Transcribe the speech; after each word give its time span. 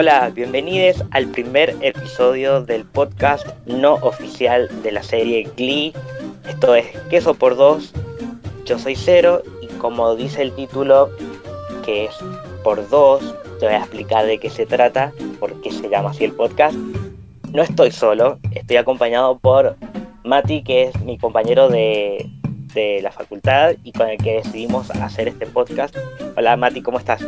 Hola, 0.00 0.30
bienvenidos 0.32 1.02
al 1.10 1.26
primer 1.26 1.74
episodio 1.80 2.62
del 2.62 2.84
podcast 2.84 3.48
no 3.66 3.94
oficial 3.94 4.68
de 4.84 4.92
la 4.92 5.02
serie 5.02 5.50
Glee. 5.56 5.92
Esto 6.48 6.76
es 6.76 6.86
Queso 7.10 7.34
por 7.34 7.56
Dos. 7.56 7.92
Yo 8.64 8.78
soy 8.78 8.94
Cero 8.94 9.42
y 9.60 9.66
como 9.78 10.14
dice 10.14 10.42
el 10.42 10.52
título, 10.52 11.10
que 11.84 12.04
es 12.04 12.14
por 12.62 12.88
dos, 12.88 13.34
te 13.58 13.66
voy 13.66 13.74
a 13.74 13.78
explicar 13.78 14.24
de 14.24 14.38
qué 14.38 14.50
se 14.50 14.66
trata, 14.66 15.12
por 15.40 15.60
qué 15.62 15.72
se 15.72 15.88
llama 15.88 16.10
así 16.10 16.22
el 16.22 16.32
podcast. 16.32 16.76
No 17.52 17.60
estoy 17.60 17.90
solo, 17.90 18.38
estoy 18.52 18.76
acompañado 18.76 19.36
por 19.40 19.74
Mati, 20.22 20.62
que 20.62 20.84
es 20.84 21.00
mi 21.00 21.18
compañero 21.18 21.68
de, 21.70 22.30
de 22.72 23.02
la 23.02 23.10
facultad 23.10 23.74
y 23.82 23.90
con 23.90 24.08
el 24.08 24.18
que 24.18 24.42
decidimos 24.44 24.92
hacer 24.92 25.26
este 25.26 25.46
podcast. 25.46 25.96
Hola 26.36 26.56
Mati, 26.56 26.82
¿cómo 26.82 26.98
estás? 26.98 27.20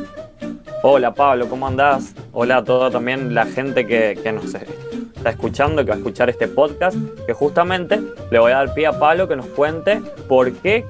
Hola 0.85 1.13
Pablo, 1.13 1.49
¿cómo 1.49 1.67
andás? 1.67 2.15
Hola 2.33 2.59
a 2.59 2.65
toda 2.65 2.91
también 2.91 3.35
la 3.35 3.45
gente 3.45 3.87
que, 3.87 4.15
nos 4.33 4.55
está 4.55 5.31
escuchando, 5.31 5.85
que 5.85 5.91
va 5.91 5.97
a 5.97 5.99
escuchar 5.99 6.31
este 6.31 6.47
podcast, 6.47 6.97
que 7.27 7.33
justamente 7.33 8.01
le 8.31 8.39
voy 8.39 8.53
a 8.53 8.57
dar 8.57 8.75
pie 8.75 8.87
a 8.87 8.99
Pablo 8.99 9.27
que 9.27 9.35
nos 9.35 9.47
cuente 9.47 10.01
por 10.29 10.53
qué 10.53 10.85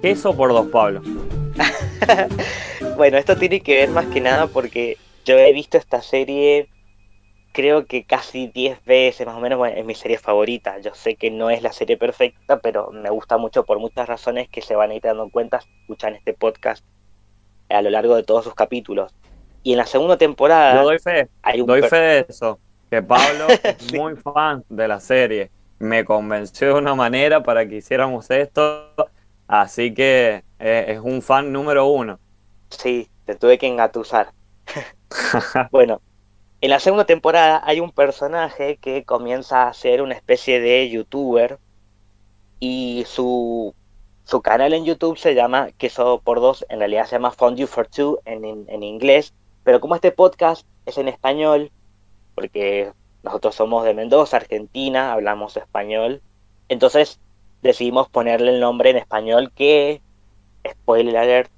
queso 0.00 0.36
por 0.36 0.50
dos, 0.50 0.68
Pablo. 0.68 1.02
bueno, 2.96 3.18
esto 3.18 3.36
tiene 3.36 3.60
que 3.60 3.74
ver 3.74 3.90
más 3.90 4.06
que 4.06 4.20
nada 4.20 4.46
porque 4.46 4.96
yo 5.24 5.36
he 5.36 5.52
visto 5.52 5.78
esta 5.78 6.00
serie 6.00 6.68
creo 7.52 7.86
que 7.86 8.04
casi 8.04 8.48
10 8.48 8.84
veces 8.84 9.26
más 9.26 9.36
o 9.36 9.40
menos 9.40 9.60
es 9.74 9.84
mi 9.84 9.94
serie 9.94 10.18
favorita. 10.18 10.78
Yo 10.78 10.94
sé 10.94 11.16
que 11.16 11.30
no 11.30 11.50
es 11.50 11.62
la 11.62 11.72
serie 11.72 11.96
perfecta, 11.96 12.60
pero 12.60 12.90
me 12.92 13.10
gusta 13.10 13.36
mucho 13.36 13.64
por 13.64 13.78
muchas 13.78 14.08
razones 14.08 14.48
que 14.48 14.60
se 14.60 14.74
van 14.76 14.90
a 14.90 14.94
ir 14.94 15.02
dando 15.02 15.28
cuenta 15.30 15.60
si 15.60 15.68
escuchan 15.80 16.14
este 16.14 16.34
podcast 16.34 16.84
a 17.68 17.82
lo 17.82 17.90
largo 17.90 18.14
de 18.16 18.22
todos 18.22 18.44
sus 18.44 18.54
capítulos. 18.54 19.12
Y 19.64 19.72
en 19.72 19.78
la 19.78 19.86
segunda 19.86 20.18
temporada. 20.18 20.74
Yo 20.76 20.84
doy 20.84 20.98
fe. 20.98 21.28
doy 21.66 21.82
fe 21.82 21.96
de 21.96 22.26
eso. 22.28 22.60
Que 22.90 23.02
Pablo 23.02 23.46
es 23.64 23.92
muy 23.94 24.14
fan 24.14 24.62
de 24.68 24.86
la 24.86 25.00
serie. 25.00 25.50
Me 25.78 26.04
convenció 26.04 26.68
de 26.68 26.74
una 26.74 26.94
manera 26.94 27.42
para 27.42 27.66
que 27.66 27.76
hiciéramos 27.76 28.30
esto. 28.30 28.92
Así 29.48 29.94
que 29.94 30.44
eh, 30.58 30.84
es 30.88 31.00
un 31.00 31.22
fan 31.22 31.50
número 31.50 31.86
uno. 31.86 32.20
Sí, 32.68 33.08
te 33.24 33.34
tuve 33.36 33.56
que 33.56 33.66
engatusar. 33.66 34.32
bueno, 35.70 36.02
en 36.60 36.70
la 36.70 36.78
segunda 36.78 37.06
temporada 37.06 37.62
hay 37.64 37.80
un 37.80 37.90
personaje 37.90 38.76
que 38.76 39.04
comienza 39.04 39.66
a 39.66 39.72
ser 39.72 40.02
una 40.02 40.14
especie 40.14 40.60
de 40.60 40.90
youtuber. 40.90 41.58
Y 42.60 43.04
su, 43.06 43.74
su 44.24 44.42
canal 44.42 44.74
en 44.74 44.84
YouTube 44.84 45.16
se 45.16 45.34
llama 45.34 45.70
Queso 45.78 46.20
por 46.22 46.40
Dos. 46.40 46.66
En 46.68 46.80
realidad 46.80 47.06
se 47.06 47.12
llama 47.12 47.30
Fondue 47.30 47.66
for 47.66 47.86
Two 47.86 48.20
en, 48.26 48.66
en 48.68 48.82
inglés 48.82 49.32
pero 49.64 49.80
como 49.80 49.94
este 49.94 50.12
podcast 50.12 50.66
es 50.86 50.98
en 50.98 51.08
español, 51.08 51.72
porque 52.34 52.92
nosotros 53.22 53.54
somos 53.54 53.84
de 53.84 53.94
Mendoza, 53.94 54.36
Argentina, 54.36 55.12
hablamos 55.12 55.56
español, 55.56 56.22
entonces 56.68 57.18
decidimos 57.62 58.08
ponerle 58.08 58.50
el 58.52 58.60
nombre 58.60 58.90
en 58.90 58.98
español 58.98 59.50
que, 59.54 60.02
spoiler 60.70 61.16
alert, 61.16 61.50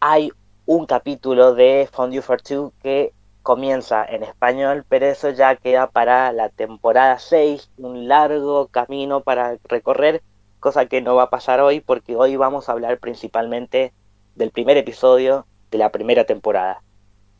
hay 0.00 0.32
un 0.66 0.86
capítulo 0.86 1.54
de 1.54 1.88
Fondue 1.92 2.22
for 2.22 2.42
Two 2.42 2.72
que 2.82 3.12
comienza 3.42 4.04
en 4.04 4.22
español, 4.22 4.84
pero 4.88 5.06
eso 5.06 5.30
ya 5.30 5.56
queda 5.56 5.88
para 5.88 6.32
la 6.32 6.48
temporada 6.48 7.18
6, 7.18 7.70
un 7.78 8.08
largo 8.08 8.66
camino 8.68 9.20
para 9.22 9.56
recorrer, 9.64 10.22
cosa 10.58 10.86
que 10.86 11.00
no 11.00 11.14
va 11.14 11.24
a 11.24 11.30
pasar 11.30 11.60
hoy 11.60 11.80
porque 11.80 12.16
hoy 12.16 12.36
vamos 12.36 12.68
a 12.68 12.72
hablar 12.72 12.98
principalmente 12.98 13.92
del 14.34 14.50
primer 14.50 14.76
episodio 14.76 15.46
de 15.70 15.78
la 15.78 15.90
primera 15.90 16.24
temporada. 16.24 16.82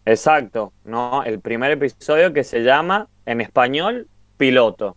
Exacto, 0.05 0.73
¿no? 0.85 1.23
El 1.25 1.41
primer 1.41 1.71
episodio 1.73 2.33
que 2.33 2.45
se 2.45 2.63
llama 2.63 3.09
en 3.27 3.41
español 3.41 4.09
Piloto. 4.37 4.97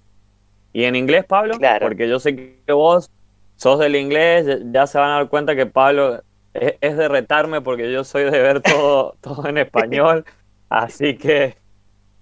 Y 0.71 0.85
en 0.85 0.95
inglés, 0.95 1.25
Pablo, 1.25 1.57
claro. 1.57 1.87
porque 1.87 2.09
yo 2.09 2.19
sé 2.19 2.35
que 2.35 2.73
vos 2.73 3.11
sos 3.57 3.79
del 3.79 3.95
inglés, 3.95 4.59
ya 4.71 4.87
se 4.87 4.97
van 4.97 5.11
a 5.11 5.15
dar 5.15 5.29
cuenta 5.29 5.55
que 5.55 5.65
Pablo 5.65 6.23
es, 6.53 6.97
de 6.97 7.07
retarme 7.07 7.61
porque 7.61 7.91
yo 7.91 8.03
soy 8.03 8.23
de 8.23 8.39
ver 8.39 8.61
todo, 8.61 9.15
todo 9.21 9.47
en 9.47 9.57
español, 9.57 10.25
así 10.69 11.17
que... 11.17 11.57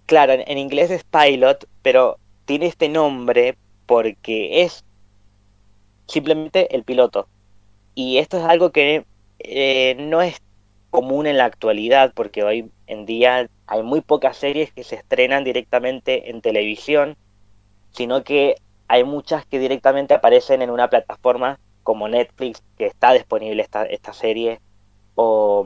Claro, 0.05 0.33
en, 0.33 0.57
inglés 0.57 0.91
es 0.91 1.03
pilot, 1.05 1.67
pero 1.81 2.17
tiene 2.45 2.65
este 2.65 2.89
nombre 2.89 3.57
porque 3.85 4.63
es 4.63 4.83
simplemente 6.07 6.75
el 6.75 6.83
piloto. 6.83 7.27
Y 7.95 8.17
esto 8.17 8.37
es 8.37 8.43
algo 8.43 8.71
que 8.71 9.05
eh, 9.39 9.95
no 9.97 10.21
es 10.21 10.41
común 10.91 11.25
en 11.25 11.37
la 11.37 11.45
actualidad, 11.45 12.13
porque 12.13 12.43
hoy 12.43 12.71
en 12.85 13.05
día 13.07 13.49
hay 13.65 13.83
muy 13.83 14.01
pocas 14.01 14.37
series 14.37 14.71
que 14.71 14.83
se 14.83 14.95
estrenan 14.95 15.43
directamente 15.43 16.29
en 16.29 16.41
televisión, 16.41 17.17
sino 17.91 18.23
que 18.23 18.57
hay 18.87 19.03
muchas 19.03 19.45
que 19.45 19.57
directamente 19.57 20.13
aparecen 20.13 20.61
en 20.61 20.69
una 20.69 20.89
plataforma 20.89 21.59
como 21.83 22.07
Netflix, 22.07 22.61
que 22.77 22.85
está 22.85 23.13
disponible 23.13 23.63
esta, 23.63 23.85
esta 23.85 24.13
serie, 24.13 24.59
o, 25.15 25.65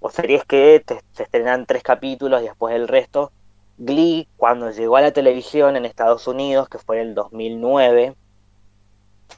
o 0.00 0.10
series 0.10 0.44
que 0.44 0.82
se 1.12 1.22
estrenan 1.22 1.64
tres 1.66 1.82
capítulos 1.82 2.42
y 2.42 2.46
después 2.46 2.74
el 2.74 2.88
resto. 2.88 3.32
Glee, 3.78 4.28
cuando 4.36 4.70
llegó 4.70 4.96
a 4.96 5.00
la 5.00 5.12
televisión 5.12 5.76
en 5.76 5.84
Estados 5.84 6.26
Unidos, 6.28 6.68
que 6.68 6.78
fue 6.78 7.00
en 7.00 7.08
el 7.08 7.14
2009, 7.14 8.14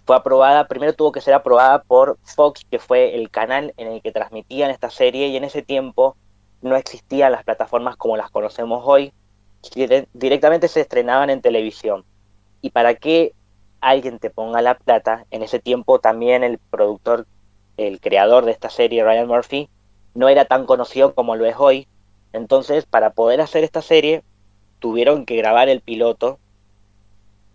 fue 0.05 0.17
aprobada, 0.17 0.69
primero 0.69 0.93
tuvo 0.93 1.13
que 1.13 1.21
ser 1.21 1.35
aprobada 1.35 1.83
por 1.83 2.19
Fox, 2.25 2.65
que 2.71 2.79
fue 2.79 3.15
el 3.15 3.31
canal 3.31 3.75
en 3.77 3.89
el 3.89 4.03
que 4.03 4.13
transmitían 4.13 4.71
esta 4.71 4.91
serie, 4.91 5.29
y 5.29 5.37
en 5.37 5.45
ese 5.45 5.63
tiempo 5.63 6.17
no 6.63 6.77
existían 6.77 7.33
las 7.33 7.45
plataformas 7.45 7.97
como 7.97 8.17
las 8.17 8.31
conocemos 8.31 8.83
hoy, 8.85 9.13
directamente 10.13 10.69
se 10.69 10.81
estrenaban 10.81 11.31
en 11.31 11.41
televisión. 11.41 12.05
Y 12.61 12.71
para 12.71 12.95
que 12.95 13.35
alguien 13.81 14.19
te 14.19 14.31
ponga 14.31 14.63
la 14.63 14.75
plata, 14.75 15.27
en 15.31 15.43
ese 15.43 15.59
tiempo 15.59 15.99
también 15.99 16.43
el 16.45 16.59
productor, 16.59 17.27
el 17.77 18.01
creador 18.01 18.45
de 18.45 18.53
esta 18.53 18.71
serie, 18.71 19.05
Ryan 19.05 19.29
Murphy, 19.29 19.69
no 20.15 20.29
era 20.29 20.45
tan 20.45 20.65
conocido 20.65 21.15
como 21.15 21.37
lo 21.37 21.45
es 21.45 21.57
hoy. 21.59 21.89
Entonces, 22.33 22.87
para 22.87 23.11
poder 23.11 23.41
hacer 23.41 23.65
esta 23.65 23.83
serie, 23.83 24.23
tuvieron 24.79 25.27
que 25.27 25.37
grabar 25.37 25.69
el 25.69 25.81
piloto 25.81 26.39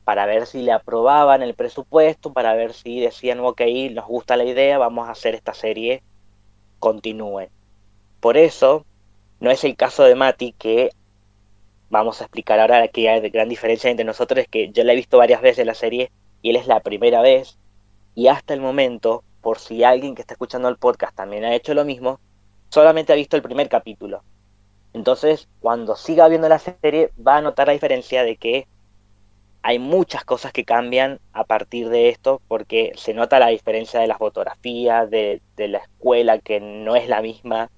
para 0.10 0.26
ver 0.26 0.48
si 0.48 0.64
le 0.64 0.72
aprobaban 0.72 1.44
el 1.44 1.54
presupuesto, 1.54 2.34
para 2.34 2.56
ver 2.56 2.74
si 2.74 3.00
decían, 3.00 3.42
ok, 3.42 3.62
nos 3.92 4.08
gusta 4.08 4.38
la 4.38 4.44
idea, 4.44 4.80
vamos 4.80 5.08
a 5.08 5.12
hacer 5.12 5.36
esta 5.36 5.54
serie, 5.54 6.02
continúen. 6.80 7.50
Por 8.20 8.36
eso, 8.36 8.88
no 9.40 9.52
es 9.52 9.64
el 9.64 9.76
caso 9.76 10.02
de 10.02 10.16
Mati, 10.16 10.54
que 10.54 10.90
vamos 11.92 12.22
a 12.22 12.24
explicar 12.24 12.60
ahora 12.60 12.88
que 12.88 13.08
hay 13.08 13.30
gran 13.30 13.50
diferencia 13.50 13.92
entre 13.92 14.04
nosotros, 14.04 14.40
es 14.40 14.48
que 14.48 14.72
yo 14.72 14.84
la 14.84 14.94
he 14.94 14.96
visto 14.96 15.20
varias 15.20 15.44
veces 15.44 15.64
la 15.68 15.76
serie 15.76 16.12
y 16.42 16.50
él 16.50 16.56
es 16.56 16.66
la 16.66 16.80
primera 16.80 17.22
vez, 17.22 17.60
y 18.16 18.30
hasta 18.30 18.56
el 18.56 18.62
momento, 18.62 19.24
por 19.42 19.60
si 19.60 19.84
alguien 19.84 20.16
que 20.16 20.22
está 20.22 20.34
escuchando 20.34 20.70
el 20.70 20.78
podcast 20.78 21.16
también 21.16 21.46
ha 21.46 21.54
hecho 21.54 21.76
lo 21.76 21.86
mismo, 21.86 22.20
solamente 22.70 23.14
ha 23.14 23.16
visto 23.16 23.36
el 23.36 23.44
primer 23.44 23.70
capítulo. 23.70 24.24
Entonces, 24.92 25.48
cuando 25.60 25.96
siga 25.96 26.28
viendo 26.30 26.50
la 26.50 26.58
serie, 26.58 27.12
va 27.16 27.38
a 27.38 27.42
notar 27.42 27.68
la 27.68 27.74
diferencia 27.74 28.24
de 28.24 28.38
que 28.38 28.68
hay 29.62 29.80
muchas 29.80 30.24
cosas 30.24 30.54
que 30.54 30.64
cambian 30.64 31.20
a 31.34 31.44
partir 31.44 31.90
de 31.90 32.10
esto 32.10 32.42
porque 32.48 32.94
se 32.96 33.14
nota 33.14 33.40
la 33.40 33.48
diferencia 33.48 34.00
de 34.00 34.08
las 34.08 34.18
fotografías, 34.18 35.10
de, 35.10 35.42
la 35.58 35.80
escuela 35.80 36.40
que 36.40 36.60
no 36.60 36.96
es 36.96 37.10
la 37.10 37.22
misma, 37.22 37.70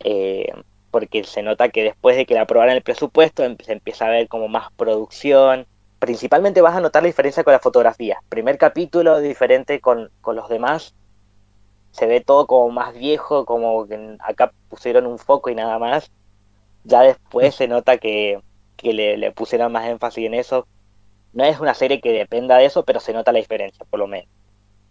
eh, 0.00 0.52
porque 0.90 1.24
se 1.24 1.42
nota 1.42 1.70
que 1.70 1.82
después 1.82 2.16
de 2.16 2.26
que 2.26 2.34
le 2.34 2.40
aprobaran 2.40 2.76
el 2.76 2.82
presupuesto 2.82 3.42
em, 3.42 3.56
se 3.58 3.72
empieza 3.72 4.06
a 4.06 4.10
ver 4.10 4.28
como 4.28 4.48
más 4.48 4.70
producción. 4.72 5.66
Principalmente 5.98 6.60
vas 6.60 6.76
a 6.76 6.80
notar 6.80 7.02
la 7.02 7.06
diferencia 7.06 7.44
con 7.44 7.52
la 7.52 7.58
fotografía. 7.58 8.22
Primer 8.28 8.58
capítulo 8.58 9.20
diferente 9.20 9.80
con, 9.80 10.10
los 10.26 10.48
demás. 10.48 10.94
Se 11.92 12.06
ve 12.06 12.20
todo 12.20 12.46
como 12.46 12.70
más 12.70 12.92
viejo, 12.94 13.46
como 13.46 13.86
que 13.86 14.16
acá 14.20 14.52
pusieron 14.68 15.06
un 15.06 15.18
foco 15.18 15.48
y 15.48 15.54
nada 15.54 15.78
más. 15.78 16.12
Ya 16.84 17.00
después 17.00 17.54
se 17.54 17.66
nota 17.66 17.96
que, 17.96 18.40
le, 18.82 19.16
le 19.16 19.32
pusieron 19.32 19.72
más 19.72 19.86
énfasis 19.86 20.26
en 20.26 20.34
eso 20.34 20.66
no 21.34 21.44
es 21.44 21.60
una 21.60 21.74
serie 21.74 22.00
que 22.00 22.12
dependa 22.12 22.58
de 22.58 22.66
eso, 22.66 22.84
pero 22.84 23.00
se 23.00 23.12
nota 23.12 23.32
la 23.32 23.38
diferencia, 23.38 23.84
por 23.88 24.00
lo 24.00 24.06
menos. 24.06 24.28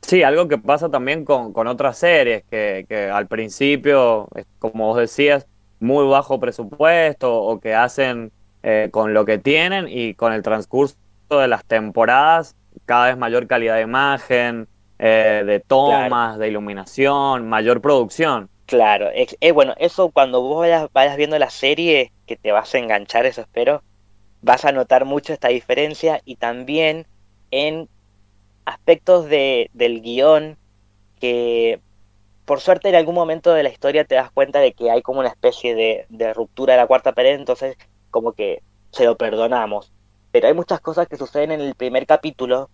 Sí, 0.01 0.21
algo 0.21 0.47
que 0.47 0.57
pasa 0.57 0.89
también 0.89 1.23
con, 1.23 1.67
otras 1.67 1.97
series, 1.97 2.43
que, 2.43 3.09
al 3.11 3.27
principio, 3.27 4.27
como 4.59 4.87
vos 4.87 4.97
decías, 4.97 5.47
muy 5.79 6.05
bajo 6.07 6.39
presupuesto 6.39 7.33
o 7.33 7.59
que 7.59 7.73
hacen 7.73 8.31
eh, 8.63 8.89
con 8.91 9.13
lo 9.13 9.25
que 9.25 9.37
tienen 9.37 9.87
y 9.89 10.13
con 10.13 10.33
el 10.33 10.43
transcurso 10.43 10.95
de 11.29 11.47
las 11.47 11.65
temporadas 11.65 12.55
cada 12.85 13.07
vez 13.07 13.17
mayor 13.17 13.47
calidad 13.47 13.75
de 13.75 13.81
imagen, 13.81 14.67
eh, 14.99 15.43
de 15.45 15.59
tomas, 15.59 16.37
de 16.37 16.47
iluminación, 16.47 17.47
mayor 17.47 17.81
producción. 17.81 18.49
Claro, 18.65 19.09
es, 19.09 19.37
eh, 19.41 19.51
bueno, 19.51 19.73
eso 19.77 20.09
cuando 20.09 20.41
vos 20.41 20.59
vayas, 20.59 20.87
vayas 20.93 21.17
viendo 21.17 21.37
la 21.37 21.49
serie, 21.49 22.11
que 22.25 22.35
te 22.35 22.51
vas 22.51 22.73
a 22.73 22.77
enganchar, 22.77 23.25
eso 23.25 23.41
espero, 23.41 23.83
vas 24.43 24.65
a 24.65 24.71
notar 24.71 25.05
mucho 25.05 25.33
esta 25.33 25.47
diferencia 25.47 26.21
y 26.25 26.35
también 26.35 27.07
en 27.49 27.89
aspectos 28.65 29.25
de, 29.25 29.71
del 29.73 30.01
guion 30.01 30.57
que 31.19 31.79
por 32.45 32.59
suerte 32.59 32.89
en 32.89 32.95
algún 32.95 33.15
momento 33.15 33.53
de 33.53 33.63
la 33.63 33.69
historia 33.69 34.03
te 34.03 34.15
das 34.15 34.31
cuenta 34.31 34.59
de 34.59 34.73
que 34.73 34.91
hay 34.91 35.01
como 35.01 35.21
una 35.21 35.29
especie 35.29 35.75
de, 35.75 36.05
de 36.09 36.33
ruptura 36.33 36.73
de 36.73 36.81
la 36.81 36.87
cuarta 36.87 37.13
pared, 37.13 37.35
entonces 37.35 37.77
como 38.11 38.33
que 38.33 38.61
se 38.91 39.05
lo 39.05 39.17
perdonamos. 39.17 39.93
Pero 40.31 40.47
hay 40.47 40.53
muchas 40.53 40.81
cosas 40.81 41.07
que 41.07 41.15
suceden 41.15 41.51
en 41.51 41.61
el 41.61 41.75
primer 41.75 42.05
capítulo 42.05 42.69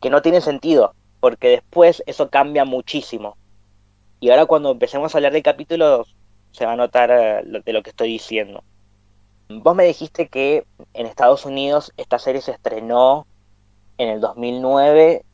que 0.00 0.10
no 0.10 0.20
tienen 0.20 0.42
sentido, 0.42 0.94
porque 1.20 1.48
después 1.48 2.02
eso 2.06 2.28
cambia 2.28 2.64
muchísimo. 2.64 3.36
Y 4.18 4.30
ahora 4.30 4.46
cuando 4.46 4.72
empecemos 4.72 5.14
a 5.14 5.18
hablar 5.18 5.32
de 5.32 5.42
capítulos 5.42 6.16
se 6.50 6.66
va 6.66 6.72
a 6.72 6.76
notar 6.76 7.10
eh, 7.12 7.62
de 7.64 7.72
lo 7.72 7.82
que 7.84 7.90
estoy 7.90 8.08
diciendo. 8.08 8.64
Vos 9.60 9.74
me 9.74 9.84
dijiste 9.84 10.28
que 10.28 10.64
en 10.94 11.06
Estados 11.06 11.44
Unidos 11.44 11.92
esta 11.96 12.18
serie 12.18 12.40
se 12.40 12.52
estrenó 12.52 13.26
en 13.98 14.08
el 14.08 14.20
2009, 14.20 15.24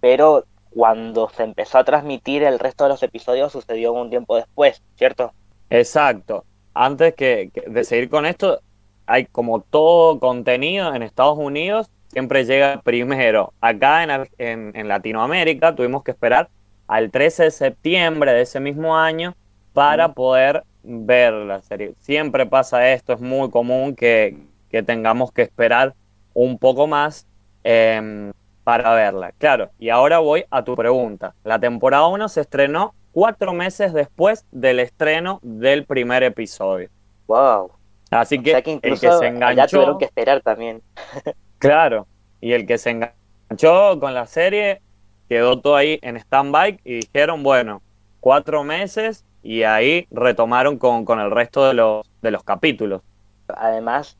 pero 0.00 0.44
cuando 0.70 1.30
se 1.30 1.44
empezó 1.44 1.78
a 1.78 1.84
transmitir 1.84 2.42
el 2.42 2.58
resto 2.58 2.84
de 2.84 2.90
los 2.90 3.02
episodios 3.02 3.52
sucedió 3.52 3.92
un 3.92 4.10
tiempo 4.10 4.36
después, 4.36 4.82
¿cierto? 4.96 5.32
Exacto. 5.70 6.44
Antes 6.74 7.14
que, 7.14 7.50
de 7.66 7.84
seguir 7.84 8.10
con 8.10 8.26
esto, 8.26 8.60
hay 9.06 9.26
como 9.26 9.60
todo 9.60 10.18
contenido 10.18 10.94
en 10.94 11.02
Estados 11.02 11.38
Unidos, 11.38 11.90
siempre 12.08 12.44
llega 12.44 12.80
primero. 12.82 13.52
Acá 13.60 14.02
en, 14.38 14.76
en 14.76 14.88
Latinoamérica 14.88 15.74
tuvimos 15.74 16.02
que 16.02 16.10
esperar 16.10 16.48
al 16.88 17.10
13 17.10 17.44
de 17.44 17.50
septiembre 17.50 18.32
de 18.32 18.42
ese 18.42 18.60
mismo 18.60 18.96
año 18.96 19.34
para 19.72 20.12
poder 20.12 20.64
ver 20.84 21.32
la 21.32 21.62
serie. 21.62 21.94
Siempre 22.00 22.46
pasa 22.46 22.92
esto, 22.92 23.12
es 23.12 23.20
muy 23.20 23.50
común 23.50 23.96
que, 23.96 24.36
que 24.70 24.82
tengamos 24.82 25.32
que 25.32 25.42
esperar 25.42 25.94
un 26.34 26.58
poco 26.58 26.86
más 26.86 27.26
em, 27.62 28.32
para 28.62 28.92
verla. 28.94 29.32
Claro, 29.38 29.70
y 29.78 29.88
ahora 29.88 30.18
voy 30.18 30.44
a 30.50 30.62
tu 30.62 30.76
pregunta. 30.76 31.34
La 31.44 31.58
temporada 31.58 32.06
1 32.06 32.28
se 32.28 32.42
estrenó 32.42 32.94
cuatro 33.12 33.52
meses 33.52 33.92
después 33.92 34.44
del 34.50 34.80
estreno 34.80 35.40
del 35.42 35.84
primer 35.84 36.22
episodio. 36.22 36.88
¡Wow! 37.26 37.70
Así 38.10 38.38
que, 38.40 38.52
el 38.52 39.00
que 39.00 39.10
se 39.10 39.26
enganchó. 39.26 39.56
Ya 39.56 39.66
tuvieron 39.66 39.98
que 39.98 40.04
esperar 40.04 40.40
también. 40.42 40.82
claro, 41.58 42.06
y 42.40 42.52
el 42.52 42.66
que 42.66 42.78
se 42.78 42.90
enganchó 42.90 43.98
con 43.98 44.14
la 44.14 44.26
serie 44.26 44.82
quedó 45.28 45.60
todo 45.60 45.76
ahí 45.76 45.98
en 46.02 46.16
stand-by 46.16 46.80
y 46.84 46.94
dijeron, 46.96 47.42
bueno, 47.42 47.80
cuatro 48.20 48.62
meses 48.62 49.24
y 49.44 49.62
ahí 49.64 50.08
retomaron 50.10 50.78
con, 50.78 51.04
con 51.04 51.20
el 51.20 51.30
resto 51.30 51.66
de 51.66 51.74
los, 51.74 52.10
de 52.22 52.30
los 52.30 52.42
capítulos. 52.42 53.02
Además, 53.48 54.16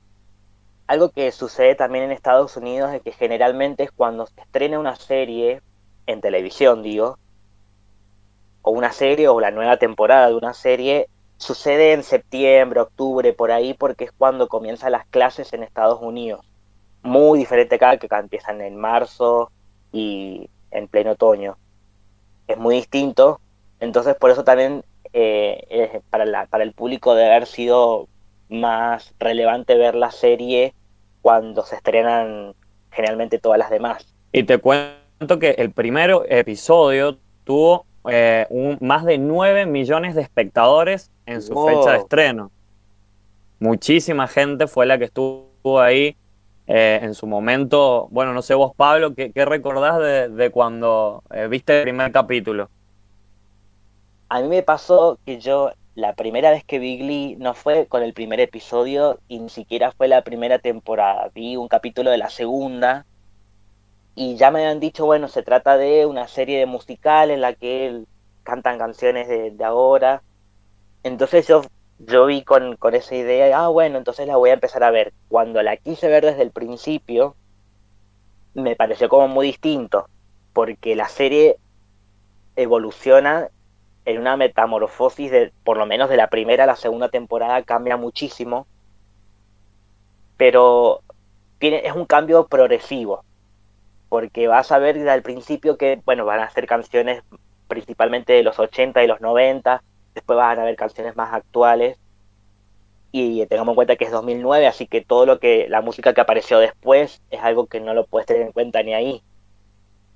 algo 0.86 1.08
que 1.08 1.32
sucede 1.32 1.74
también 1.74 2.04
en 2.04 2.12
Estados 2.12 2.58
Unidos 2.58 2.92
es 2.92 3.00
que 3.00 3.10
generalmente 3.10 3.84
es 3.84 3.90
cuando 3.90 4.26
se 4.26 4.38
estrena 4.38 4.78
una 4.78 4.96
serie 4.96 5.62
en 6.06 6.20
televisión, 6.20 6.82
digo, 6.82 7.18
o 8.60 8.70
una 8.70 8.92
serie 8.92 9.28
o 9.28 9.40
la 9.40 9.50
nueva 9.50 9.78
temporada 9.78 10.28
de 10.28 10.34
una 10.34 10.52
serie, 10.52 11.08
sucede 11.38 11.94
en 11.94 12.02
septiembre, 12.02 12.80
octubre, 12.80 13.32
por 13.32 13.50
ahí, 13.50 13.72
porque 13.72 14.04
es 14.04 14.12
cuando 14.12 14.46
comienzan 14.46 14.92
las 14.92 15.06
clases 15.06 15.54
en 15.54 15.62
Estados 15.62 16.02
Unidos. 16.02 16.44
Muy 17.02 17.38
diferente 17.38 17.76
acá, 17.76 17.96
que 17.96 18.08
empiezan 18.10 18.60
en 18.60 18.76
marzo 18.76 19.50
y 19.90 20.50
en 20.70 20.86
pleno 20.86 21.12
otoño. 21.12 21.56
Es 22.46 22.58
muy 22.58 22.76
distinto, 22.76 23.40
entonces 23.80 24.14
por 24.16 24.30
eso 24.30 24.44
también 24.44 24.84
eh, 25.16 26.00
para, 26.10 26.26
la, 26.26 26.46
para 26.46 26.64
el 26.64 26.72
público 26.72 27.14
debe 27.14 27.30
haber 27.30 27.46
sido 27.46 28.08
más 28.48 29.14
relevante 29.20 29.76
ver 29.76 29.94
la 29.94 30.10
serie 30.10 30.74
cuando 31.22 31.64
se 31.64 31.76
estrenan 31.76 32.54
generalmente 32.90 33.38
todas 33.38 33.58
las 33.58 33.70
demás. 33.70 34.12
Y 34.32 34.42
te 34.42 34.58
cuento 34.58 35.38
que 35.38 35.50
el 35.50 35.70
primer 35.70 36.10
episodio 36.28 37.16
tuvo 37.44 37.86
eh, 38.10 38.46
un, 38.50 38.76
más 38.80 39.04
de 39.04 39.18
9 39.18 39.66
millones 39.66 40.16
de 40.16 40.22
espectadores 40.22 41.12
en 41.26 41.42
su 41.42 41.64
fecha 41.64 41.92
de 41.92 41.98
estreno. 41.98 42.50
Muchísima 43.60 44.26
gente 44.26 44.66
fue 44.66 44.84
la 44.84 44.98
que 44.98 45.04
estuvo 45.04 45.80
ahí 45.80 46.16
eh, 46.66 46.98
en 47.02 47.14
su 47.14 47.28
momento. 47.28 48.08
Bueno, 48.10 48.32
no 48.32 48.42
sé 48.42 48.54
vos, 48.54 48.72
Pablo, 48.76 49.14
¿qué, 49.14 49.32
recordás 49.44 50.00
de, 50.34 50.50
cuando 50.50 51.22
viste 51.48 51.78
el 51.78 51.82
primer 51.84 52.10
capítulo? 52.10 52.68
A 54.34 54.40
mí 54.40 54.48
me 54.48 54.64
pasó 54.64 55.20
que 55.24 55.38
yo 55.38 55.70
la 55.94 56.14
primera 56.14 56.50
vez 56.50 56.64
que 56.64 56.80
vi 56.80 56.98
Glee 56.98 57.36
no 57.38 57.54
fue 57.54 57.86
con 57.86 58.02
el 58.02 58.12
primer 58.14 58.40
episodio 58.40 59.20
y 59.28 59.38
ni 59.38 59.48
siquiera 59.48 59.92
fue 59.92 60.08
la 60.08 60.24
primera 60.24 60.58
temporada. 60.58 61.30
Vi 61.32 61.56
un 61.56 61.68
capítulo 61.68 62.10
de 62.10 62.18
la 62.18 62.28
segunda 62.30 63.06
y 64.16 64.34
ya 64.34 64.50
me 64.50 64.58
habían 64.58 64.80
dicho, 64.80 65.06
bueno, 65.06 65.28
se 65.28 65.44
trata 65.44 65.76
de 65.76 66.04
una 66.06 66.26
serie 66.26 66.58
de 66.58 66.66
musical 66.66 67.30
en 67.30 67.42
la 67.42 67.52
que 67.52 68.02
cantan 68.42 68.76
canciones 68.76 69.28
de, 69.28 69.54
ahora. 69.64 70.24
Entonces 71.04 71.46
yo, 71.46 71.62
yo 72.00 72.26
vi 72.26 72.42
con, 72.42 72.74
con 72.74 72.96
esa 72.96 73.14
idea, 73.14 73.56
ah, 73.56 73.68
bueno, 73.68 73.98
entonces 73.98 74.26
la 74.26 74.36
voy 74.36 74.50
a 74.50 74.54
empezar 74.54 74.82
a 74.82 74.90
ver. 74.90 75.12
Cuando 75.28 75.62
la 75.62 75.76
quise 75.76 76.08
ver 76.08 76.24
desde 76.24 76.42
el 76.42 76.50
principio, 76.50 77.36
me 78.54 78.74
pareció 78.74 79.08
como 79.08 79.28
muy 79.28 79.46
distinto, 79.46 80.08
porque 80.52 80.96
la 80.96 81.06
serie 81.06 81.56
evoluciona 82.56 83.48
en 84.04 84.18
una 84.18 84.36
metamorfosis 84.36 85.30
de, 85.30 85.52
por 85.64 85.76
lo 85.76 85.86
menos 85.86 86.08
de 86.08 86.16
la 86.16 86.28
primera 86.28 86.64
a 86.64 86.66
la 86.66 86.76
segunda 86.76 87.08
temporada, 87.08 87.62
cambia 87.62 87.96
muchísimo, 87.96 88.66
pero 90.36 91.00
tiene, 91.58 91.86
es 91.86 91.94
un 91.94 92.06
cambio 92.06 92.46
progresivo, 92.46 93.24
porque 94.08 94.48
vas 94.48 94.70
a 94.72 94.78
ver 94.78 94.96
desde 94.96 95.14
el 95.14 95.22
principio 95.22 95.78
que, 95.78 96.00
bueno, 96.04 96.24
van 96.24 96.40
a 96.40 96.50
ser 96.50 96.66
canciones 96.66 97.22
principalmente 97.68 98.34
de 98.34 98.42
los 98.42 98.58
80 98.58 99.02
y 99.02 99.06
los 99.06 99.20
90, 99.20 99.82
después 100.14 100.36
van 100.36 100.58
a 100.58 100.62
haber 100.62 100.76
canciones 100.76 101.16
más 101.16 101.32
actuales, 101.32 101.98
y 103.16 103.46
tengamos 103.46 103.72
en 103.72 103.76
cuenta 103.76 103.94
que 103.94 104.06
es 104.06 104.10
2009, 104.10 104.66
así 104.66 104.88
que 104.88 105.00
todo 105.00 105.24
lo 105.24 105.38
que, 105.38 105.68
la 105.68 105.80
música 105.82 106.14
que 106.14 106.20
apareció 106.20 106.58
después 106.58 107.22
es 107.30 107.40
algo 107.40 107.66
que 107.66 107.78
no 107.78 107.94
lo 107.94 108.06
puedes 108.06 108.26
tener 108.26 108.42
en 108.42 108.50
cuenta 108.50 108.82
ni 108.82 108.92
ahí. 108.92 109.22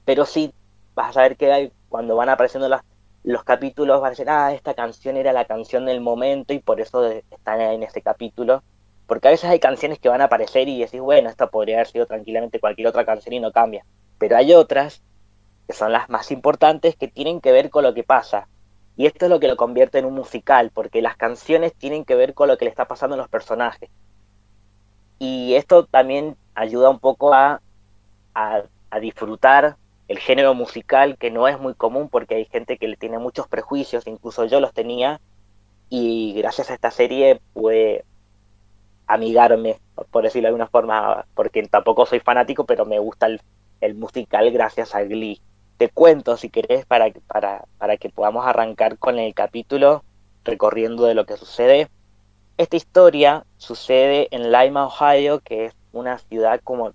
Pero 0.05 0.27
sí, 0.27 0.53
vas 0.97 1.11
a 1.11 1.13
saber 1.13 1.37
que 1.37 1.53
hay, 1.53 1.73
cuando 1.89 2.17
van 2.17 2.29
apareciendo 2.29 2.69
las 2.69 2.83
los 3.29 3.45
capítulos 3.45 4.01
van 4.01 4.07
a 4.07 4.11
decir, 4.11 4.31
ah, 4.31 4.55
esta 4.55 4.73
canción 4.73 5.19
era 5.19 5.35
la 5.35 5.45
canción 5.45 5.85
del 5.85 6.01
momento 6.01 6.55
y 6.55 6.61
por 6.61 6.81
eso 6.81 7.05
están 7.05 7.61
en 7.61 7.83
ese 7.83 8.01
capítulo. 8.01 8.63
Porque 9.07 9.29
a 9.29 9.31
veces 9.31 9.51
hay 9.51 9.61
canciones 9.61 9.99
que 9.99 10.09
van 10.09 10.23
a 10.23 10.25
aparecer 10.25 10.67
y 10.67 10.81
decís, 10.81 11.01
bueno, 11.01 11.29
esta 11.29 11.49
podría 11.49 11.77
haber 11.77 11.89
sido 11.89 12.07
tranquilamente 12.07 12.59
cualquier 12.59 12.89
otra 12.89 13.05
canción 13.05 13.35
y 13.35 13.41
no 13.41 13.53
cambia. 13.53 13.85
Pero 14.17 14.39
hay 14.39 14.55
otras, 14.55 15.03
que 15.67 15.75
son 15.75 15.93
las 15.93 16.09
más 16.09 16.31
importantes, 16.31 16.97
que 16.97 17.07
tienen 17.07 17.43
que 17.43 17.53
ver 17.53 17.69
con 17.69 17.85
lo 17.85 17.93
que 17.93 18.03
pasa. 18.03 18.49
Y 18.97 19.05
esto 19.05 19.27
es 19.27 19.31
lo 19.31 19.41
que 19.41 19.49
lo 19.49 19.57
convierte 19.59 19.99
en 19.99 20.07
un 20.07 20.15
musical, 20.15 20.71
porque 20.73 21.03
las 21.03 21.19
canciones 21.19 21.75
tienen 21.75 22.07
que 22.07 22.15
ver 22.15 22.33
con 22.33 22.49
lo 22.49 22.57
que 22.57 22.65
le 22.65 22.71
está 22.71 22.89
pasando 22.89 23.13
a 23.13 23.19
los 23.19 23.29
personajes. 23.29 23.91
Y 25.19 25.55
esto 25.55 25.85
también 25.85 26.35
ayuda 26.55 26.89
un 26.89 26.99
poco 26.99 27.35
a, 27.35 27.61
a 28.33 29.01
disfrutar 29.01 29.77
el 30.09 30.19
género 30.19 30.55
musical 30.55 31.19
que 31.19 31.31
no 31.31 31.47
es 31.49 31.61
muy 31.61 31.75
común 31.75 32.09
porque 32.09 32.35
hay 32.35 32.47
gente 32.47 32.79
que 32.79 32.89
le 32.89 32.97
tiene 32.97 33.19
muchos 33.19 33.47
prejuicios, 33.47 34.07
incluso 34.07 34.47
yo 34.47 34.59
los 34.59 34.73
tenía, 34.73 35.21
y 35.91 36.35
gracias 36.35 36.71
a 36.71 36.75
esta 36.75 36.91
serie 36.91 37.41
pude 37.53 38.05
amigarme, 39.07 39.79
por 40.11 40.23
decirlo 40.23 40.47
de 40.47 40.49
alguna 40.49 40.67
forma, 40.67 41.27
porque 41.35 41.63
tampoco 41.69 42.07
soy 42.07 42.21
fanático, 42.21 42.65
pero 42.65 42.85
me 42.85 42.99
gusta 42.99 43.27
el, 43.81 43.95
musical 43.95 44.51
gracias 44.51 44.95
a 44.95 45.03
Glee. 45.03 45.41
Te 45.77 45.89
cuento, 45.89 46.37
si 46.37 46.51
querés, 46.51 46.85
para, 46.85 47.11
para, 47.27 47.65
para 47.79 47.97
que 47.97 48.11
podamos 48.11 48.47
arrancar 48.47 48.99
con 48.99 49.19
el 49.19 49.33
capítulo 49.35 50.05
recorriendo 50.45 51.05
de 51.05 51.15
lo 51.15 51.25
que 51.25 51.37
sucede. 51.37 51.89
Esta 52.57 52.77
historia 52.77 53.45
sucede 53.57 54.29
en 54.31 54.51
Lima, 54.53 54.87
Ohio, 54.87 55.41
que 55.41 55.67
es 55.67 55.77
una 55.93 56.19
ciudad 56.19 56.61
como 56.63 56.93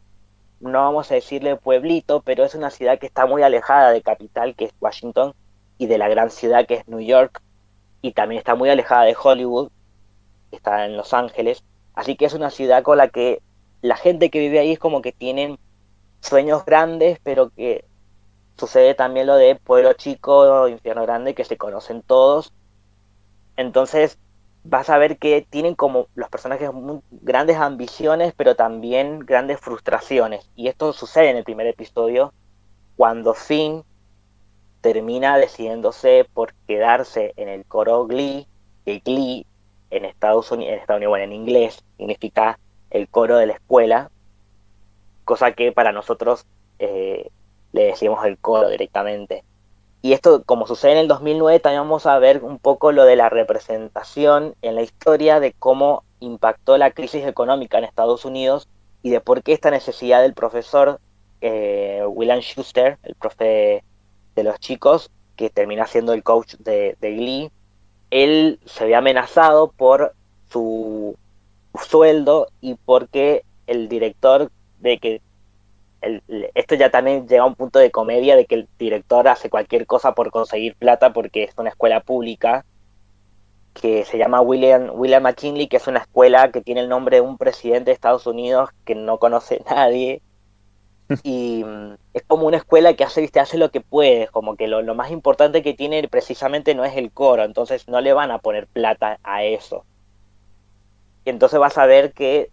no 0.63 0.79
vamos 0.79 1.11
a 1.11 1.15
decirle 1.15 1.55
pueblito, 1.55 2.21
pero 2.21 2.43
es 2.45 2.55
una 2.55 2.69
ciudad 2.69 2.97
que 2.97 3.05
está 3.05 3.25
muy 3.25 3.43
alejada 3.43 3.91
de 3.91 4.01
capital, 4.01 4.55
que 4.55 4.65
es 4.65 4.73
Washington, 4.79 5.33
y 5.77 5.87
de 5.87 5.97
la 5.97 6.07
gran 6.07 6.31
ciudad 6.31 6.65
que 6.65 6.75
es 6.75 6.87
New 6.87 7.01
York, 7.01 7.41
y 8.01 8.13
también 8.13 8.39
está 8.39 8.55
muy 8.55 8.69
alejada 8.69 9.03
de 9.03 9.15
Hollywood, 9.21 9.69
está 10.51 10.85
en 10.85 10.95
Los 10.97 11.13
Ángeles, 11.13 11.63
así 11.93 12.15
que 12.15 12.25
es 12.25 12.33
una 12.33 12.49
ciudad 12.49 12.83
con 12.83 12.97
la 12.97 13.09
que 13.09 13.41
la 13.81 13.97
gente 13.97 14.29
que 14.29 14.39
vive 14.39 14.59
ahí 14.59 14.71
es 14.71 14.79
como 14.79 15.01
que 15.01 15.11
tienen 15.11 15.59
sueños 16.21 16.63
grandes, 16.65 17.19
pero 17.23 17.49
que 17.49 17.83
sucede 18.57 18.95
también 18.95 19.27
lo 19.27 19.35
de 19.35 19.55
pueblo 19.55 19.93
chico, 19.93 20.67
infierno 20.69 21.03
grande, 21.03 21.35
que 21.35 21.43
se 21.43 21.57
conocen 21.57 22.01
todos. 22.01 22.53
Entonces, 23.57 24.17
vas 24.63 24.89
a 24.89 24.97
ver 24.97 25.17
que 25.17 25.45
tienen 25.49 25.75
como 25.75 26.07
los 26.15 26.29
personajes 26.29 26.69
grandes 27.11 27.57
ambiciones, 27.57 28.33
pero 28.35 28.55
también 28.55 29.19
grandes 29.19 29.59
frustraciones. 29.59 30.49
Y 30.55 30.67
esto 30.67 30.93
sucede 30.93 31.29
en 31.29 31.37
el 31.37 31.43
primer 31.43 31.67
episodio, 31.67 32.33
cuando 32.95 33.33
Finn 33.33 33.83
termina 34.81 35.37
decidiéndose 35.37 36.25
por 36.33 36.53
quedarse 36.67 37.33
en 37.37 37.49
el 37.49 37.65
coro 37.65 38.05
Glee, 38.05 38.47
que 38.85 38.99
Glee 38.99 39.45
en 39.89 40.05
Estados 40.05 40.51
Unidos, 40.51 40.73
en 40.73 40.79
Estados 40.79 40.99
Unidos, 40.99 41.09
bueno, 41.09 41.25
en 41.25 41.33
inglés, 41.33 41.83
significa 41.97 42.59
el 42.89 43.07
coro 43.07 43.37
de 43.37 43.47
la 43.47 43.53
escuela, 43.53 44.11
cosa 45.23 45.53
que 45.53 45.71
para 45.71 45.91
nosotros 45.91 46.45
eh, 46.79 47.29
le 47.71 47.83
decimos 47.85 48.25
el 48.25 48.37
coro 48.37 48.69
directamente. 48.69 49.43
Y 50.05 50.11
esto, 50.11 50.43
como 50.43 50.67
sucede 50.67 50.91
en 50.91 50.97
el 50.97 51.07
2009, 51.07 51.61
también 51.61 51.83
vamos 51.83 52.05
a 52.07 52.19
ver 52.19 52.43
un 52.43 52.59
poco 52.59 52.91
lo 52.91 53.05
de 53.05 53.15
la 53.15 53.29
representación 53.29 54.53
en 54.61 54.75
la 54.75 54.81
historia 54.81 55.39
de 55.39 55.53
cómo 55.53 56.03
impactó 56.19 56.77
la 56.77 56.91
crisis 56.91 57.25
económica 57.25 57.77
en 57.77 57.85
Estados 57.85 58.25
Unidos 58.25 58.67
y 59.01 59.11
de 59.11 59.21
por 59.21 59.43
qué 59.43 59.53
esta 59.53 59.71
necesidad 59.71 60.21
del 60.21 60.33
profesor 60.33 60.99
eh, 61.39 62.03
William 62.05 62.41
Schuster, 62.41 62.97
el 63.03 63.15
profe 63.15 63.85
de 64.35 64.43
los 64.43 64.59
chicos, 64.59 65.09
que 65.37 65.49
termina 65.49 65.87
siendo 65.87 66.11
el 66.11 66.21
coach 66.21 66.55
de, 66.55 66.97
de 66.99 67.15
Glee, 67.15 67.51
él 68.11 68.59
se 68.65 68.83
ve 68.83 68.95
amenazado 68.95 69.71
por 69.71 70.15
su 70.51 71.15
sueldo 71.81 72.47
y 72.59 72.73
porque 72.73 73.45
el 73.67 73.87
director 73.87 74.51
de 74.79 74.97
que 74.97 75.21
esto 76.53 76.75
ya 76.75 76.89
también 76.89 77.27
llega 77.27 77.43
a 77.43 77.47
un 77.47 77.55
punto 77.55 77.79
de 77.79 77.91
comedia 77.91 78.35
de 78.35 78.45
que 78.45 78.55
el 78.55 78.67
director 78.77 79.27
hace 79.27 79.49
cualquier 79.49 79.85
cosa 79.85 80.13
por 80.13 80.31
conseguir 80.31 80.75
plata 80.75 81.13
porque 81.13 81.43
es 81.43 81.53
una 81.57 81.69
escuela 81.69 82.01
pública 82.01 82.65
que 83.73 84.05
se 84.05 84.17
llama 84.17 84.41
William, 84.41 84.91
William 84.93 85.23
McKinley, 85.23 85.67
que 85.67 85.77
es 85.77 85.87
una 85.87 85.99
escuela 85.99 86.51
que 86.51 86.61
tiene 86.61 86.81
el 86.81 86.89
nombre 86.89 87.17
de 87.17 87.21
un 87.21 87.37
presidente 87.37 87.85
de 87.85 87.93
Estados 87.93 88.27
Unidos 88.27 88.69
que 88.85 88.95
no 88.95 89.17
conoce 89.17 89.63
nadie. 89.69 90.21
Y 91.23 91.63
mm, 91.63 91.95
es 92.13 92.23
como 92.23 92.47
una 92.47 92.57
escuela 92.57 92.93
que 92.93 93.03
hace, 93.03 93.21
¿viste? 93.21 93.39
hace 93.39 93.57
lo 93.57 93.71
que 93.71 93.81
puede, 93.81 94.27
como 94.27 94.55
que 94.55 94.67
lo, 94.67 94.81
lo 94.81 94.95
más 94.95 95.11
importante 95.11 95.61
que 95.61 95.73
tiene 95.73 96.07
precisamente 96.07 96.75
no 96.75 96.85
es 96.85 96.95
el 96.95 97.11
coro, 97.11 97.43
entonces 97.43 97.87
no 97.87 97.99
le 97.99 98.13
van 98.13 98.31
a 98.31 98.39
poner 98.39 98.67
plata 98.67 99.19
a 99.21 99.43
eso. 99.43 99.85
Y 101.25 101.29
entonces 101.29 101.59
vas 101.59 101.77
a 101.77 101.85
ver 101.85 102.13
que 102.13 102.51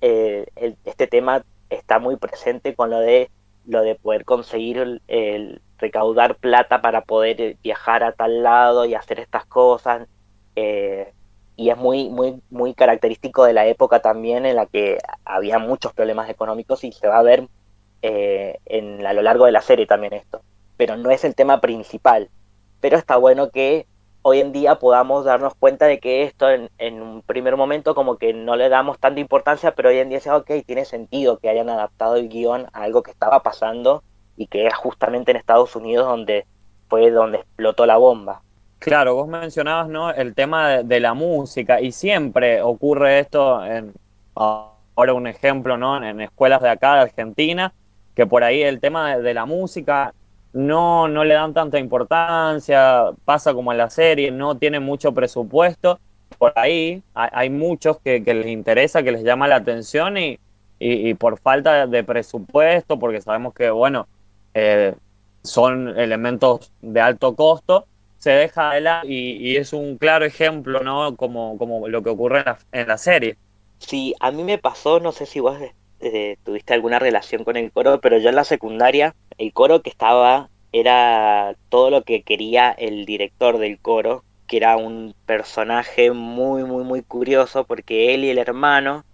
eh, 0.00 0.46
este 0.84 1.06
tema 1.06 1.44
está 1.74 1.98
muy 1.98 2.16
presente 2.16 2.74
con 2.74 2.90
lo 2.90 3.00
de 3.00 3.30
lo 3.66 3.80
de 3.80 3.94
poder 3.94 4.24
conseguir 4.24 5.00
el, 5.08 5.60
recaudar 5.78 6.36
plata 6.36 6.82
para 6.82 7.02
poder 7.02 7.56
viajar 7.62 8.04
a 8.04 8.12
tal 8.12 8.42
lado 8.42 8.84
y 8.84 8.94
hacer 8.94 9.20
estas 9.20 9.46
cosas 9.46 10.06
eh, 10.54 11.12
y 11.56 11.70
es 11.70 11.76
muy 11.76 12.10
muy 12.10 12.40
muy 12.50 12.74
característico 12.74 13.44
de 13.44 13.52
la 13.54 13.66
época 13.66 14.00
también 14.00 14.44
en 14.44 14.56
la 14.56 14.66
que 14.66 14.98
había 15.24 15.58
muchos 15.58 15.92
problemas 15.92 16.28
económicos 16.28 16.84
y 16.84 16.92
se 16.92 17.08
va 17.08 17.18
a 17.18 17.22
ver 17.22 17.48
eh, 18.06 18.58
en, 18.66 19.06
a 19.06 19.14
lo 19.14 19.22
largo 19.22 19.46
de 19.46 19.52
la 19.52 19.62
serie 19.62 19.86
también 19.86 20.12
esto. 20.12 20.42
Pero 20.76 20.98
no 20.98 21.10
es 21.10 21.24
el 21.24 21.34
tema 21.34 21.62
principal. 21.62 22.28
Pero 22.82 22.98
está 22.98 23.16
bueno 23.16 23.48
que 23.48 23.86
hoy 24.26 24.40
en 24.40 24.52
día 24.52 24.76
podamos 24.76 25.26
darnos 25.26 25.54
cuenta 25.54 25.84
de 25.84 26.00
que 26.00 26.22
esto 26.22 26.48
en, 26.48 27.02
un 27.02 27.20
primer 27.20 27.58
momento 27.58 27.94
como 27.94 28.16
que 28.16 28.32
no 28.32 28.56
le 28.56 28.70
damos 28.70 28.98
tanta 28.98 29.20
importancia, 29.20 29.74
pero 29.74 29.90
hoy 29.90 29.98
en 29.98 30.08
día 30.08 30.18
se 30.18 30.30
ok, 30.30 30.50
tiene 30.66 30.86
sentido 30.86 31.38
que 31.38 31.50
hayan 31.50 31.68
adaptado 31.68 32.16
el 32.16 32.30
guion 32.30 32.66
a 32.72 32.84
algo 32.84 33.02
que 33.02 33.10
estaba 33.10 33.42
pasando 33.42 34.02
y 34.38 34.46
que 34.46 34.66
es 34.66 34.74
justamente 34.74 35.30
en 35.30 35.36
Estados 35.36 35.76
Unidos 35.76 36.06
donde 36.06 36.46
fue 36.88 37.10
donde 37.10 37.38
explotó 37.38 37.84
la 37.84 37.98
bomba. 37.98 38.40
Claro, 38.78 39.14
vos 39.14 39.28
mencionabas 39.28 39.88
¿no? 39.88 40.10
el 40.10 40.34
tema 40.34 40.82
de, 40.82 41.00
la 41.00 41.12
música 41.12 41.82
y 41.82 41.92
siempre 41.92 42.62
ocurre 42.62 43.18
esto, 43.18 43.62
en, 43.62 43.92
ahora 44.34 45.12
un 45.12 45.26
ejemplo, 45.26 45.76
¿no? 45.76 46.02
en 46.02 46.22
escuelas 46.22 46.62
de 46.62 46.70
acá 46.70 46.94
de 46.94 47.00
Argentina, 47.02 47.74
que 48.14 48.26
por 48.26 48.42
ahí 48.42 48.62
el 48.62 48.80
tema 48.80 49.18
de 49.18 49.34
la 49.34 49.44
música 49.44 50.14
no, 50.54 51.08
no 51.08 51.24
le 51.24 51.34
dan 51.34 51.52
tanta 51.52 51.78
importancia, 51.78 53.10
pasa 53.24 53.52
como 53.52 53.72
en 53.72 53.78
la 53.78 53.90
serie, 53.90 54.30
no 54.30 54.56
tiene 54.56 54.80
mucho 54.80 55.12
presupuesto. 55.12 55.98
Por 56.38 56.52
ahí 56.56 57.02
hay, 57.12 57.50
muchos 57.50 57.98
que, 57.98 58.20
les 58.20 58.46
interesa, 58.46 59.02
que 59.02 59.12
les 59.12 59.24
llama 59.24 59.48
la 59.48 59.56
atención 59.56 60.16
y, 60.16 60.38
y, 60.78 61.14
por 61.14 61.38
falta 61.38 61.86
de 61.86 62.04
presupuesto, 62.04 62.98
porque 62.98 63.20
sabemos 63.20 63.52
que, 63.52 63.70
bueno, 63.70 64.06
eh, 64.54 64.94
son 65.42 65.98
elementos 65.98 66.72
de 66.80 67.00
alto 67.00 67.34
costo, 67.34 67.86
se 68.18 68.30
deja 68.30 68.74
de 68.74 68.80
lado 68.80 69.08
y, 69.08 69.56
es 69.56 69.72
un 69.72 69.98
claro 69.98 70.24
ejemplo, 70.24 70.80
¿no? 70.80 71.16
Como, 71.16 71.58
como 71.58 71.88
lo 71.88 72.02
que 72.02 72.10
ocurre 72.10 72.40
en 72.40 72.44
la, 72.44 72.58
en 72.72 72.88
la 72.88 72.98
serie. 72.98 73.36
Sí, 73.78 74.14
a 74.20 74.30
mí 74.30 74.44
me 74.44 74.58
pasó, 74.58 75.00
no 75.00 75.10
sé 75.10 75.26
si 75.26 75.40
vos 75.40 75.58
eh, 76.00 76.36
tuviste 76.44 76.74
alguna 76.74 76.98
relación 76.98 77.44
con 77.44 77.56
el 77.56 77.72
coro, 77.72 78.00
pero 78.00 78.18
yo 78.18 78.28
en 78.28 78.36
la 78.36 78.44
secundaria, 78.44 79.14
el 79.38 79.52
coro 79.52 79.82
que 79.82 79.90
estaba 79.90 80.50
era 80.72 81.56
todo 81.68 81.90
lo 81.90 82.02
que 82.02 82.22
quería 82.22 82.70
el 82.70 83.06
director 83.06 83.58
del 83.58 83.78
coro, 83.78 84.24
que 84.46 84.56
era 84.56 84.76
un 84.76 85.14
personaje 85.26 86.10
muy, 86.10 86.64
muy, 86.64 86.84
muy 86.84 87.02
curioso, 87.02 87.64
porque 87.64 88.14
él 88.14 88.24
y 88.24 88.30
el 88.30 88.38
hermano 88.38 89.04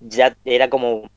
ya 0.00 0.36
era 0.44 0.68
como, 0.68 1.10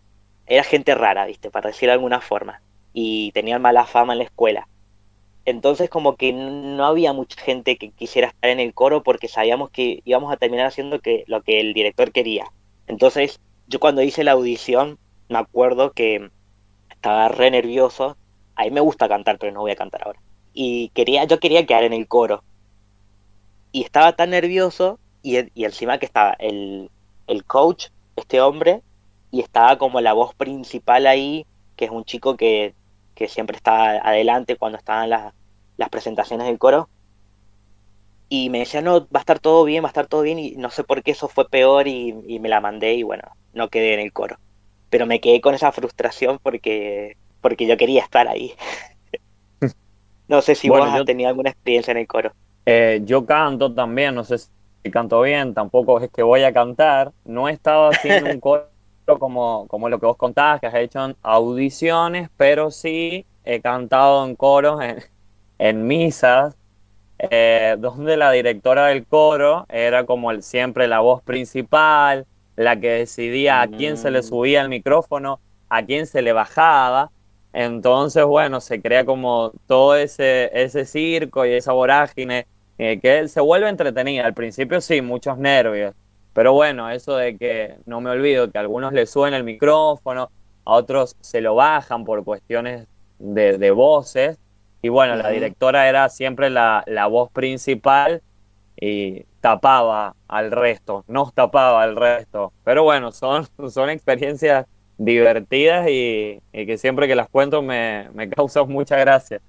era 0.47 0.63
gente 0.63 0.95
rara, 0.95 1.25
viste, 1.25 1.51
para 1.51 1.69
decir 1.69 1.87
de 1.87 1.93
alguna 1.93 2.21
forma, 2.21 2.61
y 2.93 3.31
tenían 3.33 3.61
mala 3.61 3.85
fama 3.85 4.13
en 4.13 4.19
la 4.19 4.25
escuela. 4.25 4.67
Entonces 5.45 5.89
como 5.89 6.15
que 6.15 6.33
no 6.33 6.85
había 6.85 7.13
mucha 7.13 7.41
gente 7.41 7.77
que 7.77 7.89
quisiera 7.91 8.27
estar 8.27 8.49
en 8.51 8.59
el 8.59 8.73
coro 8.73 9.03
porque 9.03 9.27
sabíamos 9.27 9.71
que 9.71 10.01
íbamos 10.05 10.31
a 10.31 10.37
terminar 10.37 10.67
haciendo 10.67 10.99
que, 10.99 11.23
lo 11.27 11.41
que 11.41 11.59
el 11.59 11.73
director 11.73 12.11
quería. 12.11 12.51
Entonces 12.87 13.39
yo 13.67 13.79
cuando 13.79 14.03
hice 14.03 14.23
la 14.23 14.33
audición, 14.33 14.99
me 15.29 15.39
acuerdo 15.39 15.93
que 15.93 16.29
estaba 17.01 17.27
re 17.29 17.51
nervioso. 17.51 18.15
A 18.55 18.63
mí 18.63 18.71
me 18.71 18.81
gusta 18.81 19.09
cantar, 19.09 19.37
pero 19.39 19.51
no 19.51 19.61
voy 19.61 19.71
a 19.71 19.75
cantar 19.75 20.03
ahora. 20.05 20.19
Y 20.53 20.89
quería, 20.89 21.23
yo 21.25 21.39
quería 21.39 21.65
quedar 21.65 21.83
en 21.83 21.93
el 21.93 22.07
coro. 22.07 22.43
Y 23.71 23.83
estaba 23.83 24.13
tan 24.13 24.29
nervioso, 24.31 24.99
y, 25.23 25.37
encima 25.63 25.97
que 25.97 26.05
estaba 26.05 26.33
el, 26.39 26.89
coach, 27.47 27.87
este 28.15 28.41
hombre, 28.41 28.81
y 29.31 29.39
estaba 29.41 29.77
como 29.77 30.01
la 30.01 30.13
voz 30.13 30.35
principal 30.35 31.07
ahí, 31.07 31.45
que 31.75 31.85
es 31.85 31.91
un 31.91 32.05
chico 32.05 32.35
que, 32.35 32.75
siempre 33.27 33.55
está 33.55 33.91
adelante 34.03 34.55
cuando 34.55 34.79
estaban 34.79 35.11
las, 35.11 35.31
las 35.77 35.89
presentaciones 35.89 36.47
del 36.47 36.57
coro 36.57 36.89
y 38.33 38.49
me 38.49 38.59
decía, 38.59 38.81
no, 38.81 39.01
va 39.01 39.07
a 39.15 39.19
estar 39.19 39.39
todo 39.39 39.65
bien, 39.65 39.83
va 39.83 39.89
a 39.89 39.93
estar 39.93 40.07
todo 40.07 40.21
bien, 40.21 40.39
y 40.39 40.51
no 40.51 40.69
sé 40.69 40.85
por 40.85 41.03
qué 41.03 41.11
eso 41.11 41.27
fue 41.27 41.49
peor 41.49 41.89
y, 41.89 42.13
me 42.39 42.47
la 42.47 42.61
mandé 42.61 42.93
y 42.93 43.03
bueno, 43.03 43.23
no 43.53 43.67
quedé 43.69 43.93
en 43.93 43.99
el 43.99 44.13
coro. 44.13 44.37
Pero 44.91 45.07
me 45.07 45.19
quedé 45.19 45.41
con 45.41 45.55
esa 45.55 45.71
frustración 45.71 46.37
porque, 46.43 47.17
porque 47.41 47.65
yo 47.65 47.75
quería 47.77 48.03
estar 48.03 48.27
ahí. 48.27 48.53
no 50.27 50.43
sé 50.43 50.53
si 50.53 50.69
vos 50.69 50.87
has 50.87 51.03
tenido 51.05 51.29
alguna 51.29 51.49
experiencia 51.49 51.91
en 51.91 51.97
el 51.97 52.07
coro. 52.07 52.31
Eh, 52.67 53.01
yo 53.03 53.25
canto 53.25 53.73
también, 53.73 54.13
no 54.13 54.23
sé 54.23 54.37
si 54.37 54.91
canto 54.91 55.19
bien, 55.21 55.55
tampoco 55.55 55.99
es 55.99 56.11
que 56.11 56.21
voy 56.21 56.43
a 56.43 56.53
cantar. 56.53 57.11
No 57.25 57.49
he 57.49 57.53
estado 57.53 57.89
haciendo 57.89 58.29
un 58.29 58.39
coro 58.39 58.67
como, 59.17 59.65
como 59.67 59.89
lo 59.89 59.99
que 59.99 60.05
vos 60.05 60.17
contabas, 60.17 60.61
que 60.61 60.67
has 60.67 60.75
hecho 60.75 61.15
audiciones, 61.23 62.29
pero 62.37 62.69
sí 62.69 63.25
he 63.43 63.59
cantado 63.61 64.23
en 64.25 64.35
coros, 64.35 64.79
en, 64.83 65.03
en 65.57 65.87
misas, 65.87 66.55
eh, 67.29 67.75
donde 67.77 68.17
la 68.17 68.31
directora 68.31 68.87
del 68.87 69.05
coro 69.05 69.67
era 69.69 70.05
como 70.05 70.31
el, 70.31 70.41
siempre 70.41 70.87
la 70.87 71.01
voz 71.01 71.21
principal, 71.21 72.25
la 72.55 72.79
que 72.79 72.89
decidía 72.89 73.61
a 73.61 73.67
quién 73.67 73.97
se 73.97 74.11
le 74.11 74.19
mm. 74.19 74.23
subía 74.23 74.61
el 74.61 74.69
micrófono, 74.69 75.39
a 75.69 75.83
quién 75.83 76.05
se 76.07 76.21
le 76.21 76.33
bajaba. 76.33 77.11
Entonces, 77.53 78.23
bueno, 78.25 78.61
se 78.61 78.81
crea 78.81 79.05
como 79.05 79.51
todo 79.67 79.95
ese, 79.95 80.49
ese 80.53 80.85
circo 80.85 81.45
y 81.45 81.53
esa 81.53 81.73
vorágine 81.73 82.47
eh, 82.77 82.99
que 82.99 83.27
se 83.27 83.41
vuelve 83.41 83.69
entretenida. 83.69 84.25
Al 84.25 84.33
principio 84.33 84.79
sí, 84.81 85.01
muchos 85.01 85.37
nervios, 85.37 85.93
pero 86.33 86.53
bueno, 86.53 86.89
eso 86.89 87.15
de 87.17 87.37
que 87.37 87.75
no 87.85 88.01
me 88.01 88.09
olvido 88.09 88.51
que 88.51 88.57
a 88.57 88.61
algunos 88.61 88.93
les 88.93 89.09
suena 89.09 89.37
el 89.37 89.43
micrófono, 89.43 90.31
a 90.65 90.73
otros 90.73 91.15
se 91.19 91.41
lo 91.41 91.55
bajan 91.55 92.05
por 92.05 92.23
cuestiones 92.23 92.87
de, 93.19 93.57
de 93.57 93.71
voces, 93.71 94.39
y 94.81 94.89
bueno, 94.89 95.15
la 95.15 95.29
directora 95.29 95.87
era 95.87 96.09
siempre 96.09 96.49
la, 96.49 96.83
voz 97.09 97.31
principal 97.31 98.21
y 98.79 99.25
tapaba 99.41 100.15
al 100.27 100.51
resto, 100.51 101.03
nos 101.07 101.33
tapaba 101.33 101.83
al 101.83 101.95
resto. 101.95 102.53
Pero 102.63 102.83
bueno, 102.83 103.11
son, 103.11 103.47
son 103.69 103.89
experiencias 103.89 104.65
divertidas 104.97 105.87
y, 105.89 106.39
que 106.53 106.77
siempre 106.77 107.07
que 107.07 107.15
las 107.15 107.27
cuento 107.27 107.61
me, 107.61 108.09
me 108.13 108.29
causan 108.29 108.69
mucha 108.69 108.97
gracia. 108.97 109.41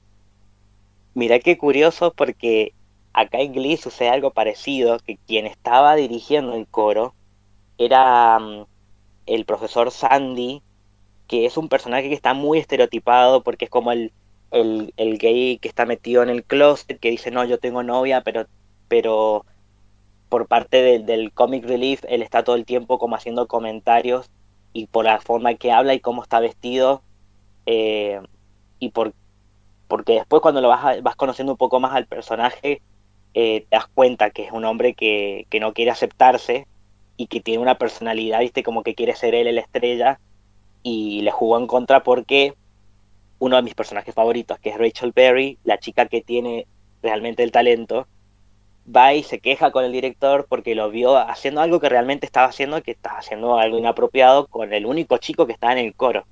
Mira 1.14 1.38
qué 1.38 1.58
curioso 1.58 2.12
porque 2.12 2.72
acá 3.12 3.40
en 3.40 3.52
Glee 3.52 3.76
sucede 3.76 4.08
algo 4.08 4.30
parecido, 4.30 4.98
que 4.98 5.18
quien 5.26 5.46
estaba 5.46 5.94
dirigiendo 5.94 6.54
el 6.54 6.66
coro 6.66 7.14
era 7.78 8.38
mm, 8.38 8.64
el 9.26 9.44
profesor 9.44 9.90
Sandy, 9.90 10.62
que 11.28 11.46
es 11.46 11.56
un 11.56 11.68
personaje 11.68 12.08
que 12.08 12.14
está 12.14 12.34
muy 12.34 12.58
estereotipado 12.58 13.42
porque 13.42 13.66
es 13.66 13.70
como 13.70 13.92
el, 13.92 14.12
el, 14.50 15.18
gay 15.18 15.58
que 15.58 15.68
está 15.68 15.86
metido 15.86 16.22
en 16.22 16.30
el 16.30 16.44
closet, 16.44 16.98
que 16.98 17.10
dice, 17.10 17.30
no, 17.30 17.44
yo 17.44 17.58
tengo 17.58 17.82
novia, 17.82 18.22
pero, 18.22 18.46
pero 18.88 19.44
por 20.32 20.46
parte 20.46 20.98
del 20.98 21.30
comic 21.30 21.62
relief, 21.66 22.04
él 22.08 22.22
está 22.22 22.42
todo 22.42 22.56
el 22.56 22.64
tiempo 22.64 22.98
como 22.98 23.16
haciendo 23.16 23.46
comentarios 23.46 24.30
y 24.72 24.86
por 24.86 25.04
la 25.04 25.20
forma 25.20 25.52
que 25.56 25.72
habla 25.72 25.92
y 25.92 26.00
cómo 26.00 26.22
está 26.22 26.40
vestido, 26.40 27.02
eh, 27.66 28.18
y 28.78 28.88
por, 28.88 29.12
porque 29.88 30.14
después 30.14 30.40
cuando 30.40 30.62
lo 30.62 30.68
vas, 30.68 31.02
vas 31.02 31.16
conociendo 31.16 31.52
un 31.52 31.58
poco 31.58 31.80
más 31.80 31.92
al 31.92 32.06
personaje, 32.06 32.80
eh, 33.34 33.66
te 33.68 33.76
das 33.76 33.88
cuenta 33.88 34.30
que 34.30 34.44
es 34.44 34.52
un 34.52 34.64
hombre 34.64 34.94
que, 34.94 35.46
que 35.50 35.60
no 35.60 35.74
quiere 35.74 35.90
aceptarse 35.90 36.66
y 37.18 37.26
que 37.26 37.40
tiene 37.40 37.62
una 37.62 37.76
personalidad, 37.76 38.40
viste, 38.40 38.62
como 38.62 38.82
que 38.82 38.94
quiere 38.94 39.14
ser 39.14 39.34
él 39.34 39.54
la 39.54 39.60
estrella, 39.60 40.18
y 40.82 41.20
le 41.20 41.30
jugó 41.30 41.58
en 41.58 41.66
contra 41.66 42.02
porque 42.02 42.54
uno 43.38 43.56
de 43.56 43.62
mis 43.62 43.74
personajes 43.74 44.14
favoritos, 44.14 44.58
que 44.60 44.70
es 44.70 44.78
Rachel 44.78 45.12
Berry, 45.14 45.58
la 45.62 45.76
chica 45.76 46.06
que 46.06 46.22
tiene 46.22 46.66
realmente 47.02 47.42
el 47.42 47.52
talento, 47.52 48.06
va 48.84 49.14
y 49.14 49.22
se 49.22 49.38
queja 49.40 49.70
con 49.70 49.84
el 49.84 49.92
director 49.92 50.46
porque 50.48 50.74
lo 50.74 50.90
vio 50.90 51.16
haciendo 51.16 51.60
algo 51.60 51.80
que 51.80 51.88
realmente 51.88 52.26
estaba 52.26 52.48
haciendo, 52.48 52.82
que 52.82 52.90
estaba 52.92 53.18
haciendo 53.18 53.58
algo 53.58 53.78
inapropiado 53.78 54.46
con 54.46 54.72
el 54.72 54.86
único 54.86 55.18
chico 55.18 55.46
que 55.46 55.52
estaba 55.52 55.72
en 55.72 55.86
el 55.86 55.94
coro. 55.94 56.24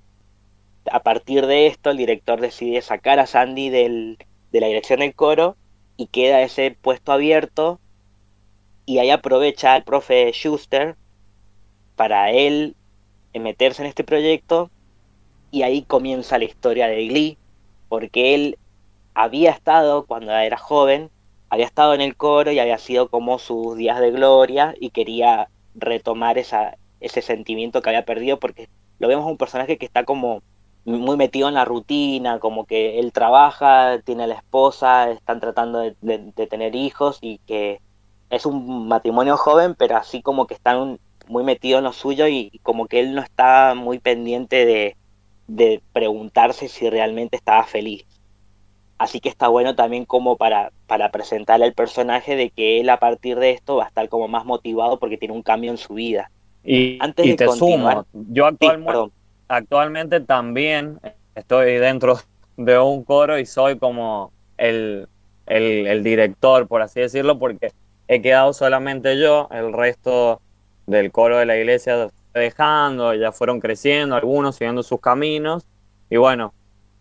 A 0.91 1.03
partir 1.03 1.47
de 1.47 1.67
esto, 1.67 1.91
el 1.91 1.99
director 1.99 2.41
decide 2.41 2.83
sacar 2.83 3.19
a 3.19 3.27
Sandy 3.27 3.71
del, 3.71 4.19
de 4.51 4.61
la 4.61 4.67
dirección 4.67 5.01
del 5.01 5.15
coro 5.15 5.57
y 5.97 6.07
queda 6.07 6.43
ese 6.43 6.77
puesto 6.81 7.13
abierto 7.13 7.79
y 8.87 8.99
ahí 8.99 9.11
aprovecha 9.11 9.77
el 9.77 9.85
profe 9.85 10.33
Schuster 10.33 10.97
para 11.97 12.31
él 12.31 12.75
meterse 13.35 13.83
en 13.83 13.89
este 13.89 14.03
proyecto 14.03 14.71
y 15.51 15.63
ahí 15.63 15.83
comienza 15.83 16.39
la 16.39 16.45
historia 16.45 16.89
de 16.89 17.07
Glee 17.07 17.39
porque 17.89 18.35
él 18.35 18.59
había 19.15 19.51
estado 19.51 20.07
cuando 20.07 20.33
era 20.33 20.57
joven 20.57 21.11
había 21.51 21.67
estado 21.67 21.95
en 21.95 22.01
el 22.01 22.17
coro 22.17 22.53
y 22.53 22.59
había 22.59 22.79
sido 22.79 23.09
como 23.09 23.39
sus 23.39 23.77
días 23.77 24.01
de 24.01 24.13
gloria 24.13 24.75
y 24.81 24.91
quería 24.91 25.51
retomar 25.75 26.39
esa, 26.39 26.77
ese 27.01 27.23
sentimiento 27.23 27.83
que 27.83 27.91
había 27.91 28.05
perdido 28.05 28.39
porque 28.39 28.69
lo 28.99 29.09
vemos 29.09 29.27
un 29.27 29.37
personaje 29.37 29.77
que 29.77 29.87
está 29.87 30.05
como 30.05 30.43
muy 30.85 31.17
metido 31.17 31.49
en 31.49 31.55
la 31.55 31.65
rutina, 31.65 32.39
como 32.39 32.65
que 32.67 32.99
él 32.99 33.13
trabaja, 33.13 34.01
tiene 34.05 34.27
la 34.27 34.35
esposa, 34.37 35.11
están 35.11 35.41
tratando 35.41 35.81
de, 35.81 36.33
tener 36.49 36.75
hijos 36.75 37.19
y 37.21 37.39
que 37.39 37.81
es 38.31 38.47
un 38.47 38.89
matrimonio 38.89 39.37
joven, 39.37 39.75
pero 39.75 39.97
así 39.97 40.23
como 40.23 40.47
que 40.47 40.55
están 40.55 40.99
muy 41.29 41.45
metidos 41.45 41.79
en 41.79 41.85
lo 41.85 41.93
suyo 41.93 42.29
y, 42.29 42.61
como 42.63 42.87
que 42.87 43.01
él 43.01 43.15
no 43.15 43.23
está 43.23 43.75
muy 43.75 43.99
pendiente 43.99 44.65
de, 44.65 44.97
de 45.49 45.83
preguntarse 45.93 46.69
si 46.69 46.89
realmente 46.89 47.37
estaba 47.37 47.65
feliz. 47.65 48.07
Así 49.01 49.19
que 49.19 49.31
está 49.31 49.49
bueno 49.49 49.75
también 49.75 50.05
como 50.05 50.37
para, 50.37 50.73
para 50.87 51.11
presentarle 51.11 51.65
al 51.65 51.73
personaje 51.73 52.37
de 52.37 52.51
que 52.51 52.81
él 52.81 52.91
a 52.91 52.99
partir 52.99 53.39
de 53.39 53.53
esto 53.53 53.77
va 53.77 53.85
a 53.85 53.89
estar 53.89 54.07
como 54.11 54.29
más 54.29 54.45
motivado 54.45 54.99
porque 54.99 55.17
tiene 55.17 55.33
un 55.33 55.43
cambio 55.43 55.71
en 55.71 55.79
su 55.79 55.95
vida. 55.95 56.31
Y, 56.63 56.99
Antes 57.01 57.25
y 57.25 57.35
te 57.35 57.49
sumo, 57.49 58.05
yo 58.13 58.47
actualmente, 59.49 60.21
también 60.21 61.01
estoy 61.35 61.77
dentro 61.77 62.19
de 62.59 62.79
un 62.79 63.03
coro 63.03 63.39
y 63.39 63.47
soy 63.47 63.79
como 63.79 64.33
el, 64.59 65.09
el, 65.47 66.05
director, 66.05 66.69
por 66.69 66.83
así 66.83 67.01
decirlo, 67.01 67.39
porque 67.39 67.73
he 68.07 68.21
quedado 68.21 68.53
solamente 68.53 69.19
yo, 69.19 69.49
el 69.51 69.73
resto 69.73 70.43
del 70.87 71.11
coro 71.11 71.39
de 71.39 71.47
la 71.47 71.57
iglesia 71.57 72.11
dejando, 72.35 73.15
ya 73.15 73.33
fueron 73.33 73.61
creciendo, 73.61 74.15
algunos 74.15 74.57
siguiendo 74.57 74.83
sus 74.83 75.01
caminos, 75.01 75.67
y 76.11 76.19
bueno, 76.19 76.53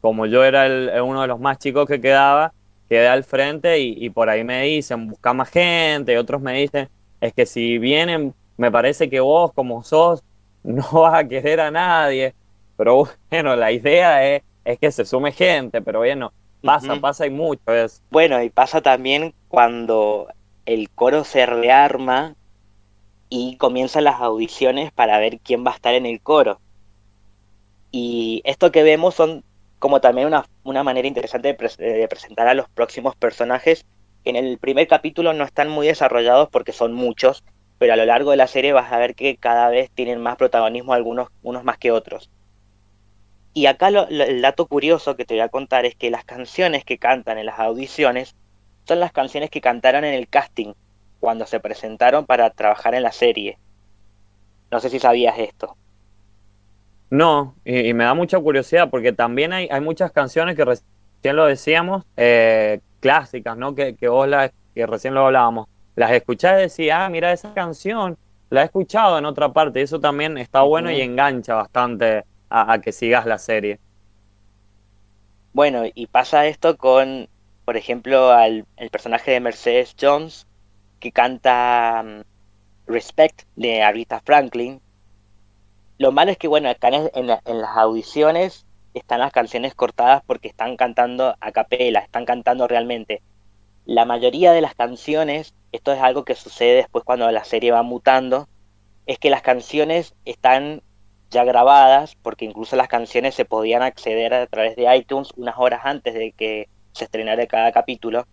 como 0.01 0.25
yo 0.25 0.43
era 0.43 0.65
el, 0.65 0.91
uno 1.01 1.21
de 1.21 1.27
los 1.27 1.39
más 1.39 1.57
chicos 1.59 1.87
que 1.87 1.99
quedaba, 1.99 2.53
quedé 2.87 3.07
al 3.07 3.23
frente 3.23 3.79
y, 3.79 4.09
por 4.09 4.29
ahí 4.29 4.43
me 4.43 4.63
dicen, 4.63 5.07
busca 5.07 5.33
más 5.33 5.49
gente, 5.49 6.13
y 6.13 6.15
otros 6.15 6.41
me 6.41 6.53
dicen, 6.53 6.89
es 7.21 7.33
que 7.33 7.45
si 7.45 7.77
vienen, 7.77 8.33
me 8.57 8.71
parece 8.71 9.09
que 9.09 9.19
vos 9.19 9.53
como 9.53 9.83
sos, 9.83 10.23
no 10.63 10.83
vas 10.91 11.23
a 11.23 11.27
querer 11.27 11.61
a 11.61 11.71
nadie, 11.71 12.33
pero 12.77 13.07
bueno, 13.29 13.55
la 13.55 13.71
idea 13.71 14.27
es, 14.27 14.43
es 14.65 14.79
que 14.79 14.91
se 14.91 15.05
sume 15.05 15.31
gente, 15.31 15.81
pero 15.81 15.99
bueno, 15.99 16.31
pasa, 16.63 16.95
pasa 16.99 17.25
y 17.27 17.29
mucho. 17.29 17.61
Es... 17.73 18.01
Bueno, 18.09 18.41
y 18.41 18.49
pasa 18.49 18.81
también 18.81 19.33
cuando 19.47 20.27
el 20.65 20.89
coro 20.89 21.23
se 21.23 21.45
rearma 21.45 22.35
y 23.29 23.57
comienzan 23.57 24.05
las 24.05 24.19
audiciones 24.21 24.91
para 24.91 25.19
ver 25.19 25.39
quién 25.39 25.65
va 25.65 25.71
a 25.71 25.75
estar 25.75 25.93
en 25.93 26.05
el 26.05 26.19
coro. 26.21 26.59
Y 27.91 28.41
esto 28.45 28.71
que 28.71 28.83
vemos 28.83 29.15
son 29.15 29.43
como 29.79 30.01
también 30.01 30.27
una, 30.27 30.45
una 30.63 30.83
manera 30.83 31.07
interesante 31.07 31.55
de, 31.57 32.07
presentar 32.07 32.47
a 32.47 32.53
los 32.53 32.69
próximos 32.69 33.15
personajes. 33.15 33.85
En 34.25 34.35
el 34.35 34.57
primer 34.57 34.87
capítulo 34.87 35.33
no 35.33 35.45
están 35.45 35.69
muy 35.69 35.87
desarrollados 35.87 36.49
porque 36.49 36.73
son 36.73 36.93
muchos, 36.93 37.43
pero 37.77 37.93
a 37.93 37.95
lo 37.95 38.05
largo 38.05 38.31
de 38.31 38.37
la 38.37 38.47
serie 38.47 38.73
vas 38.73 38.91
a 38.91 38.99
ver 38.99 39.15
que 39.15 39.37
cada 39.37 39.69
vez 39.69 39.89
tienen 39.91 40.21
más 40.21 40.35
protagonismo 40.35 40.93
algunos 40.93 41.29
unos 41.41 41.63
más 41.63 41.77
que 41.77 41.91
otros. 41.91 42.29
Y 43.53 43.65
acá 43.65 43.87
el 43.87 44.41
dato 44.41 44.67
curioso 44.67 45.15
que 45.15 45.25
te 45.25 45.33
voy 45.33 45.41
a 45.41 45.49
contar 45.49 45.85
es 45.85 45.95
que 45.95 46.11
las 46.11 46.23
canciones 46.23 46.85
que 46.85 46.99
cantan 46.99 47.37
en 47.37 47.45
las 47.45 47.59
audiciones 47.59 48.35
son 48.85 48.99
las 48.99 49.11
canciones 49.11 49.49
que 49.49 49.61
cantaron 49.61 50.03
en 50.03 50.13
el 50.13 50.27
casting 50.27 50.73
cuando 51.19 51.45
se 51.45 51.59
presentaron 51.59 52.25
para 52.25 52.49
trabajar 52.51 52.95
en 52.95 53.03
la 53.03 53.11
serie. 53.11 53.57
No 54.71 54.79
sé 54.79 54.89
si 54.89 54.99
sabías 54.99 55.39
esto. 55.39 55.75
No, 57.09 57.55
y, 57.65 57.93
me 57.93 58.03
da 58.03 58.13
mucha 58.13 58.39
curiosidad 58.39 58.89
porque 58.89 59.11
también 59.11 59.51
hay, 59.53 59.67
hay 59.71 59.81
muchas 59.81 60.11
canciones 60.11 60.55
que 60.55 60.65
recién 60.65 61.35
lo 61.35 61.45
decíamos, 61.45 62.05
eh, 62.17 62.81
clásicas, 62.99 63.57
¿no? 63.57 63.73
Que, 63.73 63.95
que 63.95 64.07
vos 64.07 64.27
las, 64.27 64.51
que 64.75 64.85
recién 64.85 65.13
lo 65.15 65.25
hablábamos, 65.25 65.67
las 65.95 66.11
escuchás 66.11 66.59
y 66.59 66.61
decís, 66.61 66.93
ah, 66.93 67.09
mira 67.09 67.31
esa 67.31 67.53
canción, 67.53 68.17
la 68.49 68.61
he 68.61 68.65
escuchado 68.65 69.17
en 69.17 69.25
otra 69.25 69.51
parte, 69.51 69.79
y 69.79 69.83
eso 69.83 69.99
también 69.99 70.37
está 70.37 70.61
bueno 70.61 70.91
y 70.91 71.01
engancha 71.01 71.55
bastante 71.55 72.23
a, 72.49 72.79
que 72.79 72.91
sigas 72.91 73.25
la 73.25 73.37
serie. 73.37 73.79
Bueno, 75.53 75.83
y 75.93 76.07
pasa 76.07 76.45
esto 76.47 76.77
con, 76.77 77.27
por 77.65 77.75
ejemplo, 77.75 78.31
al 78.31 78.65
el 78.77 78.89
personaje 78.89 79.31
de 79.31 79.39
Mercedes 79.39 79.95
Jones, 79.99 80.47
que 80.99 81.11
canta 81.11 82.03
mm, 82.03 82.91
Respect 82.91 83.43
de 83.55 83.81
Aretha 83.83 84.21
Franklin, 84.23 84.81
lo 85.99 86.13
malo 86.13 86.31
es 86.31 86.37
que, 86.37 86.47
bueno, 86.47 86.69
acá 86.69 86.87
en, 86.87 87.27
las 87.27 87.77
audiciones 87.77 88.65
están 88.93 89.19
las 89.19 89.33
canciones 89.33 89.75
cortadas 89.75 90.23
porque 90.25 90.47
están 90.47 90.77
cantando 90.77 91.35
a 91.39 91.51
capela, 91.51 91.99
están 91.99 92.23
cantando 92.23 92.67
realmente. 92.67 93.21
La 93.85 94.05
mayoría 94.05 94.53
de 94.53 94.61
las 94.61 94.75
canciones, 94.75 95.53
esto 95.73 95.91
es 95.91 95.99
algo 95.99 96.23
que 96.23 96.35
sucede 96.35 96.75
después 96.75 97.03
cuando 97.03 97.29
la 97.31 97.43
serie 97.43 97.71
va 97.71 97.83
mutando, 97.83 98.47
es 99.07 99.19
que 99.19 99.29
las 99.29 99.41
canciones 99.41 100.15
están 100.23 100.81
ya 101.31 101.43
grabadas, 101.43 102.15
porque 102.15 102.45
incluso 102.45 102.77
las 102.77 102.87
canciones 102.87 103.35
se 103.35 103.43
podían 103.43 103.83
acceder 103.83 104.33
a 104.33 104.47
través 104.47 104.77
de 104.77 104.95
iTunes 104.95 105.31
unas 105.35 105.55
horas 105.57 105.81
antes 105.83 106.13
de 106.13 106.31
que 106.31 106.69
se 106.93 107.03
estrenara 107.03 107.45
cada 107.45 107.73
capítulo. 107.73 108.25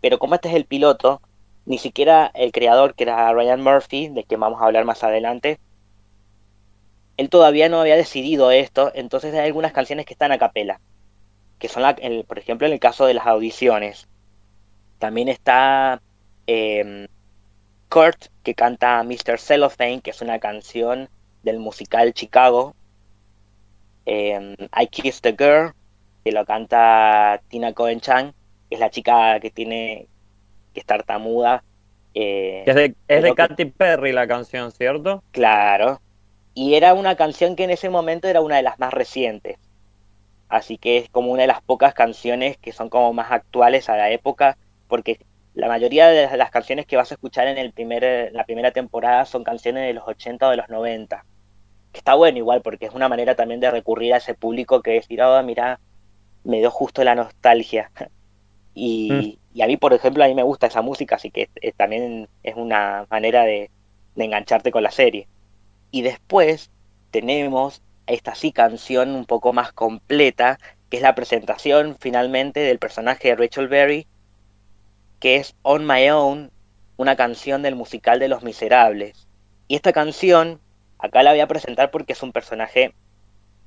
Pero 0.00 0.18
como 0.18 0.34
este 0.34 0.48
es 0.48 0.56
el 0.56 0.64
piloto, 0.64 1.22
ni 1.66 1.78
siquiera 1.78 2.32
el 2.34 2.50
creador, 2.50 2.94
que 2.96 3.04
era 3.04 3.32
Ryan 3.32 3.62
Murphy, 3.62 4.08
de 4.08 4.24
quien 4.24 4.40
vamos 4.40 4.60
a 4.60 4.64
hablar 4.64 4.84
más 4.84 5.04
adelante, 5.04 5.60
él 7.16 7.28
todavía 7.28 7.68
no 7.68 7.80
había 7.80 7.96
decidido 7.96 8.50
esto, 8.50 8.90
entonces 8.94 9.34
hay 9.34 9.46
algunas 9.46 9.72
canciones 9.72 10.06
que 10.06 10.14
están 10.14 10.32
a 10.32 10.38
capela, 10.38 10.80
que 11.58 11.68
son, 11.68 11.82
la, 11.82 11.96
por 12.26 12.38
ejemplo, 12.38 12.66
en 12.66 12.72
el 12.72 12.80
caso 12.80 13.06
de 13.06 13.14
las 13.14 13.26
audiciones. 13.26 14.08
También 14.98 15.28
está 15.28 16.00
em, 16.46 17.06
Kurt, 17.88 18.26
que 18.42 18.54
canta 18.54 19.02
Mr. 19.02 19.38
Cellophane, 19.38 20.00
que 20.00 20.10
es 20.10 20.20
una 20.20 20.38
canción 20.38 21.08
del 21.42 21.58
musical 21.58 22.12
Chicago. 22.14 22.74
Em, 24.06 24.54
I 24.80 24.86
Kissed 24.86 25.22
the 25.22 25.32
Girl, 25.32 25.72
que 26.24 26.32
lo 26.32 26.44
canta 26.44 27.40
Tina 27.48 27.72
Cohen 27.72 28.00
Chan, 28.00 28.32
que 28.68 28.76
es 28.76 28.80
la 28.80 28.90
chica 28.90 29.38
que 29.40 29.50
tiene 29.50 30.08
que 30.74 30.80
estar 30.80 31.02
tamuda. 31.04 31.62
Eh, 32.14 32.64
es 32.66 32.74
de, 32.74 32.94
es 33.08 33.22
de 33.22 33.34
Katy 33.34 33.66
Perry 33.66 34.12
la 34.12 34.26
canción, 34.26 34.72
¿cierto? 34.72 35.22
Claro, 35.30 36.00
y 36.54 36.74
era 36.74 36.94
una 36.94 37.16
canción 37.16 37.56
que 37.56 37.64
en 37.64 37.70
ese 37.70 37.88
momento 37.88 38.28
era 38.28 38.40
una 38.40 38.56
de 38.56 38.62
las 38.62 38.78
más 38.78 38.92
recientes. 38.92 39.58
Así 40.48 40.76
que 40.76 40.98
es 40.98 41.08
como 41.08 41.32
una 41.32 41.42
de 41.42 41.48
las 41.48 41.62
pocas 41.62 41.94
canciones 41.94 42.58
que 42.58 42.72
son 42.72 42.90
como 42.90 43.12
más 43.14 43.32
actuales 43.32 43.88
a 43.88 43.96
la 43.96 44.10
época, 44.10 44.58
porque 44.86 45.18
la 45.54 45.68
mayoría 45.68 46.08
de 46.08 46.36
las 46.36 46.50
canciones 46.50 46.86
que 46.86 46.96
vas 46.96 47.10
a 47.10 47.14
escuchar 47.14 47.48
en 47.48 47.56
el 47.56 47.72
primer, 47.72 48.30
la 48.32 48.44
primera 48.44 48.70
temporada 48.70 49.24
son 49.24 49.44
canciones 49.44 49.86
de 49.86 49.94
los 49.94 50.06
80 50.06 50.46
o 50.46 50.50
de 50.50 50.56
los 50.58 50.68
90. 50.68 51.24
Que 51.92 51.98
está 51.98 52.14
bueno 52.14 52.38
igual, 52.38 52.60
porque 52.60 52.86
es 52.86 52.92
una 52.92 53.08
manera 53.08 53.34
también 53.34 53.60
de 53.60 53.70
recurrir 53.70 54.12
a 54.12 54.18
ese 54.18 54.34
público 54.34 54.82
que 54.82 54.92
decir, 54.92 55.22
oh, 55.22 55.42
mira, 55.42 55.80
me 56.44 56.58
dio 56.58 56.70
justo 56.70 57.02
la 57.04 57.14
nostalgia. 57.14 57.90
Y, 58.74 59.12
mm. 59.12 59.56
y, 59.58 59.60
a 59.60 59.66
mí, 59.66 59.76
por 59.76 59.92
ejemplo, 59.92 60.24
a 60.24 60.28
mí 60.28 60.34
me 60.34 60.42
gusta 60.42 60.66
esa 60.66 60.80
música, 60.80 61.16
así 61.16 61.30
que 61.30 61.50
eh, 61.60 61.72
también 61.76 62.26
es 62.42 62.56
una 62.56 63.06
manera 63.10 63.42
de 63.44 63.70
engancharte 64.16 64.70
con 64.70 64.82
la 64.82 64.90
serie. 64.90 65.28
Y 65.92 66.02
después 66.02 66.70
tenemos 67.12 67.82
esta 68.06 68.34
sí 68.34 68.50
canción 68.50 69.10
un 69.10 69.26
poco 69.26 69.52
más 69.52 69.72
completa, 69.72 70.58
que 70.90 70.96
es 70.96 71.02
la 71.02 71.14
presentación 71.14 71.96
finalmente 72.00 72.60
del 72.60 72.80
personaje 72.80 73.28
de 73.28 73.36
Rachel 73.36 73.68
Berry, 73.68 74.06
que 75.20 75.36
es 75.36 75.54
On 75.62 75.86
My 75.86 76.08
Own, 76.10 76.50
una 76.96 77.14
canción 77.14 77.62
del 77.62 77.76
musical 77.76 78.18
de 78.18 78.28
Los 78.28 78.42
Miserables. 78.42 79.28
Y 79.68 79.76
esta 79.76 79.92
canción, 79.92 80.60
acá 80.98 81.22
la 81.22 81.30
voy 81.30 81.40
a 81.40 81.46
presentar 81.46 81.90
porque 81.90 82.14
es 82.14 82.22
un 82.22 82.32
personaje 82.32 82.94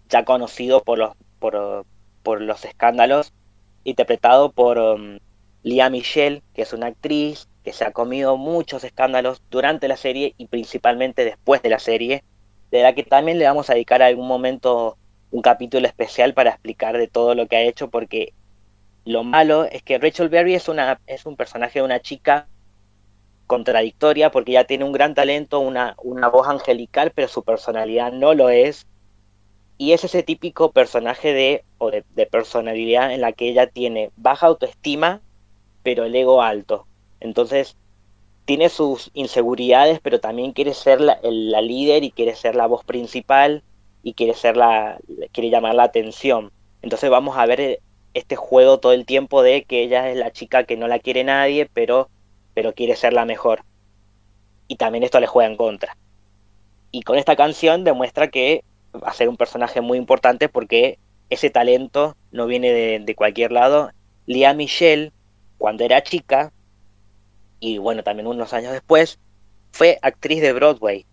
ya 0.10 0.26
conocido 0.26 0.84
por 0.84 0.98
los, 0.98 1.16
por, 1.40 1.86
por 2.24 2.42
los 2.42 2.66
escándalos, 2.66 3.34
interpretado 3.84 4.52
por 4.52 4.80
um, 4.80 5.20
Lia 5.62 5.90
Michelle, 5.92 6.42
que 6.56 6.64
es 6.64 6.74
una 6.74 6.88
actriz 6.88 7.48
que 7.66 7.74
se 7.74 7.84
ha 7.84 7.92
comido 7.92 8.38
muchos 8.38 8.84
escándalos 8.84 9.42
durante 9.50 9.88
la 9.88 9.98
serie 9.98 10.36
y 10.38 10.46
principalmente 10.46 11.26
después 11.26 11.64
de 11.64 11.70
la 11.70 11.80
serie, 11.80 12.24
de 12.70 12.84
la 12.84 12.94
que 12.94 13.04
también 13.04 13.40
le 13.40 13.46
vamos 13.46 13.70
a 13.70 13.74
dedicar 13.74 14.04
algún 14.04 14.28
momento 14.28 14.98
un 15.32 15.42
capítulo 15.42 15.88
especial 15.88 16.36
para 16.36 16.52
explicar 16.52 16.96
de 16.96 17.08
todo 17.08 17.34
lo 17.34 17.48
que 17.48 17.58
ha 17.58 17.62
hecho, 17.64 17.90
porque 17.90 18.34
lo 19.04 19.24
malo 19.24 19.66
es 19.66 19.82
que 19.82 19.98
Rachel 19.98 20.30
Berry 20.30 20.54
es, 20.54 20.70
una, 20.70 21.02
es 21.08 21.26
un 21.26 21.36
personaje 21.36 21.80
de 21.80 21.86
una 21.86 22.00
chica 22.00 22.48
contradictoria 23.48 24.30
porque 24.30 24.52
ella 24.52 24.68
tiene 24.68 24.84
un 24.84 24.92
gran 24.92 25.16
talento, 25.16 25.60
una, 25.60 25.96
una 26.04 26.28
voz 26.28 26.48
angelical, 26.48 27.14
pero 27.16 27.28
su 27.28 27.44
personalidad 27.44 28.12
no 28.12 28.36
lo 28.36 28.50
es. 28.50 28.86
Y 29.80 29.94
es 29.94 30.04
ese 30.04 30.22
típico 30.22 30.72
personaje 30.72 31.34
de, 31.34 31.66
o 31.80 31.90
de, 31.90 32.26
personalidad 32.28 33.12
en 33.12 33.22
la 33.22 33.32
que 33.32 33.50
ella 33.50 33.66
tiene 33.68 34.12
baja 34.16 34.46
autoestima, 34.46 35.22
pero 35.82 36.06
el 36.06 36.16
ego 36.16 36.44
alto. 36.44 36.86
Entonces, 37.20 37.78
tiene 38.46 38.70
sus 38.70 39.12
inseguridades, 39.14 40.00
pero 40.02 40.20
también 40.20 40.54
quiere 40.54 40.74
ser 40.74 41.02
la, 41.02 41.20
líder 41.24 42.04
y 42.04 42.12
quiere 42.12 42.36
ser 42.36 42.56
la 42.56 42.68
voz 42.68 42.84
principal 42.84 43.64
y 44.04 44.14
quiere 44.14 44.34
ser 44.34 44.56
la, 44.58 45.00
quiere 45.32 45.50
llamar 45.50 45.76
la 45.76 45.84
atención. 45.84 46.52
Entonces 46.82 47.10
vamos 47.10 47.38
a 47.38 47.46
ver 47.48 47.80
este 48.14 48.36
juego 48.36 48.80
todo 48.80 48.94
el 48.94 49.06
tiempo 49.06 49.42
de 49.42 49.64
que 49.64 49.84
ella 49.84 50.10
es 50.12 50.18
la 50.18 50.32
chica 50.32 50.66
que 50.66 50.78
no 50.78 50.88
la 50.88 51.00
quiere 51.00 51.24
nadie, 51.24 51.68
pero 51.74 52.10
pero 52.56 52.74
quiere 52.74 52.96
ser 52.96 53.14
la 53.14 53.26
mejor. 53.26 53.64
Y 54.68 54.78
también 54.78 55.04
esto 55.04 55.20
le 55.20 55.28
juega 55.28 55.52
en 55.52 55.58
contra. 55.58 55.96
Y 56.90 57.04
con 57.04 57.20
esta 57.20 57.36
canción 57.36 57.84
demuestra 57.84 58.30
que 58.30 58.64
va 58.96 59.10
a 59.10 59.14
ser 59.14 59.30
un 59.30 59.38
personaje 59.38 59.82
muy 59.82 60.00
importante 60.00 60.50
porque 60.50 60.98
ese 61.30 61.52
talento 61.52 62.16
no 62.32 62.48
viene 62.48 62.72
de, 62.72 63.16
cualquier 63.16 63.52
lado. 63.52 63.92
Lia 64.26 64.54
Michelle, 64.54 65.12
cuando 65.58 65.84
era 65.84 66.02
chica, 66.02 66.54
y 67.60 67.78
bueno, 67.78 68.04
también 68.04 68.28
unos 68.28 68.54
años 68.54 68.72
después, 68.72 69.20
fue 69.72 70.00
actriz 70.02 70.42
de 70.42 70.54
Broadway. 70.54 71.06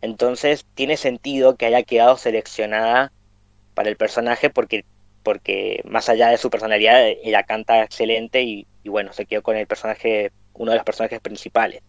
Entonces 0.00 0.66
tiene 0.74 0.96
sentido 0.96 1.56
que 1.56 1.66
haya 1.66 1.82
quedado 1.82 2.16
seleccionada 2.16 3.12
para 3.74 3.88
el 3.88 3.96
personaje 3.96 4.50
porque, 4.50 4.84
porque 5.22 5.82
más 5.84 6.08
allá 6.08 6.28
de 6.28 6.38
su 6.38 6.50
personalidad, 6.50 7.06
ella 7.06 7.44
canta 7.44 7.82
excelente 7.82 8.42
y, 8.42 8.66
y 8.82 8.88
bueno, 8.88 9.12
se 9.12 9.26
quedó 9.26 9.42
con 9.42 9.56
el 9.56 9.66
personaje 9.66 10.32
uno 10.54 10.72
de 10.72 10.78
los 10.78 10.84
personajes 10.84 11.20
principales. 11.20 11.82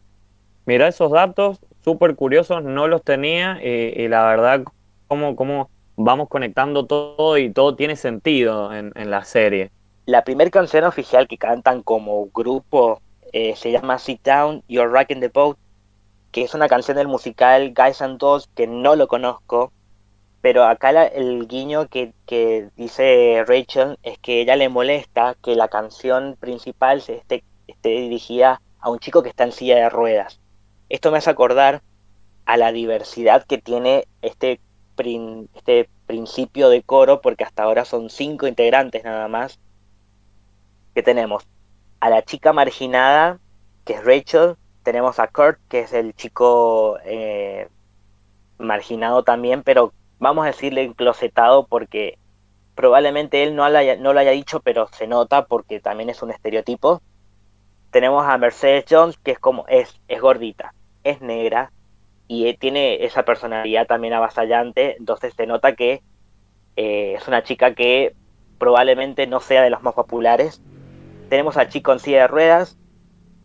Mira, 0.66 0.88
esos 0.88 1.12
datos 1.12 1.60
súper 1.84 2.16
curiosos, 2.16 2.64
no 2.64 2.88
los 2.88 3.04
tenía 3.04 3.60
y, 3.62 4.08
la 4.08 4.26
verdad, 4.26 4.64
cómo, 5.08 5.36
cómo 5.36 5.70
vamos 5.96 6.30
conectando 6.30 6.86
todo 6.86 7.38
y 7.38 7.52
todo 7.52 7.76
tiene 7.76 7.96
sentido 7.96 8.74
en, 8.74 8.92
la 8.96 9.26
serie. 9.26 9.72
La 10.06 10.24
primera 10.24 10.50
canción 10.50 10.86
oficial 10.86 11.28
que 11.28 11.38
cantan 11.38 11.82
como 11.84 12.28
grupo 12.34 13.02
eh, 13.34 13.56
se 13.56 13.72
llama 13.72 14.00
Sit 14.00 14.24
Down, 14.24 14.64
You're 14.68 14.90
Rocking 14.90 15.20
the 15.20 15.28
Boat, 15.28 15.58
que 16.32 16.44
es 16.44 16.54
una 16.54 16.68
canción 16.68 16.98
del 16.98 17.08
musical 17.08 17.74
Guys 17.74 18.02
and 18.02 18.20
Dolls 18.20 18.48
que 18.56 18.68
no 18.68 18.96
lo 18.96 19.08
conozco, 19.08 19.72
pero 20.42 20.64
acá 20.66 20.90
el 20.90 21.48
guiño 21.48 21.88
que, 21.88 22.14
que, 22.26 22.70
dice 22.76 23.44
Rachel 23.48 23.98
es 24.04 24.18
que 24.20 24.42
ella 24.42 24.56
le 24.56 24.70
molesta 24.70 25.36
que 25.44 25.56
la 25.56 25.68
canción 25.68 26.38
principal 26.40 27.02
se 27.02 27.16
esté 27.16 27.44
esté 27.68 27.90
dirigida 27.90 28.62
a 28.80 28.90
un 28.90 29.00
chico 29.00 29.24
que 29.24 29.30
está 29.30 29.44
en 29.44 29.52
silla 29.52 29.76
de 29.76 29.90
ruedas. 29.90 30.40
Esto 30.90 31.12
me 31.12 31.18
hace 31.18 31.30
acordar 31.30 31.82
a 32.46 32.58
la 32.58 32.72
diversidad 32.72 33.46
que 33.46 33.58
tiene 33.58 34.06
este, 34.22 34.60
este 35.56 35.90
principio 36.06 36.70
de 36.70 36.84
coro, 36.84 37.22
porque 37.22 37.44
hasta 37.44 37.64
ahora 37.64 37.86
son 37.86 38.10
cinco 38.10 38.48
integrantes 38.48 39.04
nada 39.04 39.28
más, 39.28 39.60
que 40.94 41.04
tenemos 41.04 41.46
a 42.04 42.10
la 42.10 42.22
chica 42.22 42.52
marginada, 42.52 43.40
que 43.86 43.94
es 43.94 44.04
Rachel, 44.04 44.58
tenemos 44.84 45.20
a 45.20 45.28
Kurt, 45.30 45.58
que 45.70 45.80
es 45.80 45.94
el 45.94 46.14
chico 46.14 46.98
eh, 47.06 47.70
marginado 48.58 49.24
también, 49.24 49.64
pero 49.64 49.94
vamos 50.20 50.44
a 50.44 50.48
decirle 50.48 50.84
enclosetado 50.84 51.66
porque 51.66 52.18
probablemente 52.76 53.44
él 53.44 53.56
no 53.56 53.64
no 53.70 54.14
lo 54.14 54.20
haya 54.20 54.32
dicho, 54.32 54.60
pero 54.60 54.90
se 54.92 55.08
nota 55.08 55.46
porque 55.46 55.80
también 55.80 56.10
es 56.10 56.22
un 56.22 56.32
estereotipo. 56.32 57.02
Tenemos 57.90 58.28
a 58.28 58.38
Mercedes 58.38 58.84
Jones, 58.90 59.18
que 59.24 59.32
es 59.32 59.40
como, 59.40 59.66
es, 59.70 59.98
es 60.10 60.20
gordita, 60.20 60.74
es 61.06 61.22
negra 61.22 61.72
y 62.28 62.48
eh, 62.48 62.58
tiene 62.60 63.06
esa 63.06 63.24
personalidad 63.24 63.88
también 63.88 64.14
avasallante, 64.14 64.98
entonces 64.98 65.36
se 65.38 65.48
nota 65.48 65.74
que 65.78 66.04
eh, 66.76 67.14
es 67.14 67.30
una 67.30 67.44
chica 67.44 67.74
que 67.76 68.14
probablemente 68.58 69.26
no 69.26 69.40
sea 69.40 69.64
de 69.64 69.70
los 69.70 69.82
más 69.84 69.94
populares. 69.94 70.62
Tenemos 71.34 71.58
al 71.58 71.68
chico 71.68 71.92
en 71.92 71.98
silla 71.98 72.22
de 72.22 72.28
ruedas 72.28 72.78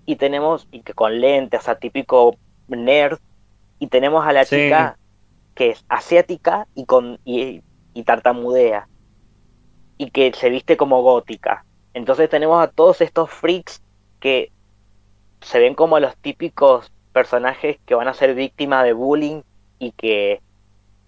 y 0.05 0.17
tenemos, 0.17 0.69
y 0.71 0.83
que 0.83 0.93
con 0.93 1.23
lentes, 1.23 1.63
sea, 1.63 1.79
típico 1.79 2.37
nerd, 2.69 3.17
y 3.79 3.87
tenemos 3.87 4.27
a 4.27 4.35
la 4.35 4.45
chica 4.45 4.99
que 5.55 5.71
es 5.71 5.87
asiática 5.89 6.69
y, 6.75 6.85
con, 6.85 7.19
y, 7.25 7.63
y 7.95 8.03
tartamudea 8.03 8.89
y 9.97 10.11
que 10.11 10.31
se 10.35 10.51
viste 10.51 10.77
como 10.77 11.01
gótica. 11.01 11.65
Entonces 11.95 12.29
tenemos 12.29 12.63
a 12.63 12.71
todos 12.71 13.01
estos 13.01 13.31
freaks 13.31 13.83
que 14.21 14.53
se 15.41 15.59
ven 15.59 15.75
como 15.75 15.99
los 15.99 16.15
típicos 16.19 16.93
personajes 17.15 17.79
que 17.87 17.95
van 17.95 18.09
a 18.09 18.13
ser 18.13 18.35
víctimas 18.35 18.85
de 18.85 18.93
bullying 18.93 19.41
y 19.79 19.93
que 19.93 20.43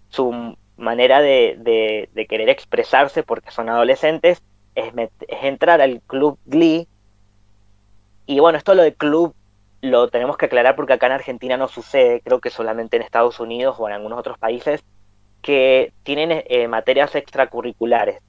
su 0.09 0.57
manera 0.77 1.21
de, 1.21 2.09
querer 2.27 2.49
expresarse 2.49 3.21
porque 3.21 3.51
son 3.51 3.69
adolescentes 3.69 4.41
es, 4.75 4.93
entrar 5.27 5.81
al 5.81 6.01
club 6.01 6.37
Glee. 6.45 6.87
Y 8.25 8.39
bueno, 8.39 8.57
esto 8.57 8.73
lo 8.73 8.83
de 8.83 8.93
club 8.93 9.35
lo 9.81 10.09
tenemos 10.09 10.37
que 10.37 10.45
aclarar 10.45 10.75
porque 10.75 10.93
acá 10.93 11.07
en 11.07 11.13
Argentina 11.13 11.57
no 11.57 11.67
sucede, 11.67 12.21
creo 12.21 12.39
que 12.39 12.51
solamente 12.51 12.97
en 12.97 13.03
Estados 13.03 13.39
Unidos 13.39 13.77
o 13.79 13.87
en 13.87 13.93
algunos 13.93 14.19
otros 14.19 14.37
países, 14.37 14.83
que 15.41 15.91
tienen 16.03 16.43
eh, 16.45 16.67
materias 16.67 17.15
extracurriculares. 17.15 18.21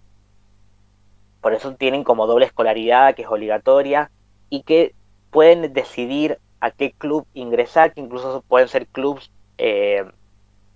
Por 1.43 1.53
eso 1.53 1.75
tienen 1.75 2.05
como 2.05 2.27
doble 2.27 2.47
escolaridad, 2.47 3.15
que 3.15 3.23
es 3.23 3.29
obligatoria, 3.29 4.11
y 4.49 4.63
que 4.63 4.95
pueden 5.31 5.73
decidir 5.73 6.39
a 6.61 6.71
qué 6.71 6.93
club 6.93 7.27
ingresar, 7.35 7.93
que 7.93 8.01
incluso 8.01 8.43
pueden 8.49 8.69
ser 8.69 8.87
clubs 8.87 9.31
eh, 9.59 10.05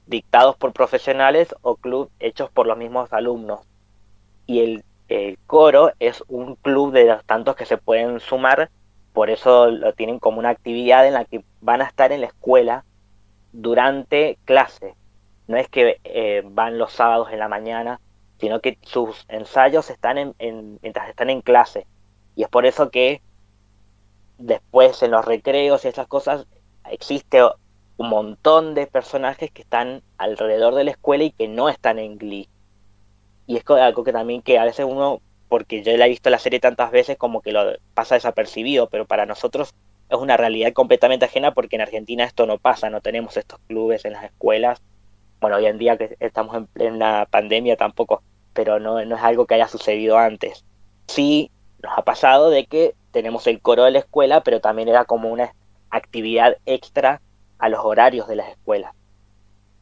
dictados 0.06 0.56
por 0.56 0.72
profesionales 0.72 1.54
o 1.62 1.76
clubs 1.76 2.10
hechos 2.20 2.50
por 2.50 2.66
los 2.66 2.76
mismos 2.76 3.12
alumnos. 3.12 3.60
Y 4.46 4.60
el, 4.60 4.84
coro 5.46 5.92
es 6.00 6.22
un 6.28 6.56
club 6.56 6.92
de 6.92 7.04
los 7.04 7.24
tantos 7.24 7.56
que 7.56 7.66
se 7.66 7.78
pueden 7.78 8.20
sumar, 8.20 8.70
por 9.12 9.30
eso 9.30 9.70
lo 9.70 9.92
tienen 9.94 10.18
como 10.18 10.38
una 10.38 10.50
actividad 10.50 11.06
en 11.06 11.14
la 11.14 11.24
que 11.24 11.44
van 11.60 11.80
a 11.80 11.86
estar 11.86 12.12
en 12.12 12.20
la 12.20 12.26
escuela 12.26 12.84
durante 13.52 14.38
clase. 14.44 14.94
No 15.46 15.56
es 15.56 15.68
que 15.68 16.00
eh, 16.04 16.42
van 16.44 16.78
los 16.78 16.92
sábados 16.92 17.28
en 17.32 17.38
la 17.38 17.48
mañana, 17.48 18.00
sino 18.38 18.60
que 18.60 18.78
sus 18.82 19.24
ensayos 19.28 19.90
están 19.90 20.18
en, 20.18 20.78
mientras 20.82 21.08
están 21.08 21.30
en 21.30 21.40
clase. 21.40 21.86
Y 22.34 22.42
es 22.42 22.48
por 22.48 22.66
eso 22.66 22.90
que 22.90 23.22
después 24.38 25.02
en 25.02 25.12
los 25.12 25.24
recreos 25.24 25.84
y 25.84 25.88
esas 25.88 26.06
cosas 26.06 26.46
existe 26.90 27.42
un 27.96 28.08
montón 28.10 28.74
de 28.74 28.86
personajes 28.86 29.50
que 29.50 29.62
están 29.62 30.02
alrededor 30.18 30.74
de 30.74 30.84
la 30.84 30.90
escuela 30.90 31.24
y 31.24 31.30
que 31.30 31.48
no 31.48 31.68
están 31.68 31.98
en 31.98 32.18
Glee. 32.18 32.48
Y 33.46 33.56
es 33.56 33.64
algo 33.68 34.04
que 34.04 34.12
también 34.12 34.42
que 34.42 34.58
a 34.58 34.64
veces 34.64 34.86
uno, 34.88 35.20
porque 35.48 35.82
yo 35.82 35.96
la 35.96 36.06
he 36.06 36.10
visto 36.10 36.30
la 36.30 36.38
serie 36.38 36.60
tantas 36.60 36.90
veces, 36.90 37.16
como 37.16 37.40
que 37.40 37.52
lo 37.52 37.76
pasa 37.94 38.16
desapercibido, 38.16 38.88
pero 38.88 39.06
para 39.06 39.26
nosotros 39.26 39.74
es 40.08 40.18
una 40.18 40.36
realidad 40.36 40.72
completamente 40.72 41.24
ajena 41.24 41.52
porque 41.52 41.76
en 41.76 41.82
Argentina 41.82 42.24
esto 42.24 42.46
no 42.46 42.58
pasa, 42.58 42.90
no 42.90 43.00
tenemos 43.00 43.36
estos 43.36 43.58
clubes 43.66 44.04
en 44.04 44.12
las 44.12 44.24
escuelas. 44.24 44.80
Bueno, 45.40 45.56
hoy 45.56 45.66
en 45.66 45.78
día 45.78 45.96
que 45.96 46.16
estamos 46.20 46.56
en 46.56 46.66
plena 46.66 47.26
pandemia 47.30 47.76
tampoco, 47.76 48.22
pero 48.52 48.78
no, 48.80 49.04
no 49.04 49.16
es 49.16 49.22
algo 49.22 49.46
que 49.46 49.54
haya 49.54 49.68
sucedido 49.68 50.18
antes. 50.18 50.64
Sí 51.08 51.50
nos 51.82 51.98
ha 51.98 52.02
pasado 52.02 52.50
de 52.50 52.66
que 52.66 52.94
tenemos 53.10 53.46
el 53.46 53.60
coro 53.60 53.84
de 53.84 53.90
la 53.90 53.98
escuela, 53.98 54.42
pero 54.42 54.60
también 54.60 54.88
era 54.88 55.04
como 55.04 55.30
una 55.30 55.54
actividad 55.90 56.56
extra 56.66 57.20
a 57.58 57.68
los 57.68 57.80
horarios 57.84 58.28
de 58.28 58.36
las 58.36 58.48
escuelas. 58.48 58.92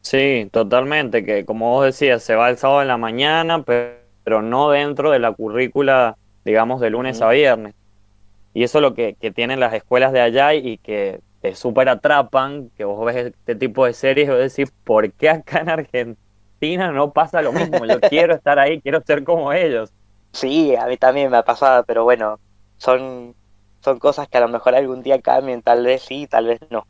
Sí, 0.05 0.51
totalmente, 0.53 1.25
que 1.25 1.47
como 1.47 1.71
vos 1.71 1.87
decías, 1.87 2.23
se 2.23 2.35
va 2.35 2.51
el 2.51 2.59
sábado 2.59 2.83
en 2.83 2.88
la 2.88 2.99
mañana, 2.99 3.64
pero 3.64 4.43
no 4.43 4.69
dentro 4.71 5.11
de 5.11 5.19
la 5.19 5.33
currícula, 5.33 6.19
digamos, 6.45 6.83
de 6.83 6.90
lunes 6.90 7.23
a 7.23 7.31
viernes. 7.31 7.75
Y 8.53 8.64
eso 8.64 8.79
es 8.79 8.83
lo 8.83 8.95
que, 8.95 9.17
tienen 9.35 9.61
las 9.61 9.73
escuelas 9.73 10.12
de 10.12 10.21
allá 10.21 10.53
y 10.53 10.77
que 10.77 11.21
te 11.40 11.55
súper 11.55 11.88
atrapan, 11.88 12.71
que 12.77 12.85
vos 12.85 13.05
ves 13.07 13.17
este 13.17 13.55
tipo 13.55 13.87
de 13.87 13.95
series 13.95 14.29
y 14.29 14.31
vos 14.31 14.40
decís, 14.40 14.75
¿por 14.85 15.11
qué 15.11 15.31
acá 15.31 15.61
en 15.61 15.71
Argentina 15.71 16.93
no 16.93 17.12
pasa 17.12 17.40
lo 17.40 17.53
mismo? 17.53 17.87
Yo 17.87 17.99
quiero 18.11 18.35
estar 18.35 18.59
ahí, 18.59 18.83
quiero 18.83 19.01
ser 19.07 19.25
como 19.25 19.55
ellos. 19.55 19.90
Sí, 20.33 20.77
a 20.77 20.87
mí 20.87 20.99
también 20.99 21.31
me 21.31 21.38
ha 21.38 21.45
pasado, 21.45 21.83
pero 21.87 22.05
bueno, 22.05 22.38
son, 22.77 23.35
son 23.81 23.99
cosas 23.99 24.29
que 24.29 24.37
a 24.37 24.43
lo 24.43 24.49
mejor 24.49 24.75
algún 24.75 25.03
día 25.03 25.23
cambien, 25.23 25.62
tal 25.62 25.83
vez 25.83 26.03
sí, 26.03 26.27
tal 26.27 26.47
vez 26.47 26.61
no. 26.69 26.87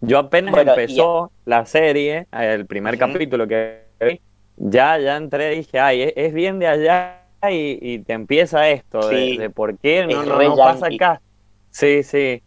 Yo 0.00 0.18
apenas 0.18 0.56
empezó 0.56 1.30
la 1.44 1.64
serie, 1.66 2.26
el 2.32 2.66
primer 2.66 2.98
capítulo 2.98 3.46
que 3.46 3.84
vi, 4.00 4.20
ya, 4.56 4.98
ya 4.98 5.16
entré 5.16 5.54
y 5.54 5.56
dije, 5.58 5.80
ay, 5.80 6.12
es, 6.14 6.32
bien 6.32 6.58
de 6.58 6.66
allá 6.66 7.22
y, 7.48 7.98
te 8.00 8.12
empieza 8.12 8.68
esto, 8.68 9.08
de, 9.08 9.50
por 9.54 9.78
qué 9.78 10.06
no, 10.06 10.24
no, 10.24 10.56
pasa 10.56 10.86
acá. 10.86 11.20
Sí, 11.70 12.02
sí. 12.02 12.42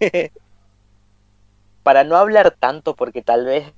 Para 1.82 2.04
no 2.04 2.16
hablar 2.16 2.50
tanto, 2.58 2.94
porque 2.94 3.22
tal 3.22 3.44
vez 3.44 3.72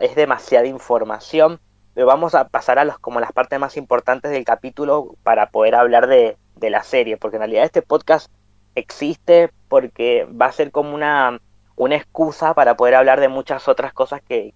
es 0.00 0.14
demasiada 0.14 0.66
información, 0.66 1.60
vamos 1.94 2.34
a 2.34 2.48
pasar 2.48 2.78
a 2.78 2.84
los, 2.84 2.98
como 2.98 3.20
las 3.20 3.32
partes 3.32 3.58
más 3.58 3.76
importantes 3.76 4.30
del 4.30 4.44
capítulo 4.44 5.16
para 5.22 5.50
poder 5.50 5.74
hablar 5.74 6.06
de, 6.06 6.36
de 6.56 6.70
la 6.70 6.82
serie, 6.82 7.16
porque 7.16 7.36
en 7.36 7.42
realidad 7.42 7.64
este 7.64 7.82
podcast 7.82 8.30
existe 8.74 9.50
porque 9.68 10.26
va 10.30 10.46
a 10.46 10.52
ser 10.52 10.70
como 10.70 10.94
una, 10.94 11.40
una 11.78 11.94
excusa 11.96 12.54
para 12.54 12.76
poder 12.76 12.96
hablar 12.96 13.20
de 13.20 13.28
muchas 13.28 13.68
otras 13.68 13.92
cosas 13.92 14.20
que, 14.20 14.52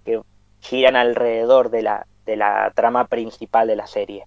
giran 0.60 0.94
alrededor 0.94 1.70
de 1.70 1.82
la, 1.82 2.06
de 2.24 2.36
la 2.36 2.70
trama 2.72 3.08
principal 3.08 3.66
de 3.66 3.74
la 3.74 3.88
serie. 3.88 4.26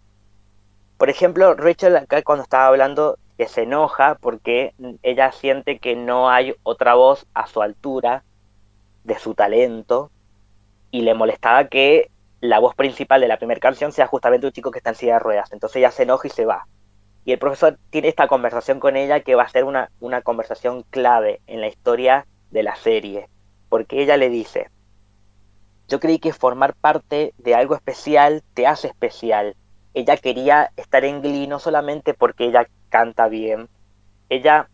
Por 0.98 1.10
ejemplo, 1.10 1.54
Rachel 1.54 1.96
acá 1.96 2.22
cuando 2.24 2.44
estaba 2.44 2.68
hablando 2.68 3.18
que 3.38 3.48
se 3.48 3.64
enoja 3.64 4.16
porque 4.16 4.74
ella 5.02 5.32
siente 5.32 5.80
que 5.80 5.96
no 5.96 6.30
hay 6.30 6.54
otra 6.64 6.96
voz 6.96 7.26
a 7.34 7.48
su 7.48 7.62
altura 7.62 8.24
de 9.06 9.18
su 9.18 9.34
talento 9.34 10.12
y 10.92 11.02
le 11.02 11.14
molestaba 11.14 11.68
que 11.68 12.12
la 12.42 12.60
voz 12.60 12.76
principal 12.76 13.22
de 13.22 13.30
la 13.30 13.38
primera 13.38 13.62
canción 13.62 13.94
sea 13.94 14.08
justamente 14.08 14.48
un 14.48 14.54
chico 14.54 14.72
que 14.72 14.80
está 14.80 14.90
en 14.90 14.96
silla 14.96 15.14
de 15.14 15.20
ruedas. 15.20 15.54
Entonces 15.54 15.78
ella 15.78 15.92
se 15.92 16.04
enoja 16.04 16.28
y 16.28 16.32
se 16.32 16.46
va. 16.46 16.68
Y 17.24 17.32
el 17.32 17.40
profesor 17.40 17.78
tiene 17.92 18.10
esta 18.10 18.28
conversación 18.28 18.82
con 18.82 18.98
ella 18.98 19.22
que 19.22 19.36
va 19.36 19.44
a 19.44 19.50
ser 19.50 19.64
una, 19.64 19.90
una 20.02 20.22
conversación 20.22 20.84
clave 20.92 21.40
en 21.48 21.62
la 21.62 21.68
historia 21.68 22.26
de 22.56 22.64
la 22.64 22.76
serie. 22.76 23.28
Porque 23.70 24.02
ella 24.02 24.18
le 24.18 24.30
dice, 24.30 24.70
yo 25.88 26.00
creí 26.00 26.18
que 26.18 26.34
formar 26.34 26.74
parte 26.74 27.34
de 27.38 27.54
algo 27.54 27.76
especial 27.76 28.44
te 28.54 28.66
hace 28.66 28.88
especial. 28.88 29.56
Ella 29.94 30.18
quería 30.18 30.72
estar 30.78 31.04
en 31.06 31.22
Glee 31.22 31.48
no 31.48 31.60
solamente 31.60 32.14
porque 32.14 32.46
ella 32.46 32.68
canta 32.90 33.28
bien. 33.28 33.68
Ella, 34.30 34.70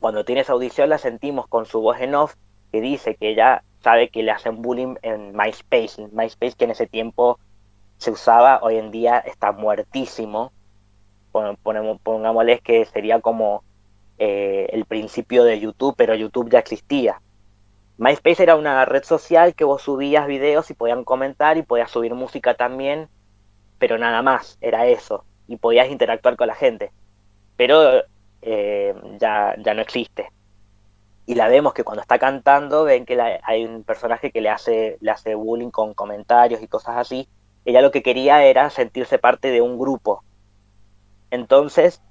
cuando 0.00 0.24
tiene 0.24 0.42
esa 0.42 0.52
audición, 0.52 0.90
la 0.90 0.98
sentimos 0.98 1.46
con 1.46 1.66
su 1.66 1.80
voz 1.80 2.00
en 2.00 2.14
off, 2.14 2.34
que 2.72 2.80
dice 2.80 3.14
que 3.14 3.30
ella 3.30 3.62
sabe 3.80 4.08
que 4.08 4.22
le 4.22 4.32
hacen 4.32 4.60
bullying 4.60 4.96
en 5.02 5.36
MySpace. 5.36 6.08
MySpace 6.12 6.56
que 6.56 6.64
en 6.64 6.72
ese 6.72 6.86
tiempo 6.86 7.38
se 7.98 8.10
usaba, 8.10 8.58
hoy 8.60 8.76
en 8.76 8.90
día 8.90 9.18
está 9.18 9.52
muertísimo. 9.52 10.52
Ponemos, 11.62 12.00
pongámosles 12.02 12.60
que 12.60 12.84
sería 12.84 13.20
como 13.20 13.62
eh, 14.18 14.68
el 14.72 14.84
principio 14.84 15.44
de 15.44 15.60
YouTube, 15.60 15.94
pero 15.96 16.14
YouTube 16.14 16.50
ya 16.50 16.58
existía. 16.58 17.20
MySpace 17.96 18.42
era 18.42 18.56
una 18.56 18.84
red 18.84 19.04
social 19.04 19.54
que 19.54 19.64
vos 19.64 19.82
subías 19.82 20.26
videos 20.26 20.70
y 20.70 20.74
podían 20.74 21.04
comentar 21.04 21.56
y 21.58 21.62
podías 21.62 21.90
subir 21.90 22.14
música 22.14 22.54
también, 22.54 23.08
pero 23.78 23.98
nada 23.98 24.22
más, 24.22 24.58
era 24.60 24.86
eso. 24.86 25.24
Y 25.46 25.56
podías 25.56 25.90
interactuar 25.90 26.36
con 26.36 26.48
la 26.48 26.54
gente. 26.54 26.90
Pero 27.56 28.02
eh, 28.42 28.94
ya, 29.20 29.54
ya 29.58 29.74
no 29.74 29.82
existe 29.82 30.30
y 31.26 31.34
la 31.34 31.48
vemos 31.48 31.72
que 31.72 31.84
cuando 31.84 32.02
está 32.02 32.18
cantando 32.18 32.84
ven 32.84 33.06
que 33.06 33.18
hay 33.42 33.64
un 33.64 33.82
personaje 33.82 34.30
que 34.30 34.40
le 34.40 34.50
hace, 34.50 34.98
le 35.00 35.10
hace 35.10 35.34
bullying 35.34 35.70
con 35.70 35.94
comentarios 35.94 36.62
y 36.62 36.68
cosas 36.68 36.96
así. 36.96 37.28
Ella 37.64 37.80
lo 37.80 37.90
que 37.90 38.02
quería 38.02 38.44
era 38.44 38.68
sentirse 38.68 39.18
parte 39.18 39.50
de 39.50 39.62
un 39.62 39.78
grupo. 39.78 40.22
Entonces, 41.30 42.02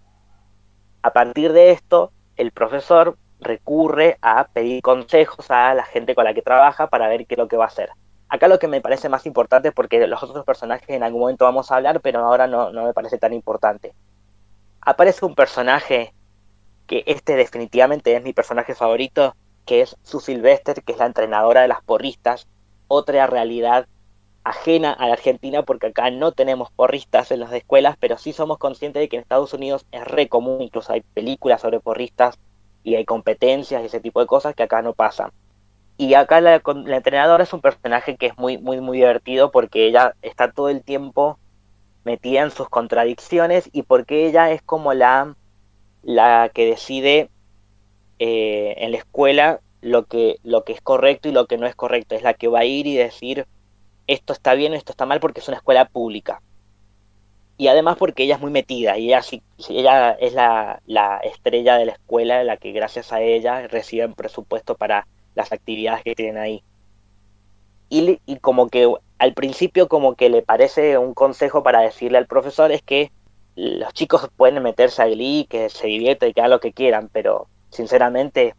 a 1.03 1.11
partir 1.11 1.53
de 1.53 1.71
esto, 1.71 2.11
el 2.37 2.51
profesor 2.51 3.17
recurre 3.39 4.17
a 4.21 4.47
pedir 4.47 4.81
consejos 4.81 5.51
a 5.51 5.73
la 5.73 5.83
gente 5.83 6.15
con 6.15 6.23
la 6.23 6.33
que 6.33 6.41
trabaja 6.41 6.87
para 6.87 7.09
ver 7.09 7.27
qué 7.27 7.35
es 7.35 7.37
lo 7.37 7.49
que 7.49 7.57
va 7.57 7.65
a 7.65 7.67
hacer. 7.67 7.89
Acá 8.29 8.47
lo 8.47 8.57
que 8.57 8.69
me 8.69 8.81
parece 8.81 9.09
más 9.09 9.25
importante, 9.25 9.71
porque 9.71 10.07
los 10.07 10.23
otros 10.23 10.45
personajes 10.45 10.89
en 10.89 11.03
algún 11.03 11.19
momento 11.19 11.45
vamos 11.45 11.71
a 11.71 11.75
hablar, 11.75 11.99
pero 12.01 12.19
ahora 12.19 12.47
no, 12.47 12.71
no 12.71 12.85
me 12.85 12.93
parece 12.93 13.17
tan 13.17 13.33
importante. 13.33 13.93
Aparece 14.81 15.25
un 15.25 15.35
personaje 15.35 16.13
que 16.87 17.03
este 17.05 17.35
definitivamente 17.35 18.15
es 18.15 18.23
mi 18.23 18.33
personaje 18.33 18.73
favorito, 18.73 19.35
que 19.65 19.81
es 19.81 19.97
Sue 20.03 20.21
Sylvester, 20.21 20.83
que 20.83 20.93
es 20.93 20.97
la 20.97 21.05
entrenadora 21.05 21.61
de 21.61 21.67
las 21.67 21.83
porristas, 21.83 22.47
otra 22.87 23.27
realidad 23.27 23.87
ajena 24.43 24.91
a 24.91 25.07
la 25.07 25.13
Argentina 25.13 25.63
porque 25.63 25.87
acá 25.87 26.11
no 26.11 26.31
tenemos 26.31 26.71
porristas 26.71 27.31
en 27.31 27.39
las 27.39 27.51
escuelas, 27.53 27.95
pero 27.99 28.17
sí 28.17 28.33
somos 28.33 28.57
conscientes 28.57 29.01
de 29.01 29.09
que 29.09 29.17
en 29.17 29.21
Estados 29.21 29.53
Unidos 29.53 29.85
es 29.91 30.03
re 30.05 30.27
común, 30.27 30.61
incluso 30.61 30.93
hay 30.93 31.01
películas 31.01 31.61
sobre 31.61 31.79
porristas 31.79 32.37
y 32.83 32.95
hay 32.95 33.05
competencias 33.05 33.81
y 33.81 33.85
ese 33.85 33.99
tipo 33.99 34.19
de 34.19 34.27
cosas 34.27 34.55
que 34.55 34.63
acá 34.63 34.81
no 34.81 34.93
pasan. 34.93 35.31
Y 35.97 36.13
acá 36.15 36.41
la, 36.41 36.61
la 36.85 36.97
entrenadora 36.97 37.43
es 37.43 37.53
un 37.53 37.61
personaje 37.61 38.17
que 38.17 38.27
es 38.27 38.37
muy, 38.37 38.57
muy, 38.57 38.81
muy 38.81 38.97
divertido 38.97 39.51
porque 39.51 39.87
ella 39.87 40.15
está 40.21 40.51
todo 40.51 40.69
el 40.69 40.83
tiempo 40.83 41.39
metida 42.03 42.41
en 42.41 42.51
sus 42.51 42.69
contradicciones 42.69 43.69
y 43.71 43.83
porque 43.83 44.27
ella 44.27 44.51
es 44.51 44.61
como 44.61 44.93
la 44.93 45.35
la 46.03 46.51
que 46.53 46.65
decide 46.65 47.29
eh, 48.19 48.75
en 48.77 48.91
la 48.91 48.97
escuela 48.97 49.61
lo 49.81 50.05
que, 50.05 50.37
lo 50.43 50.63
que 50.63 50.73
es 50.73 50.81
correcto 50.81 51.29
y 51.29 51.31
lo 51.31 51.47
que 51.47 51.57
no 51.57 51.65
es 51.65 51.75
correcto. 51.75 52.15
Es 52.15 52.23
la 52.23 52.33
que 52.35 52.47
va 52.47 52.59
a 52.59 52.65
ir 52.65 52.87
y 52.87 52.95
decir 52.95 53.47
esto 54.07 54.33
está 54.33 54.53
bien, 54.53 54.73
esto 54.73 54.91
está 54.91 55.05
mal 55.05 55.19
porque 55.19 55.39
es 55.39 55.47
una 55.47 55.57
escuela 55.57 55.85
pública. 55.85 56.41
Y 57.57 57.67
además 57.67 57.97
porque 57.97 58.23
ella 58.23 58.35
es 58.35 58.41
muy 58.41 58.51
metida 58.51 58.97
y 58.97 59.07
ella, 59.07 59.21
ella 59.69 60.11
es 60.11 60.33
la, 60.33 60.81
la 60.85 61.17
estrella 61.17 61.77
de 61.77 61.85
la 61.85 61.91
escuela, 61.93 62.43
la 62.43 62.57
que 62.57 62.71
gracias 62.71 63.13
a 63.13 63.21
ella 63.21 63.67
reciben 63.67 64.13
presupuesto 64.15 64.75
para 64.75 65.07
las 65.35 65.51
actividades 65.51 66.03
que 66.03 66.15
tienen 66.15 66.37
ahí. 66.37 66.63
Y, 67.89 68.19
y 68.25 68.37
como 68.37 68.69
que 68.69 68.91
al 69.19 69.33
principio 69.33 69.87
como 69.87 70.15
que 70.15 70.29
le 70.29 70.41
parece 70.41 70.97
un 70.97 71.13
consejo 71.13 71.63
para 71.63 71.81
decirle 71.81 72.17
al 72.17 72.27
profesor 72.27 72.71
es 72.71 72.81
que 72.81 73.11
los 73.55 73.93
chicos 73.93 74.29
pueden 74.35 74.61
meterse 74.63 75.03
a 75.03 75.07
Glee, 75.07 75.45
que 75.47 75.69
se 75.69 75.87
divierten 75.87 76.29
y 76.29 76.33
que 76.33 76.41
hagan 76.41 76.51
lo 76.51 76.59
que 76.59 76.73
quieran, 76.73 77.09
pero 77.13 77.47
sinceramente 77.69 78.55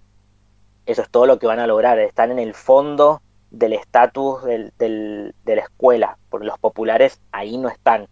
eso 0.87 1.03
es 1.03 1.11
todo 1.11 1.27
lo 1.27 1.39
que 1.39 1.47
van 1.47 1.59
a 1.59 1.67
lograr, 1.67 1.99
están 1.99 2.31
en 2.31 2.39
el 2.39 2.55
fondo 2.55 3.21
del 3.59 3.73
estatus 3.75 4.45
del, 4.45 4.73
de 4.79 5.57
la 5.57 5.63
escuela, 5.63 6.19
porque 6.31 6.47
los 6.47 6.59
populares 6.59 7.21
ahí 7.33 7.57
no 7.57 7.69
están. 7.69 8.07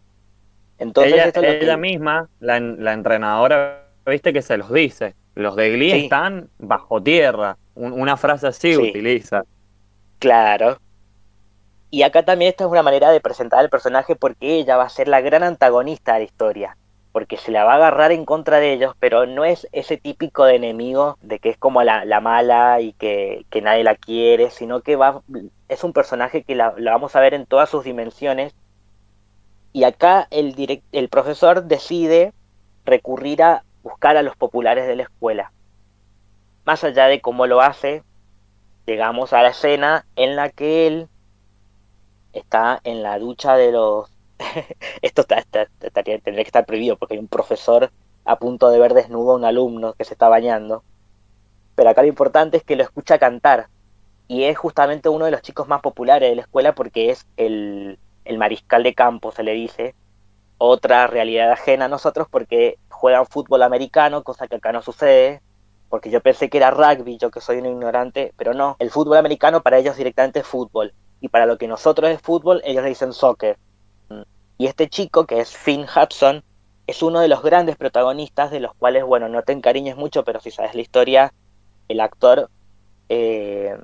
Entonces, 0.78 1.32
ella, 1.36 1.76
misma, 1.76 2.28
la, 2.40 2.56
entrenadora, 2.56 3.86
viste 4.06 4.32
que 4.32 4.42
se 4.42 4.56
los 4.56 4.72
dice, 4.72 5.14
los 5.34 5.54
de 5.54 5.70
Glee 5.70 6.04
están 6.04 6.48
bajo 6.58 7.02
tierra, 7.02 7.56
una 7.74 8.16
frase 8.16 8.48
así 8.48 8.76
utiliza. 8.76 9.44
Claro, 10.18 10.78
y 11.92 12.04
acá 12.04 12.24
también 12.24 12.48
esta 12.48 12.64
es 12.64 12.70
una 12.70 12.82
manera 12.82 13.10
de 13.10 13.20
presentar 13.20 13.60
al 13.60 13.68
personaje 13.68 14.16
porque 14.16 14.58
ella 14.58 14.78
va 14.78 14.84
a 14.84 14.88
ser 14.88 15.08
la 15.08 15.20
gran 15.20 15.42
antagonista 15.42 16.14
de 16.14 16.20
la 16.20 16.24
historia. 16.24 16.76
Porque 17.12 17.36
se 17.36 17.52
la 17.52 17.64
va 17.64 17.74
a 17.74 17.76
agarrar 17.76 18.10
en 18.10 18.24
contra 18.24 18.58
de 18.58 18.72
ellos, 18.72 18.94
pero 18.98 19.26
no 19.26 19.44
es 19.44 19.68
ese 19.72 19.98
típico 19.98 20.44
de 20.44 20.56
enemigo 20.56 21.18
de 21.20 21.38
que 21.38 21.50
es 21.50 21.58
como 21.58 21.82
la, 21.82 22.04
mala 22.20 22.80
y 22.80 22.94
que, 22.94 23.44
nadie 23.62 23.84
la 23.84 23.96
quiere, 23.96 24.50
sino 24.50 24.80
que 24.80 24.96
va, 24.96 25.22
es 25.68 25.84
un 25.84 25.92
personaje 25.92 26.42
que 26.42 26.54
la, 26.54 26.70
vamos 26.70 27.14
a 27.14 27.20
ver 27.20 27.34
en 27.34 27.46
todas 27.46 27.68
sus 27.68 27.84
dimensiones. 27.84 28.54
Y 29.74 29.84
acá 29.84 30.26
el, 30.30 30.82
el 30.92 31.08
profesor 31.08 31.64
decide 31.64 32.32
recurrir 32.84 33.42
a 33.42 33.64
buscar 33.82 34.16
a 34.16 34.22
los 34.22 34.36
populares 34.36 34.86
de 34.86 34.96
la 34.96 35.02
escuela. 35.04 35.52
Más 36.64 36.84
allá 36.84 37.06
de 37.06 37.20
cómo 37.20 37.46
lo 37.46 37.60
hace, 37.60 38.02
llegamos 38.86 39.32
a 39.32 39.42
la 39.42 39.50
escena 39.50 40.06
en 40.16 40.36
la 40.36 40.50
que 40.50 40.86
él 40.86 41.08
está 42.32 42.80
en 42.84 43.02
la 43.02 43.18
ducha 43.18 43.56
de 43.56 43.72
los... 43.72 44.11
Esto 45.02 45.22
está, 45.22 45.42
tendría 45.92 46.22
que 46.22 46.42
estar 46.42 46.66
prohibido 46.66 46.96
porque 46.96 47.14
hay 47.14 47.20
un 47.20 47.28
profesor 47.28 47.90
a 48.24 48.38
punto 48.38 48.70
de 48.70 48.78
ver 48.78 48.94
desnudo 48.94 49.32
a 49.32 49.36
un 49.36 49.44
alumno 49.44 49.94
que 49.94 50.04
se 50.04 50.14
está 50.14 50.28
bañando. 50.28 50.84
Pero 51.74 51.90
acá 51.90 52.02
lo 52.02 52.08
importante 52.08 52.56
es 52.56 52.64
que 52.64 52.76
lo 52.76 52.82
escucha 52.82 53.18
cantar. 53.18 53.68
Y 54.28 54.44
es 54.44 54.56
justamente 54.56 55.08
uno 55.08 55.24
de 55.24 55.30
los 55.30 55.42
chicos 55.42 55.68
más 55.68 55.80
populares 55.80 56.30
de 56.30 56.36
la 56.36 56.42
escuela 56.42 56.74
porque 56.74 57.10
es 57.10 57.26
el, 57.36 57.98
el 58.24 58.38
mariscal 58.38 58.82
de 58.82 58.94
campo, 58.94 59.32
se 59.32 59.42
le 59.42 59.52
dice. 59.52 59.94
Otra 60.58 61.06
realidad 61.06 61.50
ajena 61.50 61.86
a 61.86 61.88
nosotros 61.88 62.28
porque 62.30 62.78
juegan 62.88 63.26
fútbol 63.26 63.62
americano, 63.62 64.22
cosa 64.22 64.46
que 64.46 64.56
acá 64.56 64.72
no 64.72 64.82
sucede. 64.82 65.42
Porque 65.88 66.10
yo 66.10 66.20
pensé 66.20 66.48
que 66.48 66.58
era 66.58 66.70
rugby, 66.70 67.18
yo 67.18 67.30
que 67.30 67.40
soy 67.40 67.58
un 67.58 67.66
ignorante, 67.66 68.32
pero 68.36 68.54
no. 68.54 68.76
El 68.78 68.90
fútbol 68.90 69.18
americano 69.18 69.62
para 69.62 69.78
ellos 69.78 69.96
directamente 69.96 70.40
es 70.40 70.46
fútbol 70.46 70.94
y 71.22 71.28
para 71.28 71.46
lo 71.46 71.56
que 71.56 71.68
nosotros 71.68 72.10
es 72.10 72.20
fútbol, 72.20 72.60
ellos 72.64 72.82
le 72.82 72.90
dicen 72.90 73.12
soccer. 73.12 73.56
Y 74.58 74.66
este 74.66 74.88
chico, 74.88 75.26
que 75.26 75.40
es 75.40 75.56
Finn 75.56 75.84
Hudson, 75.84 76.44
es 76.86 77.02
uno 77.02 77.20
de 77.20 77.28
los 77.28 77.42
grandes 77.42 77.76
protagonistas, 77.76 78.50
de 78.50 78.60
los 78.60 78.74
cuales, 78.74 79.04
bueno, 79.04 79.28
no 79.28 79.42
te 79.42 79.52
encariñes 79.52 79.96
mucho, 79.96 80.24
pero 80.24 80.40
si 80.40 80.50
sabes 80.50 80.74
la 80.74 80.82
historia, 80.82 81.32
el 81.88 82.00
actor 82.00 82.50
eh, 83.08 83.76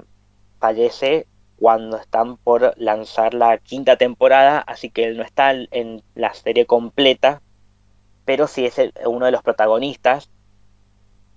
fallece 0.59 1.27
cuando 1.59 1.97
están 1.97 2.37
por 2.37 2.75
lanzar 2.77 3.35
la 3.35 3.59
quinta 3.59 3.97
temporada, 3.97 4.61
así 4.61 4.91
que 4.91 5.05
él 5.05 5.17
no 5.17 5.25
está 5.25 5.53
en 5.53 6.03
la 6.15 6.33
serie 6.35 6.67
completa, 6.67 7.43
pero 8.25 8.47
sí 8.47 8.67
es 8.67 8.77
uno 9.07 9.27
de 9.27 9.33
los 9.33 9.43
protagonistas. 9.43 10.31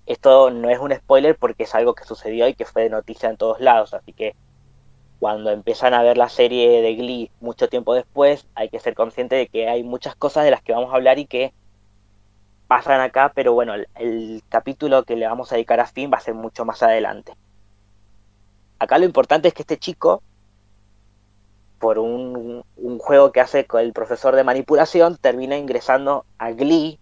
Esto 0.06 0.50
no 0.50 0.68
es 0.70 0.78
un 0.78 0.94
spoiler 0.94 1.36
porque 1.36 1.64
es 1.64 1.74
algo 1.74 1.94
que 1.94 2.04
sucedió 2.04 2.48
y 2.48 2.54
que 2.54 2.64
fue 2.64 2.82
de 2.82 2.90
noticia 2.90 3.30
en 3.30 3.36
todos 3.36 3.60
lados, 3.60 3.94
así 3.94 4.12
que 4.12 4.34
cuando 5.22 5.52
empiezan 5.52 5.94
a 5.94 6.02
ver 6.02 6.16
la 6.16 6.28
serie 6.28 6.82
de 6.82 6.96
Glee 6.96 7.30
mucho 7.40 7.68
tiempo 7.68 7.94
después, 7.94 8.44
hay 8.56 8.68
que 8.70 8.80
ser 8.80 8.96
consciente 8.96 9.36
de 9.36 9.46
que 9.46 9.68
hay 9.68 9.84
muchas 9.84 10.16
cosas 10.16 10.42
de 10.42 10.50
las 10.50 10.62
que 10.62 10.72
vamos 10.72 10.92
a 10.92 10.96
hablar 10.96 11.20
y 11.20 11.26
que 11.26 11.52
pasan 12.66 13.00
acá, 13.00 13.30
pero 13.32 13.52
bueno, 13.52 13.72
el, 13.94 14.42
capítulo 14.48 15.04
que 15.04 15.14
le 15.14 15.28
vamos 15.28 15.52
a 15.52 15.54
dedicar 15.54 15.78
a 15.78 15.86
Finn 15.86 16.10
va 16.12 16.16
a 16.16 16.22
ser 16.22 16.34
mucho 16.34 16.64
más 16.64 16.82
adelante. 16.82 17.34
Acá 18.80 18.98
lo 18.98 19.04
importante 19.04 19.46
es 19.46 19.54
que 19.54 19.62
este 19.62 19.78
chico 19.78 20.24
por 21.78 22.00
un, 22.00 22.64
un 22.76 22.98
juego 22.98 23.30
que 23.30 23.40
hace 23.40 23.64
con 23.64 23.80
el 23.80 23.92
profesor 23.92 24.34
de 24.34 24.42
manipulación, 24.42 25.18
termina 25.18 25.56
ingresando 25.56 26.26
a 26.38 26.50
Glee, 26.50 26.98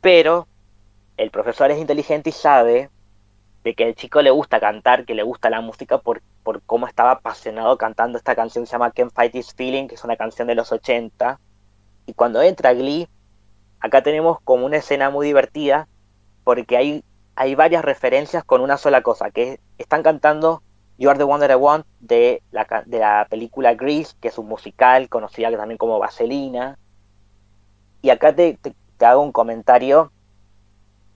pero 0.00 0.48
el 1.18 1.30
profesor 1.30 1.70
es 1.70 1.78
inteligente 1.78 2.30
y 2.30 2.32
sabe 2.32 2.88
de 3.64 3.74
que 3.74 3.88
el 3.88 3.94
chico 3.94 4.22
le 4.22 4.30
gusta 4.30 4.60
cantar, 4.60 5.04
que 5.04 5.14
le 5.14 5.22
gusta 5.22 5.50
la 5.50 5.60
música 5.60 5.98
por, 5.98 6.22
por 6.42 6.62
cómo 6.62 6.86
estaba 6.86 7.12
apasionado 7.12 7.76
cantando 7.76 8.16
esta 8.16 8.34
canción 8.34 8.64
que 8.64 8.68
se 8.68 8.72
llama 8.72 8.90
Can't 8.90 9.12
Fight 9.12 9.32
This 9.32 9.54
Feeling, 9.54 9.88
que 9.88 9.96
es 9.96 10.04
una 10.04 10.16
canción 10.16 10.48
de 10.48 10.54
los 10.54 10.72
80. 10.72 11.38
Y 12.06 12.14
cuando 12.14 12.40
entra 12.42 12.72
Glee, 12.72 13.08
acá 13.80 14.02
tenemos 14.02 14.38
como 14.42 14.66
una 14.66 14.78
escena 14.78 15.10
muy 15.10 15.26
divertida, 15.26 15.88
porque 16.44 16.76
hay, 16.76 17.04
hay 17.36 17.54
varias 17.54 17.84
referencias 17.84 18.44
con 18.44 18.62
una 18.62 18.78
sola 18.78 19.02
cosa, 19.02 19.30
que 19.30 19.60
están 19.76 20.02
cantando 20.02 20.62
You 20.96 21.10
Are 21.10 21.18
the 21.18 21.24
One 21.24 21.46
That 21.46 21.54
I 21.54 21.56
Want 21.56 21.86
de 22.00 22.42
la, 22.50 22.66
de 22.86 22.98
la 22.98 23.26
película 23.28 23.74
Grease, 23.74 24.14
que 24.20 24.28
es 24.28 24.38
un 24.38 24.48
musical 24.48 25.08
conocida 25.08 25.50
también 25.50 25.78
como 25.78 25.98
Vaselina. 25.98 26.78
Y 28.02 28.08
acá 28.08 28.34
te, 28.34 28.58
te 28.96 29.06
hago 29.06 29.22
un 29.22 29.32
comentario 29.32 30.12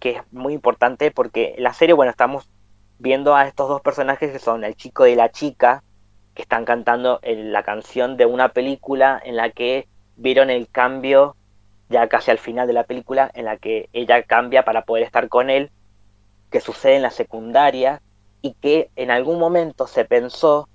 que 0.05 0.11
es 0.11 0.33
muy 0.33 0.53
importante 0.53 1.11
porque 1.11 1.55
en 1.57 1.63
la 1.63 1.73
serie, 1.73 1.95
bueno, 1.95 2.11
estamos 2.11 2.47
viendo 2.99 3.35
a 3.35 3.49
estos 3.49 3.71
dos 3.71 3.81
personajes 3.81 4.31
que 4.31 4.39
son 4.39 4.63
el 4.63 4.77
chico 4.77 5.07
y 5.07 5.15
la 5.15 5.31
chica, 5.31 5.83
que 6.35 6.43
están 6.43 6.67
cantando 6.67 7.21
la 7.23 7.63
canción 7.63 8.19
de 8.19 8.27
una 8.27 8.51
película 8.51 9.19
en 9.25 9.35
la 9.35 9.49
que 9.49 9.89
vieron 10.17 10.51
el 10.51 10.69
cambio 10.69 11.37
ya 11.89 12.07
casi 12.09 12.31
al 12.31 12.37
final 12.37 12.67
de 12.67 12.75
la 12.75 12.85
película, 12.85 13.31
en 13.33 13.47
la 13.47 13.57
que 13.57 13.89
ella 13.95 14.23
cambia 14.25 14.63
para 14.63 14.85
poder 14.85 15.05
estar 15.05 15.31
con 15.31 15.49
él, 15.49 15.71
que 16.51 16.61
sucede 16.61 16.97
en 16.97 17.03
la 17.03 17.11
secundaria, 17.11 18.03
y 18.43 18.53
que 18.53 18.91
en 18.97 19.11
algún 19.11 19.39
momento 19.39 19.87
se 19.87 20.05
pensó 20.05 20.69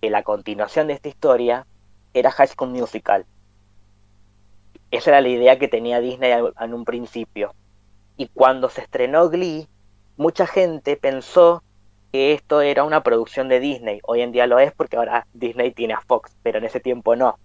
que 0.00 0.10
la 0.10 0.22
continuación 0.22 0.86
de 0.86 0.92
esta 0.92 1.08
historia 1.08 1.66
era 2.14 2.30
High 2.30 2.46
School 2.46 2.70
Musical. 2.70 3.26
Esa 4.92 5.10
era 5.10 5.20
la 5.20 5.28
idea 5.28 5.58
que 5.58 5.66
tenía 5.66 5.98
Disney 5.98 6.30
en 6.60 6.72
un 6.72 6.84
principio. 6.84 7.52
Y 8.16 8.28
cuando 8.28 8.68
se 8.70 8.80
estrenó 8.80 9.28
Glee, 9.28 9.68
mucha 10.16 10.46
gente 10.46 10.96
pensó 10.96 11.62
que 12.12 12.32
esto 12.32 12.60
era 12.60 12.84
una 12.84 13.02
producción 13.02 13.48
de 13.48 13.60
Disney. 13.60 14.00
Hoy 14.04 14.22
en 14.22 14.32
día 14.32 14.46
lo 14.46 14.58
es 14.58 14.72
porque 14.72 14.96
ahora 14.96 15.26
Disney 15.34 15.72
tiene 15.72 15.94
a 15.94 16.00
Fox, 16.00 16.34
pero 16.42 16.58
en 16.58 16.64
ese 16.64 16.80
tiempo 16.80 17.16
no. 17.16 17.38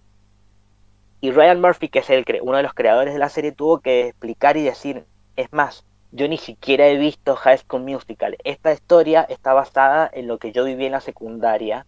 Y 1.19 1.31
Ryan 1.31 1.61
Murphy, 1.61 1.89
que 1.89 1.99
es 1.99 2.09
el, 2.09 2.25
uno 2.41 2.57
de 2.57 2.63
los 2.63 2.73
creadores 2.73 3.13
de 3.13 3.19
la 3.19 3.29
serie, 3.29 3.51
tuvo 3.51 3.79
que 3.79 4.07
explicar 4.07 4.57
y 4.57 4.63
decir, 4.63 5.05
es 5.35 5.51
más, 5.53 5.85
yo 6.11 6.27
ni 6.27 6.37
siquiera 6.37 6.87
he 6.87 6.97
visto 6.97 7.35
High 7.35 7.59
School 7.59 7.83
Musical. 7.83 8.37
Esta 8.43 8.73
historia 8.73 9.21
está 9.29 9.53
basada 9.53 10.09
en 10.11 10.27
lo 10.27 10.39
que 10.39 10.51
yo 10.51 10.63
viví 10.63 10.85
en 10.85 10.93
la 10.93 11.01
secundaria. 11.01 11.85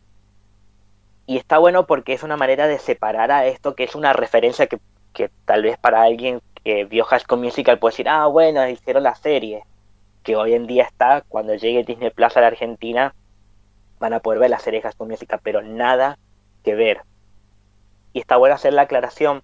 Y 1.25 1.37
está 1.37 1.57
bueno 1.57 1.87
porque 1.87 2.13
es 2.13 2.23
una 2.23 2.37
manera 2.37 2.67
de 2.67 2.79
separar 2.79 3.31
a 3.31 3.45
esto, 3.45 3.75
que 3.75 3.85
es 3.85 3.95
una 3.95 4.13
referencia 4.13 4.67
que, 4.67 4.79
que 5.13 5.29
tal 5.45 5.63
vez 5.63 5.77
para 5.77 6.03
alguien 6.03 6.41
que 6.63 6.85
vio 6.85 7.03
High 7.05 7.21
School 7.21 7.41
Musical 7.41 7.79
puede 7.79 7.93
decir, 7.93 8.09
ah, 8.09 8.27
bueno, 8.27 8.67
hicieron 8.67 9.03
la 9.03 9.15
serie, 9.15 9.63
que 10.23 10.35
hoy 10.35 10.53
en 10.53 10.65
día 10.65 10.83
está, 10.83 11.21
cuando 11.27 11.55
llegue 11.55 11.83
Disney 11.83 12.09
Plus 12.09 12.35
a 12.37 12.41
la 12.41 12.47
Argentina, 12.47 13.13
van 13.99 14.13
a 14.13 14.19
poder 14.19 14.39
ver 14.39 14.49
la 14.49 14.59
serie 14.59 14.81
High 14.81 14.93
School 14.93 15.09
Musical, 15.09 15.39
pero 15.43 15.61
nada 15.61 16.17
que 16.63 16.75
ver. 16.75 17.01
Y 18.13 18.19
está 18.19 18.37
bueno 18.37 18.55
hacer 18.55 18.73
la 18.73 18.83
aclaración, 18.83 19.43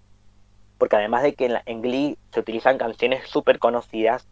porque 0.78 0.96
además 0.96 1.22
de 1.22 1.34
que 1.34 1.60
en, 1.66 1.82
Glee 1.82 2.18
se 2.32 2.40
utilizan 2.40 2.78
canciones 2.78 3.28
súper 3.28 3.58
conocidas, 3.58 4.26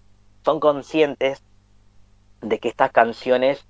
son 0.44 0.60
conscientes 0.60 1.42
de 2.40 2.58
que 2.58 2.68
estas 2.68 2.90
canciones 2.90 3.66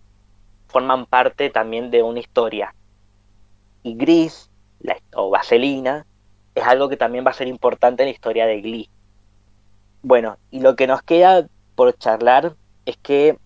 forman 0.68 1.06
parte 1.06 1.50
también 1.50 1.90
de 1.90 2.02
una 2.02 2.20
historia. 2.20 2.74
Y 3.82 3.96
Gris, 3.96 4.50
o 5.14 5.30
Vaselina, 5.30 6.06
es 6.54 6.64
algo 6.64 6.88
que 6.88 6.96
también 6.96 7.26
va 7.26 7.30
a 7.30 7.34
ser 7.34 7.48
importante 7.48 8.02
en 8.02 8.08
la 8.08 8.12
historia 8.12 8.46
de 8.46 8.60
Glee. 8.60 8.90
Bueno, 10.02 10.38
y 10.50 10.60
lo 10.60 10.76
que 10.76 10.86
nos 10.86 11.02
queda 11.02 11.48
por 11.74 11.96
charlar 11.96 12.54
es 12.86 12.96
que 12.98 13.36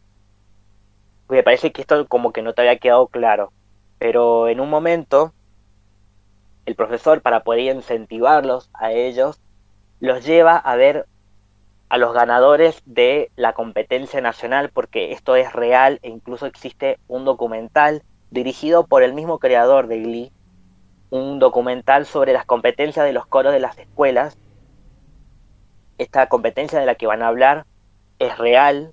me 1.28 1.42
parece 1.42 1.72
que 1.72 1.80
esto 1.80 2.06
como 2.08 2.32
que 2.32 2.42
no 2.42 2.52
te 2.52 2.62
había 2.62 2.78
quedado 2.78 3.06
claro, 3.06 3.52
pero 3.98 4.48
en 4.48 4.60
un 4.60 4.68
momento 4.68 5.32
el 6.66 6.74
profesor 6.74 7.22
para 7.22 7.42
poder 7.42 7.74
incentivarlos 7.74 8.70
a 8.74 8.92
ellos 8.92 9.40
los 9.98 10.24
lleva 10.24 10.56
a 10.56 10.76
ver 10.76 11.06
a 11.88 11.98
los 11.98 12.12
ganadores 12.12 12.82
de 12.84 13.30
la 13.36 13.52
competencia 13.54 14.20
nacional 14.20 14.70
porque 14.72 15.12
esto 15.12 15.36
es 15.36 15.52
real 15.52 16.00
e 16.02 16.10
incluso 16.10 16.46
existe 16.46 16.98
un 17.08 17.24
documental 17.24 18.02
dirigido 18.30 18.86
por 18.86 19.02
el 19.02 19.14
mismo 19.14 19.38
creador 19.38 19.88
de 19.88 20.00
Glee, 20.00 20.32
un 21.10 21.38
documental 21.38 22.06
sobre 22.06 22.32
las 22.32 22.44
competencias 22.44 23.04
de 23.04 23.12
los 23.12 23.26
coros 23.26 23.52
de 23.52 23.60
las 23.60 23.78
escuelas 23.78 24.38
esta 25.98 26.28
competencia 26.28 26.80
de 26.80 26.86
la 26.86 26.94
que 26.94 27.06
van 27.06 27.22
a 27.22 27.28
hablar 27.28 27.66
es 28.18 28.36
real 28.38 28.92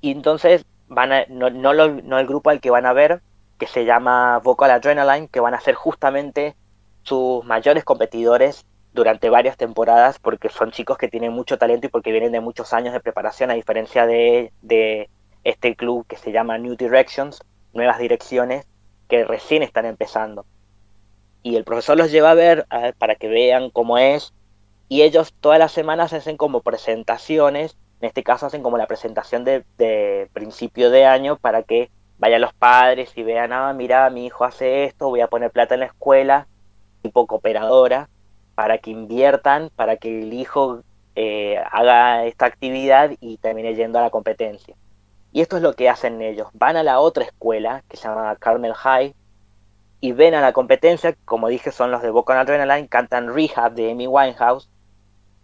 y 0.00 0.10
entonces 0.10 0.64
van 0.88 1.12
a, 1.12 1.26
no, 1.28 1.50
no, 1.50 2.18
el 2.18 2.26
grupo 2.26 2.50
al 2.50 2.60
que 2.60 2.70
van 2.70 2.86
a 2.86 2.92
ver, 2.92 3.22
que 3.58 3.66
se 3.66 3.84
llama 3.84 4.38
Vocal 4.38 4.70
Adrenaline, 4.70 5.28
que 5.28 5.40
van 5.40 5.54
a 5.54 5.60
ser 5.60 5.74
justamente 5.74 6.54
sus 7.02 7.44
mayores 7.44 7.84
competidores 7.84 8.66
durante 8.92 9.30
varias 9.30 9.56
temporadas 9.56 10.18
porque 10.18 10.48
son 10.48 10.70
chicos 10.70 10.98
que 10.98 11.08
tienen 11.08 11.32
mucho 11.32 11.58
talento 11.58 11.86
y 11.86 11.90
porque 11.90 12.12
vienen 12.12 12.32
de 12.32 12.40
muchos 12.40 12.72
años 12.72 12.92
de 12.92 13.00
preparación 13.00 13.50
a 13.50 13.54
diferencia 13.54 14.06
de, 14.06 14.52
de 14.62 15.10
este 15.44 15.76
club 15.76 16.06
que 16.06 16.16
se 16.16 16.32
llama 16.32 16.58
New 16.58 16.76
Directions, 16.76 17.40
Nuevas 17.72 17.98
Direcciones, 17.98 18.66
que 19.08 19.24
recién 19.24 19.62
están 19.62 19.86
empezando. 19.86 20.46
Y 21.42 21.56
el 21.56 21.64
profesor 21.64 21.96
los 21.96 22.10
lleva 22.10 22.32
a 22.32 22.34
ver 22.34 22.66
para 22.98 23.14
que 23.14 23.28
vean 23.28 23.70
cómo 23.70 23.98
es 23.98 24.34
y 24.88 25.02
ellos 25.02 25.34
todas 25.40 25.58
las 25.58 25.72
semanas 25.72 26.12
hacen 26.12 26.36
como 26.36 26.60
presentaciones, 26.60 27.76
en 28.00 28.08
este 28.08 28.22
caso 28.22 28.46
hacen 28.46 28.62
como 28.62 28.78
la 28.78 28.86
presentación 28.86 29.44
de, 29.44 30.28
principio 30.32 30.90
de 30.90 31.06
año 31.06 31.36
para 31.36 31.62
que 31.62 31.90
vayan 32.18 32.40
los 32.40 32.54
padres 32.54 33.12
y 33.16 33.22
vean, 33.22 33.52
ah, 33.52 33.72
mira, 33.72 34.08
mi 34.10 34.26
hijo 34.26 34.44
hace 34.44 34.84
esto, 34.84 35.08
voy 35.08 35.20
a 35.20 35.28
poner 35.28 35.50
plata 35.50 35.74
en 35.74 35.80
la 35.80 35.86
escuela, 35.86 36.46
tipo 37.02 37.26
cooperadora, 37.26 38.08
para 38.54 38.78
que 38.78 38.90
inviertan, 38.90 39.70
para 39.74 39.96
que 39.96 40.22
el 40.22 40.32
hijo 40.32 40.82
eh, 41.14 41.58
haga 41.70 42.24
esta 42.24 42.46
actividad 42.46 43.10
y 43.20 43.38
termine 43.38 43.74
yendo 43.74 43.98
a 43.98 44.02
la 44.02 44.10
competencia. 44.10 44.76
Y 45.32 45.42
esto 45.42 45.56
es 45.56 45.62
lo 45.62 45.74
que 45.74 45.90
hacen 45.90 46.22
ellos. 46.22 46.48
Van 46.54 46.76
a 46.76 46.82
la 46.82 47.00
otra 47.00 47.24
escuela, 47.24 47.82
que 47.88 47.96
se 47.96 48.08
llama 48.08 48.36
Carmel 48.36 48.72
High, 48.72 49.14
y 50.00 50.12
ven 50.12 50.34
a 50.34 50.40
la 50.40 50.52
competencia, 50.52 51.16
como 51.24 51.48
dije, 51.48 51.72
son 51.72 51.90
los 51.90 52.02
de 52.02 52.10
Boca 52.10 52.38
Adrenaline, 52.38 52.88
cantan 52.88 53.34
Rehab 53.34 53.74
de 53.74 53.90
Amy 53.90 54.06
Winehouse, 54.06 54.70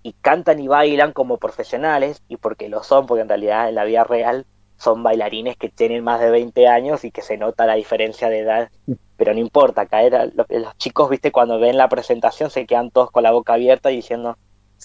y 0.02 0.14
cantan 0.14 0.60
y 0.60 0.68
bailan 0.68 1.12
como 1.12 1.38
profesionales, 1.38 2.22
y 2.28 2.36
porque 2.36 2.68
lo 2.68 2.82
son, 2.82 3.06
porque 3.06 3.22
en 3.22 3.28
realidad 3.28 3.68
en 3.68 3.74
la 3.74 3.84
vida 3.84 4.04
real 4.04 4.46
son 4.76 5.02
bailarines 5.02 5.56
que 5.56 5.68
tienen 5.68 6.02
más 6.02 6.20
de 6.20 6.30
20 6.30 6.66
años 6.66 7.04
y 7.04 7.12
que 7.12 7.22
se 7.22 7.36
nota 7.36 7.66
la 7.66 7.74
diferencia 7.74 8.28
de 8.28 8.40
edad, 8.40 8.70
pero 9.16 9.32
no 9.32 9.38
importa, 9.38 9.86
caer 9.86 10.32
los, 10.34 10.76
chicos, 10.78 11.08
viste, 11.08 11.30
cuando 11.30 11.60
ven 11.60 11.76
la 11.76 11.88
presentación 11.88 12.50
se 12.50 12.66
quedan 12.66 12.90
todos 12.90 13.12
con 13.12 13.22
la 13.22 13.30
boca 13.30 13.54
abierta 13.54 13.92
y 13.92 13.96
diciendo, 13.96 14.36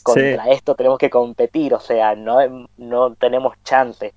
contra 0.04 0.50
esto 0.50 0.76
tenemos 0.76 1.00
que 1.00 1.10
competir, 1.10 1.74
o 1.74 1.80
sea, 1.80 2.16
no, 2.16 2.68
no 2.78 3.16
tenemos 3.16 3.56
chance. 3.64 4.14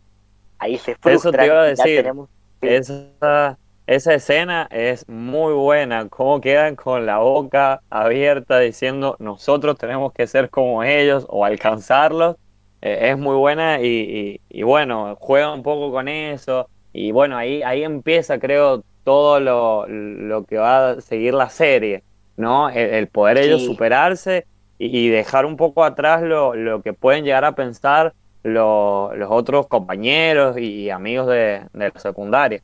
Ahí 0.59 0.77
se 0.77 0.97
frustran. 0.97 1.15
Eso 1.15 1.33
te 1.33 1.47
iba 1.47 1.63
a 1.63 1.65
decir, 1.65 2.13
esa, 2.61 3.59
esa 3.91 4.15
escena 4.15 4.69
es 4.71 5.09
muy 5.09 5.53
buena, 5.53 6.09
cómo 6.09 6.41
quedan 6.41 6.77
con 6.77 7.07
la 7.07 7.19
boca 7.19 7.83
abierta 7.91 8.61
diciendo 8.61 9.17
nosotros 9.19 9.79
tenemos 9.79 10.13
que 10.13 10.29
ser 10.29 10.49
como 10.49 10.85
ellos 10.85 11.27
o 11.29 11.45
alcanzarlos. 11.45 12.37
Eh, 12.83 13.11
es 13.11 13.19
muy 13.19 13.35
buena 13.35 13.81
y, 13.83 14.39
bueno, 14.63 15.17
juega 15.19 15.53
un 15.53 15.65
poco 15.65 15.91
con 15.91 16.07
eso. 16.07 16.69
Y 16.93 17.11
bueno, 17.11 17.37
ahí, 17.37 17.63
ahí 17.65 17.83
empieza 17.83 18.39
creo 18.39 18.85
todo 19.03 19.41
lo, 19.41 20.45
que 20.45 20.57
va 20.57 20.91
a 20.91 21.01
seguir 21.01 21.35
la 21.35 21.51
serie, 21.51 22.05
¿no? 22.37 22.71
El, 22.71 23.09
poder 23.09 23.39
ellos 23.39 23.65
superarse 23.65 24.47
y, 24.79 25.09
dejar 25.09 25.45
un 25.47 25.57
poco 25.57 25.83
atrás 25.83 26.23
lo, 26.23 26.55
lo 26.55 26.81
que 26.83 26.93
pueden 26.93 27.25
llegar 27.25 27.45
a 27.45 27.57
pensar 27.57 28.15
los 28.45 29.11
otros 29.29 29.67
compañeros 29.67 30.57
y 30.59 30.91
amigos 30.91 31.27
de, 31.27 31.63
de 31.73 31.91
la 31.93 32.01
secundaria. 32.01 32.63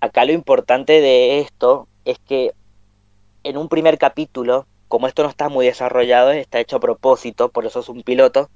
Acá 0.00 0.24
lo 0.24 0.32
importante 0.32 1.00
de 1.00 1.40
esto 1.40 1.88
es 2.04 2.18
que 2.18 2.52
en 3.42 3.56
un 3.56 3.68
primer 3.68 3.98
capítulo, 3.98 4.66
como 4.88 5.06
esto 5.06 5.22
no 5.22 5.28
está 5.28 5.48
muy 5.48 5.66
desarrollado, 5.66 6.32
está 6.32 6.60
hecho 6.60 6.76
a 6.76 6.80
propósito, 6.80 7.50
por 7.50 7.66
eso 7.66 7.80
es 7.80 7.88
un 7.88 8.02
piloto, 8.02 8.48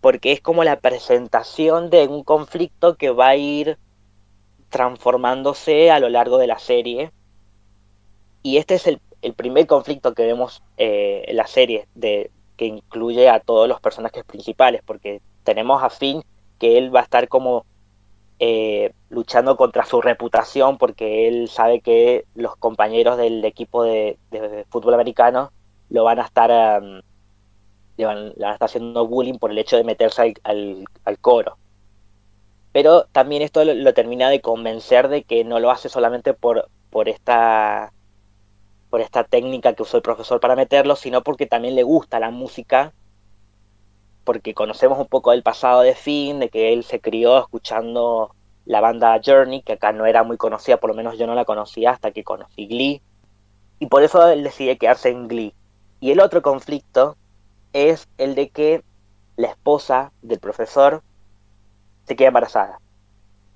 porque 0.00 0.32
es 0.32 0.40
como 0.40 0.64
la 0.64 0.80
presentación 0.80 1.90
de 1.90 2.06
un 2.06 2.22
conflicto 2.22 2.96
que 2.96 3.10
va 3.10 3.28
a 3.28 3.36
ir 3.36 3.78
transformándose 4.68 5.90
a 5.90 6.00
lo 6.00 6.08
largo 6.08 6.38
de 6.38 6.46
la 6.46 6.58
serie. 6.58 7.12
Y 8.42 8.56
este 8.56 8.74
es 8.74 8.86
el, 8.86 9.00
primer 9.34 9.66
conflicto 9.66 10.14
que 10.14 10.24
vemos 10.24 10.62
eh, 10.78 11.24
en 11.26 11.36
la 11.36 11.46
serie, 11.46 11.88
de, 11.94 12.30
que 12.56 12.66
incluye 12.66 13.28
a 13.28 13.40
todos 13.40 13.68
los 13.68 13.80
personajes 13.80 14.24
principales, 14.24 14.82
porque 14.84 15.20
tenemos 15.44 15.82
a 15.82 15.90
Finn, 15.90 16.22
que 16.58 16.78
él 16.78 16.94
va 16.94 17.00
a 17.00 17.04
estar 17.04 17.28
como 17.28 17.64
eh, 18.42 18.94
luchando 19.10 19.54
contra 19.58 19.84
su 19.84 20.00
reputación 20.00 20.78
porque 20.78 21.28
él 21.28 21.50
sabe 21.50 21.82
que 21.82 22.24
los 22.34 22.56
compañeros 22.56 23.18
del 23.18 23.44
equipo 23.44 23.82
de, 23.84 24.16
fútbol 24.70 24.94
americano 24.94 25.52
lo 25.90 26.04
van 26.04 26.20
a 26.20 26.24
estar 26.24 26.82
le, 27.98 28.06
van, 28.06 28.32
a 28.42 28.52
estar 28.52 28.64
haciendo 28.64 29.06
bullying 29.06 29.38
por 29.38 29.50
el 29.50 29.58
hecho 29.58 29.76
de 29.76 29.84
meterse 29.84 30.32
al, 30.42 30.86
coro. 31.20 31.58
Pero 32.72 33.04
también 33.12 33.42
esto 33.42 33.62
lo, 33.62 33.92
termina 33.92 34.30
de 34.30 34.40
convencer 34.40 35.08
de 35.08 35.22
que 35.22 35.44
no 35.44 35.60
lo 35.60 35.70
hace 35.70 35.90
solamente 35.90 36.32
por, 36.32 36.70
por 36.88 37.10
esta 37.10 37.92
por 38.88 39.02
esta 39.02 39.24
técnica 39.24 39.74
que 39.74 39.82
usó 39.82 39.98
el 39.98 40.02
profesor 40.02 40.40
para 40.40 40.56
meterlo, 40.56 40.96
sino 40.96 41.22
porque 41.22 41.46
también 41.46 41.74
le 41.74 41.82
gusta 41.82 42.18
la 42.20 42.30
música 42.30 42.94
porque 44.30 44.54
conocemos 44.54 44.96
un 44.96 45.08
poco 45.08 45.32
del 45.32 45.42
pasado 45.42 45.80
de 45.80 45.96
Finn, 45.96 46.38
de 46.38 46.50
que 46.50 46.72
él 46.72 46.84
se 46.84 47.00
crió 47.00 47.36
escuchando 47.36 48.32
la 48.64 48.80
banda 48.80 49.20
Journey, 49.20 49.62
que 49.62 49.72
acá 49.72 49.90
no 49.90 50.06
era 50.06 50.22
muy 50.22 50.36
conocida, 50.36 50.76
por 50.76 50.90
lo 50.90 50.94
menos 50.94 51.18
yo 51.18 51.26
no 51.26 51.34
la 51.34 51.44
conocía 51.44 51.90
hasta 51.90 52.12
que 52.12 52.22
conocí 52.22 52.68
Glee, 52.68 53.02
y 53.80 53.86
por 53.86 54.04
eso 54.04 54.28
él 54.28 54.44
decide 54.44 54.78
quedarse 54.78 55.08
en 55.08 55.26
Glee. 55.26 55.52
Y 55.98 56.12
el 56.12 56.20
otro 56.20 56.42
conflicto 56.42 57.16
es 57.72 58.08
el 58.18 58.36
de 58.36 58.50
que 58.50 58.84
la 59.34 59.48
esposa 59.48 60.12
del 60.22 60.38
profesor 60.38 61.02
se 62.04 62.14
queda 62.14 62.28
embarazada. 62.28 62.78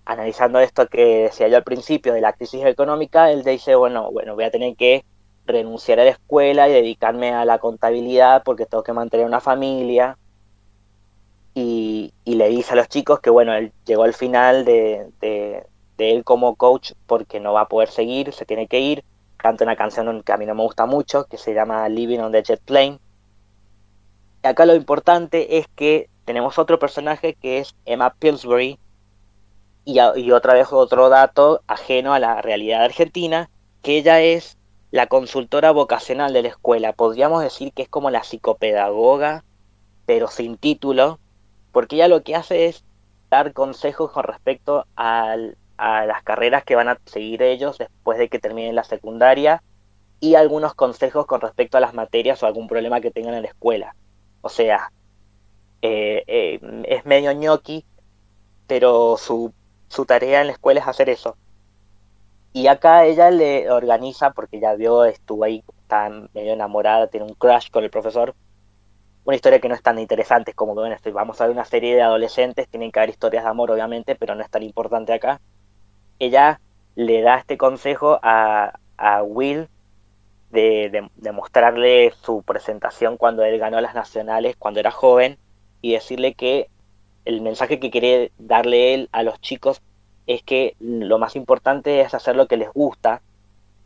Analizando 0.05 0.59
esto 0.59 0.89
que 0.89 1.22
decía 1.22 1.47
yo 1.47 1.57
al 1.57 1.62
principio 1.62 2.14
de 2.14 2.20
la 2.20 2.33
crisis 2.33 2.64
económica, 2.64 3.31
él 3.31 3.45
dice, 3.45 3.77
bueno, 3.77 4.11
bueno, 4.11 4.35
voy 4.35 4.43
a 4.43 4.51
tener 4.51 4.75
que 4.75 5.05
renunciar 5.47 6.01
a 6.01 6.05
la 6.05 6.11
escuela 6.11 6.68
y 6.68 6.72
dedicarme 6.72 7.33
a 7.33 7.45
la 7.45 7.61
contabilidad 7.61 8.43
porque 8.45 8.66
tengo 8.66 8.83
que 8.83 8.93
mantener 8.93 9.25
una 9.25 9.39
familia 9.39 10.18
y, 11.55 12.12
le 12.24 12.48
dice 12.48 12.72
a 12.72 12.76
los 12.76 12.88
chicos 12.88 13.20
que 13.20 13.30
bueno, 13.30 13.55
él 13.55 13.72
llegó 13.86 14.02
al 14.02 14.14
final 14.14 14.64
de, 14.64 15.62
él 15.98 16.24
como 16.24 16.57
coach 16.57 16.92
porque 17.07 17.38
no 17.40 17.52
va 17.52 17.62
a 17.62 17.68
poder 17.68 17.88
seguir, 17.88 18.32
se 18.32 18.44
tiene 18.44 18.66
que 18.66 18.80
ir, 18.80 19.05
canta 19.36 19.64
una 19.64 19.76
canción 19.76 20.22
que 20.22 20.32
a 20.32 20.36
mí 20.36 20.46
no 20.46 20.55
me 20.55 20.62
gusta 20.62 20.86
mucho, 20.86 21.24
que 21.24 21.38
se 21.38 21.55
llama 21.55 21.88
Living 21.88 22.18
on 22.18 22.32
the 22.32 22.42
Jet 22.42 22.61
Plane. 22.61 22.98
Y 24.42 24.46
acá 24.46 24.66
lo 24.66 24.74
importante 24.74 25.59
es 25.59 25.68
que 25.76 26.09
tenemos 26.24 26.59
otro 26.59 26.78
personaje 26.78 27.34
que 27.34 27.59
es 27.59 27.74
Emma 27.84 28.14
Pillsbury, 28.14 28.78
y, 29.84 29.98
y 30.16 30.32
otra 30.32 30.55
vez 30.55 30.72
otro 30.72 31.09
dato 31.09 31.61
ajeno 31.66 32.14
a 32.14 32.18
la 32.18 32.42
realidad 32.42 32.84
argentina, 32.84 33.50
que 33.82 33.98
ella 33.98 34.20
es 34.20 34.59
la 34.90 35.07
consultora 35.09 35.72
vocacional 35.72 36.32
de 36.32 36.42
la 36.42 36.48
escuela. 36.48 36.92
Podríamos 36.92 37.42
decir 37.42 37.72
que 37.72 37.82
es 37.82 37.88
como 37.88 38.11
la 38.11 38.24
psicopedagoga, 38.24 39.44
pero 40.07 40.28
sin 40.28 40.57
título, 40.57 41.18
porque 41.75 41.97
ella 41.97 42.07
lo 42.09 42.22
que 42.22 42.37
hace 42.37 42.66
es 42.66 42.85
dar 43.31 43.53
consejos 43.53 44.12
con 44.12 44.22
respecto 44.22 44.87
a 44.97 45.37
las 45.37 46.22
carreras 46.22 46.62
que 46.64 46.77
van 46.77 46.89
a 46.89 47.01
seguir 47.05 47.43
ellos 47.43 47.79
después 47.79 48.16
de 48.16 48.29
que 48.29 48.39
terminen 48.39 48.77
la 48.77 48.85
secundaria 48.85 49.61
y 50.20 50.37
algunos 50.37 50.75
consejos 50.75 51.27
con 51.27 51.41
respecto 51.41 51.77
a 51.77 51.81
las 51.81 51.93
materias 51.93 52.41
o 52.43 52.47
algún 52.47 52.68
problema 52.68 53.01
que 53.01 53.11
tengan 53.11 53.35
en 53.35 53.43
la 53.43 53.49
escuela. 53.49 53.97
O 54.41 54.49
sea, 54.49 54.93
eh, 55.83 56.22
eh, 56.29 56.61
es 56.87 57.05
medio 57.07 57.33
ñoqui, 57.33 57.85
pero 58.68 59.16
su, 59.16 59.53
su 59.89 60.07
tarea 60.07 60.43
en 60.43 60.47
la 60.47 60.53
escuela 60.53 60.79
es 60.79 60.87
hacer 60.87 61.11
eso. 61.11 61.37
Y 62.53 62.68
acá 62.68 63.05
ella 63.05 63.33
le 63.33 63.68
organiza, 63.68 64.31
porque 64.31 64.61
ya 64.61 64.77
vio, 64.77 65.05
estuvo 65.05 65.43
ahí, 65.43 65.64
está 65.83 66.09
medio 66.09 66.53
enamorada, 66.53 67.09
tiene 67.09 67.27
un 67.27 67.35
crush 67.35 67.68
con 67.72 67.83
el 67.83 67.91
profesor, 67.91 68.37
una 69.25 69.37
historia 69.37 69.59
que 69.59 69.68
no 69.68 69.75
es 69.75 69.83
tan 69.83 69.99
interesante 69.99 70.53
como 70.53 70.75
bueno, 70.75 70.97
vamos 71.12 71.41
a 71.41 71.47
ver 71.47 71.53
una 71.53 71.64
serie 71.64 71.95
de 71.95 72.03
adolescentes, 72.03 72.68
tienen 72.68 72.93
que 72.93 73.01
haber 73.01 73.11
historias 73.11 73.45
de 73.45 73.51
amor 73.51 73.70
obviamente, 73.70 74.14
pero 74.16 74.35
no 74.35 74.43
es 74.43 74.51
tan 74.51 74.62
importante 74.62 75.12
acá. 75.12 75.41
Ella 76.18 76.61
le 76.95 77.22
da 77.22 77.37
este 77.39 77.57
consejo 77.57 78.18
a, 78.22 78.79
Will 79.22 79.68
de, 80.51 81.09
de, 81.16 81.33
mostrarle 81.33 82.12
su 82.22 82.43
presentación 82.43 83.16
cuando 83.16 83.43
él 83.45 83.59
ganó 83.59 83.81
las 83.81 83.95
nacionales, 83.95 84.57
cuando 84.57 84.81
era 84.81 84.91
joven, 84.91 85.39
y 85.81 85.93
decirle 85.93 86.35
que 86.35 86.68
el 87.25 87.41
mensaje 87.41 87.81
que 87.81 87.91
quiere 87.91 88.31
darle 88.39 88.95
él 88.95 89.09
a 89.12 89.22
los 89.22 89.41
chicos 89.41 89.83
es 90.27 90.43
que 90.43 90.77
lo 90.79 91.18
más 91.18 91.35
importante 91.35 92.01
es 92.01 92.14
hacer 92.14 92.37
lo 92.37 92.47
que 92.47 92.57
les 92.57 92.72
gusta, 92.72 93.22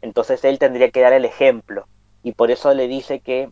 entonces 0.03 0.45
él 0.45 0.59
tendría 0.59 0.91
que 0.91 1.01
dar 1.01 1.13
el 1.13 1.25
ejemplo, 1.25 1.87
y 2.23 2.33
por 2.33 2.51
eso 2.51 2.75
le 2.75 2.87
dice 2.87 3.21
que 3.21 3.51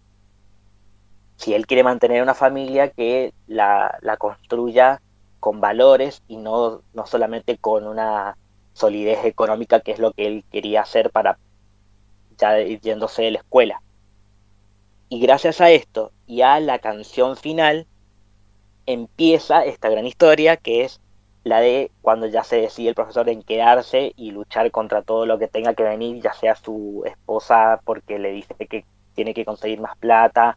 si 1.37 1.55
él 1.55 1.67
quiere 1.67 1.83
mantener 1.83 2.23
una 2.23 2.35
familia, 2.35 2.91
que 2.91 3.33
la, 3.47 3.99
construya 4.19 5.01
con 5.41 5.61
valores 5.61 6.23
y 6.29 6.37
no, 6.37 6.83
no 6.95 7.07
solamente 7.07 7.59
con 7.59 7.87
una 7.87 8.37
solidez 8.73 9.25
económica, 9.25 9.81
que 9.81 9.93
es 9.93 9.99
lo 9.99 10.13
que 10.13 10.27
él 10.27 10.45
quería 10.51 10.83
hacer 10.83 11.11
para 11.11 11.39
ya 12.39 12.59
yéndose 12.59 13.23
de 13.23 13.31
la 13.33 13.39
escuela. 13.39 13.83
Y 15.09 15.21
gracias 15.21 15.61
a 15.61 15.71
esto 15.71 16.13
y 16.27 16.43
a 16.43 16.59
la 16.61 16.79
canción 16.79 17.37
final, 17.37 17.87
empieza 18.87 19.65
esta 19.65 19.89
gran 19.89 20.07
historia 20.07 20.57
que 20.57 20.85
es 20.85 21.01
la 21.45 21.61
de 21.61 21.93
cuando 22.03 22.27
ya 22.27 22.43
se 22.43 22.57
decide 22.57 22.89
el 22.89 22.95
profesor 22.97 23.29
en 23.29 23.43
quedarse 23.43 24.13
y 24.17 24.33
luchar 24.33 24.71
contra 24.73 25.03
todo 25.03 25.27
lo 25.27 25.39
que 25.39 25.47
tenga 25.47 25.75
que 25.75 25.85
venir, 25.85 26.21
ya 26.21 26.33
sea 26.33 26.57
su 26.57 27.05
esposa 27.07 27.81
porque 27.85 28.19
le 28.19 28.33
dice 28.33 28.55
que 28.69 28.85
tiene 29.15 29.33
que 29.33 29.45
conseguir 29.45 29.81
más 29.81 29.97
plata, 29.97 30.57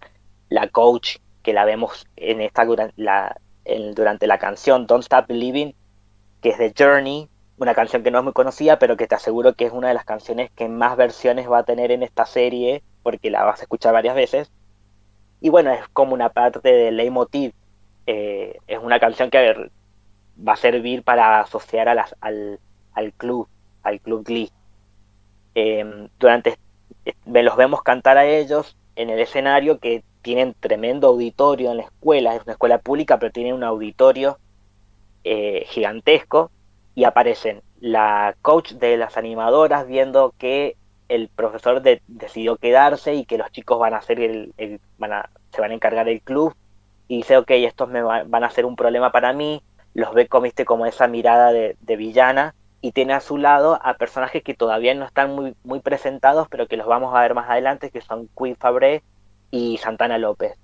la 0.49 0.67
coach 0.67 1.17
que 1.43 1.53
la 1.53 1.65
vemos 1.65 2.07
en 2.15 2.41
esta 2.41 2.65
la, 2.95 3.37
durante 3.95 4.27
la 4.27 4.37
canción 4.39 4.87
Don't 4.87 5.03
Stop 5.03 5.27
Believing, 5.27 5.75
que 6.41 6.49
es 6.49 6.57
de 6.57 6.73
Journey, 6.77 7.29
una 7.57 7.75
canción 7.75 8.03
que 8.03 8.11
no 8.11 8.19
es 8.19 8.23
muy 8.23 8.33
conocida, 8.33 8.79
pero 8.79 8.97
que 8.97 9.07
te 9.07 9.15
aseguro 9.15 9.53
que 9.53 9.65
es 9.65 9.71
una 9.71 9.89
de 9.89 9.93
las 9.93 10.05
canciones 10.05 10.49
que 10.51 10.69
más 10.69 10.95
versiones 10.97 11.49
va 11.49 11.59
a 11.59 11.63
tener 11.63 11.91
en 11.91 12.03
esta 12.03 12.25
serie, 12.25 12.83
porque 13.03 13.29
la 13.29 13.43
vas 13.43 13.59
a 13.59 13.63
escuchar 13.63 13.93
varias 13.93 14.15
veces. 14.15 14.51
Y 15.41 15.49
bueno, 15.49 15.71
es 15.71 15.87
como 15.89 16.13
una 16.13 16.29
parte 16.29 16.67
de 16.69 16.91
leitmotiv. 16.91 17.53
Eh, 18.07 18.57
es 18.67 18.79
una 18.79 18.99
canción 18.99 19.29
que 19.29 19.69
va 20.47 20.53
a 20.53 20.57
servir 20.57 21.03
para 21.03 21.41
asociar 21.41 21.89
a 21.89 21.95
las, 21.95 22.15
al, 22.21 22.59
al 22.93 23.13
club, 23.13 23.47
al 23.83 23.99
club 23.99 24.23
Glee. 24.25 24.51
Eh, 25.55 26.07
durante 26.17 26.57
los 27.25 27.57
vemos 27.57 27.81
cantar 27.83 28.17
a 28.17 28.25
ellos 28.25 28.77
en 28.95 29.09
el 29.09 29.19
escenario 29.19 29.79
que 29.79 30.03
tienen 30.21 30.55
tremendo 30.59 31.07
auditorio 31.07 31.71
en 31.71 31.77
la 31.77 31.83
escuela, 31.83 32.35
es 32.35 32.43
una 32.43 32.53
escuela 32.53 32.79
pública, 32.79 33.19
pero 33.19 33.31
tienen 33.31 33.53
un 33.53 33.63
auditorio 33.63 34.37
eh, 35.23 35.65
gigantesco 35.67 36.51
y 36.95 37.03
aparecen 37.03 37.61
la 37.79 38.35
coach 38.41 38.73
de 38.73 38.97
las 38.97 39.17
animadoras 39.17 39.87
viendo 39.87 40.33
que 40.37 40.75
el 41.07 41.27
profesor 41.29 41.81
decidió 42.07 42.57
quedarse 42.57 43.15
y 43.15 43.25
que 43.25 43.37
los 43.37 43.51
chicos 43.51 43.79
van 43.79 43.93
a 43.93 43.97
hacer 43.97 44.19
el, 44.19 44.79
van 44.97 45.13
a, 45.13 45.29
se 45.51 45.61
van 45.61 45.71
a 45.71 45.73
encargar 45.73 46.05
del 46.05 46.21
club 46.21 46.55
y 47.07 47.17
dice 47.17 47.37
ok 47.37 47.49
estos 47.51 47.89
me 47.89 48.01
van 48.01 48.43
a 48.43 48.49
ser 48.49 48.65
un 48.65 48.75
problema 48.75 49.11
para 49.11 49.33
mí 49.33 49.63
los 49.93 50.13
ve 50.13 50.27
como, 50.27 50.47
como 50.65 50.85
esa 50.85 51.07
mirada 51.07 51.51
de, 51.51 51.75
de, 51.81 51.95
villana 51.95 52.53
y 52.81 52.91
tiene 52.91 53.13
a 53.13 53.21
su 53.21 53.37
lado 53.37 53.79
a 53.81 53.95
personajes 53.95 54.43
que 54.43 54.53
todavía 54.53 54.93
no 54.93 55.05
están 55.05 55.35
muy, 55.35 55.55
muy 55.63 55.79
presentados 55.79 56.47
pero 56.49 56.67
que 56.67 56.77
los 56.77 56.85
vamos 56.85 57.15
a 57.15 57.21
ver 57.21 57.33
más 57.33 57.49
adelante 57.49 57.89
que 57.89 58.01
son 58.01 58.29
Queen 58.37 58.55
Fabre 58.55 59.03
y 59.51 59.77
Santana 59.77 60.17
López. 60.17 60.55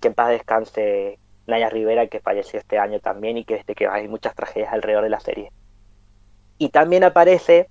Que 0.00 0.08
en 0.08 0.14
paz 0.14 0.30
descanse 0.30 1.18
Naya 1.46 1.68
Rivera, 1.68 2.06
que 2.06 2.20
falleció 2.20 2.58
este 2.58 2.78
año 2.78 3.00
también 3.00 3.36
y 3.36 3.44
que 3.44 3.56
desde 3.56 3.74
que 3.74 3.86
hay 3.86 4.08
muchas 4.08 4.34
tragedias 4.34 4.72
alrededor 4.72 5.04
de 5.04 5.10
la 5.10 5.20
serie. 5.20 5.52
Y 6.58 6.68
también 6.70 7.04
aparece 7.04 7.68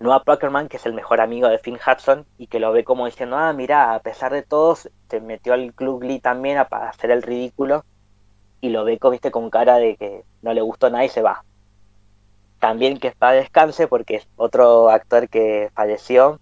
Noah 0.00 0.24
Prockerman, 0.24 0.68
que 0.68 0.78
es 0.78 0.86
el 0.86 0.94
mejor 0.94 1.20
amigo 1.20 1.48
de 1.48 1.58
Finn 1.58 1.76
Hudson, 1.76 2.26
y 2.38 2.46
que 2.46 2.58
lo 2.58 2.72
ve 2.72 2.84
como 2.84 3.06
diciendo, 3.06 3.36
ah, 3.36 3.52
mira, 3.52 3.94
a 3.94 4.00
pesar 4.00 4.32
de 4.32 4.42
todo, 4.42 4.74
se 4.74 5.20
metió 5.20 5.52
al 5.52 5.74
Club 5.74 6.00
Glee 6.00 6.20
también 6.20 6.58
a 6.58 6.62
hacer 6.62 7.10
el 7.10 7.22
ridículo, 7.22 7.84
y 8.60 8.70
lo 8.70 8.84
ve 8.84 8.98
viste, 9.10 9.30
con 9.30 9.50
cara 9.50 9.76
de 9.76 9.96
que 9.96 10.24
no 10.42 10.52
le 10.52 10.62
gustó 10.62 10.90
nada 10.90 11.04
y 11.04 11.08
se 11.08 11.22
va. 11.22 11.44
También 12.58 12.98
que 12.98 13.12
para 13.12 13.32
descanse, 13.32 13.88
porque 13.88 14.16
es 14.16 14.28
otro 14.36 14.90
actor 14.90 15.28
que 15.28 15.70
falleció, 15.74 16.40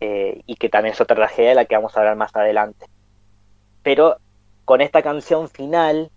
eh, 0.00 0.42
y 0.46 0.56
que 0.56 0.68
también 0.68 0.92
es 0.94 1.00
otra 1.00 1.16
tragedia 1.16 1.50
de 1.50 1.54
la 1.54 1.64
que 1.64 1.76
vamos 1.76 1.96
a 1.96 2.00
hablar 2.00 2.16
más 2.16 2.34
adelante. 2.36 2.86
Pero 3.82 4.16
con 4.64 4.80
esta 4.80 5.02
canción 5.02 5.48
final 5.48 6.10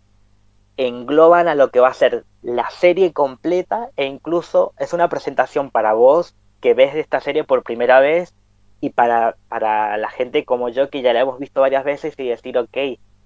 engloban 0.78 1.48
a 1.48 1.56
lo 1.56 1.72
que 1.72 1.80
va 1.80 1.90
a 1.90 1.94
ser 1.94 2.26
la 2.42 2.70
serie 2.70 3.14
completa 3.14 3.90
e 3.98 4.06
incluso 4.06 4.74
es 4.80 4.94
una 4.94 5.10
presentación 5.10 5.72
para 5.72 5.94
vos 5.94 6.36
que 6.62 6.74
ves 6.74 6.96
esta 6.96 7.20
serie 7.20 7.44
por 7.44 7.64
primera 7.64 8.00
vez 8.00 8.34
y 8.82 8.92
para, 8.92 9.36
para 9.50 9.98
la 9.98 10.10
gente 10.10 10.46
como 10.46 10.70
yo 10.70 10.90
que 10.90 11.02
ya 11.02 11.14
la 11.14 11.22
hemos 11.22 11.40
visto 11.40 11.62
varias 11.62 11.84
veces 11.84 12.16
y 12.18 12.28
decir, 12.28 12.58
ok, 12.58 12.78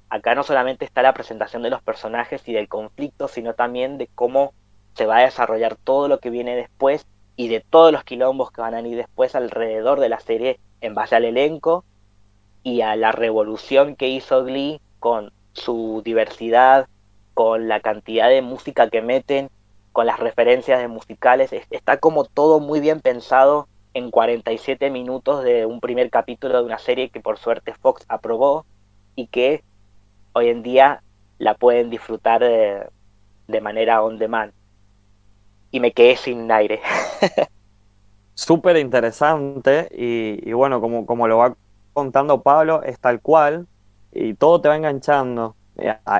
acá 0.09 0.35
no 0.35 0.43
solamente 0.43 0.85
está 0.85 1.01
la 1.01 1.13
presentación 1.13 1.63
de 1.63 1.69
los 1.69 1.81
personajes 1.81 2.47
y 2.47 2.53
del 2.53 2.67
conflicto, 2.67 3.27
sino 3.27 3.53
también 3.53 3.97
de 3.97 4.07
cómo 4.13 4.53
se 4.95 5.05
va 5.05 5.17
a 5.17 5.23
desarrollar 5.23 5.75
todo 5.75 6.07
lo 6.07 6.19
que 6.19 6.29
viene 6.29 6.55
después 6.55 7.05
y 7.35 7.47
de 7.47 7.59
todos 7.61 7.91
los 7.91 8.03
quilombos 8.03 8.51
que 8.51 8.61
van 8.61 8.73
a 8.73 8.81
ir 8.81 8.95
después 8.97 9.35
alrededor 9.35 9.99
de 9.99 10.09
la 10.09 10.19
serie 10.19 10.59
en 10.81 10.93
base 10.93 11.15
al 11.15 11.25
elenco 11.25 11.83
y 12.63 12.81
a 12.81 12.95
la 12.95 13.11
revolución 13.11 13.95
que 13.95 14.07
hizo 14.07 14.43
Glee 14.43 14.79
con 14.99 15.31
su 15.53 16.01
diversidad, 16.03 16.87
con 17.33 17.67
la 17.67 17.79
cantidad 17.79 18.29
de 18.29 18.41
música 18.41 18.89
que 18.89 19.01
meten 19.01 19.49
con 19.91 20.05
las 20.05 20.19
referencias 20.19 20.79
de 20.79 20.87
musicales. 20.87 21.51
Está 21.69 21.97
como 21.97 22.25
todo 22.25 22.59
muy 22.59 22.79
bien 22.79 22.99
pensado 22.99 23.67
en 23.93 24.09
47 24.11 24.89
minutos 24.89 25.43
de 25.43 25.65
un 25.65 25.79
primer 25.79 26.09
capítulo 26.09 26.57
de 26.57 26.65
una 26.65 26.79
serie 26.79 27.09
que 27.09 27.19
por 27.19 27.37
suerte 27.37 27.73
Fox 27.73 28.05
aprobó 28.07 28.65
y 29.15 29.27
que 29.27 29.63
hoy 30.33 30.49
en 30.49 30.63
día 30.63 31.03
la 31.37 31.53
pueden 31.53 31.89
disfrutar 31.89 32.41
de, 32.41 33.61
manera 33.61 34.03
on 34.03 34.17
demand. 34.17 34.53
Y 35.73 35.81
me 35.81 35.91
quedé 35.91 36.15
sin 36.15 36.49
aire. 36.49 36.79
Súper 38.35 38.77
interesante 38.77 39.89
y, 39.91 40.53
bueno, 40.53 40.79
como, 40.79 41.05
como 41.05 41.27
lo 41.27 41.39
va 41.39 41.55
contando 41.91 42.41
Pablo, 42.41 42.81
es 42.83 42.97
tal 42.99 43.19
cual 43.19 43.67
y 44.13 44.35
todo 44.35 44.61
te 44.61 44.69
va 44.69 44.77
enganchando. 44.77 45.55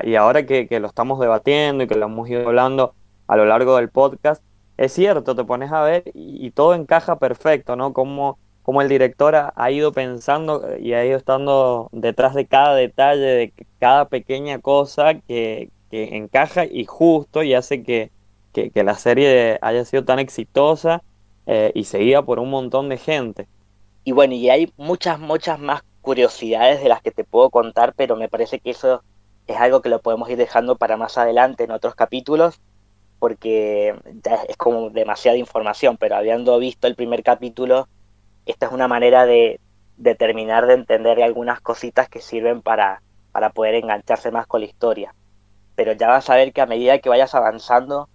Y 0.02 0.14
ahora 0.16 0.44
que, 0.44 0.68
que 0.68 0.80
lo 0.80 0.88
estamos 0.88 1.18
debatiendo 1.18 1.84
y 1.84 1.86
que 1.86 1.94
lo 1.94 2.06
hemos 2.06 2.28
ido 2.28 2.46
hablando 2.46 2.94
a 3.26 3.36
lo 3.36 3.46
largo 3.46 3.76
del 3.76 3.88
podcast, 3.88 4.42
es 4.76 4.92
cierto, 4.92 5.36
te 5.36 5.44
pones 5.44 5.70
a 5.72 5.82
ver 5.82 6.04
y, 6.14 6.50
todo 6.50 6.74
encaja 6.74 7.18
perfecto, 7.18 7.76
¿no? 7.76 7.92
Como, 7.92 8.38
como 8.62 8.82
el 8.82 8.88
director 8.88 9.34
ha, 9.36 9.70
ido 9.70 9.92
pensando 9.92 10.76
y 10.78 10.94
ha 10.94 11.04
ido 11.04 11.16
estando 11.16 11.88
detrás 11.92 12.34
de 12.34 12.46
cada 12.46 12.74
detalle, 12.74 13.20
de 13.22 13.54
cada 13.78 14.08
pequeña 14.08 14.60
cosa 14.60 15.14
que, 15.14 15.70
encaja 15.90 16.64
y 16.64 16.86
justo 16.86 17.44
y 17.44 17.54
hace 17.54 17.84
que, 17.84 18.10
la 18.74 18.94
serie 18.94 19.58
haya 19.62 19.84
sido 19.84 20.04
tan 20.04 20.18
exitosa 20.18 21.02
eh, 21.46 21.72
y 21.74 21.84
seguida 21.84 22.22
por 22.22 22.38
un 22.38 22.50
montón 22.50 22.88
de 22.88 22.98
gente. 22.98 23.48
Y 24.04 24.12
bueno, 24.12 24.34
y 24.34 24.50
hay 24.50 24.72
muchas, 24.76 25.18
muchas 25.18 25.58
más 25.58 25.82
curiosidades 26.02 26.82
de 26.82 26.88
las 26.88 27.02
que 27.02 27.10
te 27.10 27.24
puedo 27.24 27.50
contar, 27.50 27.94
pero 27.96 28.16
me 28.16 28.28
parece 28.28 28.60
que 28.60 28.70
eso 28.70 29.02
es 29.46 29.56
algo 29.56 29.82
que 29.82 29.88
lo 29.88 30.00
podemos 30.00 30.28
ir 30.30 30.36
dejando 30.36 30.76
para 30.76 30.96
más 30.96 31.18
adelante 31.18 31.64
en 31.64 31.70
otros 31.70 31.94
capítulos 31.94 32.60
porque 33.24 33.94
es 34.48 34.56
como 34.58 34.90
demasiada 34.90 35.38
información, 35.38 35.96
pero 35.96 36.14
habiendo 36.14 36.58
visto 36.58 36.86
el 36.86 36.94
primer 36.94 37.22
capítulo, 37.22 37.88
esta 38.44 38.66
es 38.66 38.72
una 38.72 38.86
manera 38.86 39.24
de, 39.24 39.60
terminar 40.18 40.66
de 40.66 40.74
entender 40.74 41.22
algunas 41.22 41.62
cositas 41.62 42.06
que 42.10 42.20
sirven 42.20 42.60
para, 42.60 43.00
para 43.32 43.48
poder 43.48 43.76
engancharse 43.76 44.30
más 44.30 44.46
con 44.46 44.60
la 44.60 44.66
historia. 44.66 45.14
Pero 45.74 45.92
ya 45.92 46.08
vas 46.08 46.28
a 46.28 46.36
ver 46.36 46.52
que 46.52 46.60
a 46.60 46.66
medida 46.66 46.98
que 46.98 47.08
vayas 47.08 47.34
avanzando, 47.34 48.10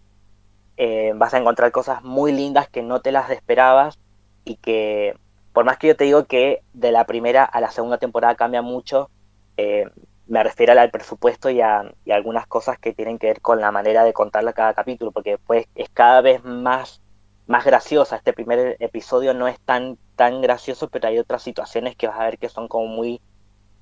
eh, 0.81 1.11
vas 1.13 1.33
a 1.33 1.37
encontrar 1.39 1.73
cosas 1.73 2.05
muy 2.05 2.31
lindas 2.31 2.69
que 2.69 2.81
no 2.81 3.01
te 3.01 3.11
las 3.11 3.29
esperabas 3.31 3.99
y 4.45 4.55
que, 4.55 5.13
por 5.51 5.65
más 5.65 5.77
que 5.77 5.87
yo 5.87 5.97
te 5.97 6.05
digo 6.05 6.23
que 6.23 6.61
de 6.71 6.93
la 6.93 7.05
primera 7.05 7.43
a 7.43 7.59
la 7.59 7.69
segunda 7.69 7.97
temporada 7.97 8.35
cambia 8.35 8.61
mucho, 8.61 9.09
eh, 9.57 9.89
me 10.27 10.41
refiero 10.41 10.71
al 10.71 10.89
presupuesto 10.89 11.49
y 11.49 11.59
a, 11.59 11.83
algunas 12.09 12.47
cosas 12.47 12.79
que 12.79 12.93
tienen 12.93 13.19
que 13.19 13.27
ver 13.27 13.41
con 13.41 13.59
la 13.59 13.73
manera 13.73 14.05
de 14.05 14.13
contarla 14.13 14.53
cada 14.53 14.73
capítulo, 14.73 15.11
porque 15.11 15.31
después 15.31 15.65
es 15.75 15.89
cada 15.89 16.21
vez 16.21 16.45
más, 16.45 17.01
más 17.45 17.65
graciosa. 17.65 18.15
Este 18.15 18.31
primer 18.31 18.77
episodio 18.79 19.33
no 19.33 19.49
es 19.49 19.59
tan, 19.59 19.97
tan 20.15 20.41
gracioso, 20.41 20.87
pero 20.87 21.09
hay 21.09 21.19
otras 21.19 21.43
situaciones 21.43 21.97
que 21.97 22.07
vas 22.07 22.17
a 22.17 22.23
ver 22.23 22.37
que 22.37 22.47
son 22.47 22.69
como 22.69 22.87
muy, 22.87 23.19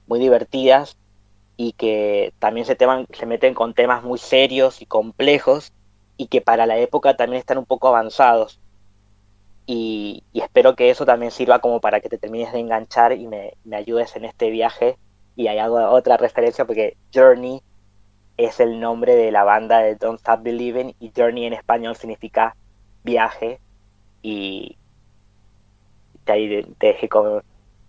muy 0.08 0.18
divertidas 0.18 0.98
y 1.58 1.74
que 1.74 2.34
también 2.39 2.66
se, 2.66 2.76
se 3.14 3.26
meten 3.28 3.54
con 3.54 3.76
temas 3.76 4.02
muy 4.04 4.18
serios 4.18 4.82
y 4.82 4.88
complejos 4.88 5.74
y 6.18 6.28
que 6.28 6.41
para 6.41 6.65
la 6.65 6.78
época 6.78 7.15
también 7.15 7.39
están 7.39 7.57
un 7.57 7.65
poco 7.65 7.88
avanzados. 7.88 8.59
Y, 9.65 10.24
espero 10.34 10.76
que 10.76 10.89
eso 10.89 11.05
también 11.05 11.32
sirva 11.32 11.59
como 11.59 11.82
para 11.82 11.99
que 11.99 12.09
te 12.09 12.18
termines 12.18 12.53
de 12.53 12.59
enganchar 12.59 13.13
y 13.13 13.28
me, 13.28 13.53
me 13.65 13.76
ayudes 13.76 14.15
en 14.15 14.26
este 14.26 14.49
viaje 14.49 14.97
y 15.36 15.47
hay 15.47 15.59
otra 15.59 16.18
referencia 16.18 16.65
porque 16.65 16.97
Journey 17.13 17.61
es 18.38 18.59
el 18.59 18.80
nombre 18.80 19.15
de 19.15 19.32
la 19.32 19.43
banda 19.43 19.80
de 19.80 19.95
Don't 19.95 20.20
Stop 20.20 20.41
Believing 20.43 20.95
y 20.99 21.11
Journey 21.15 21.45
en 21.45 21.53
español 21.53 21.95
significa 21.95 22.55
viaje 23.03 23.59
y 24.22 24.78
ahí 26.32 26.63
te 26.78 26.88
dejé 26.88 27.09
con, 27.09 27.43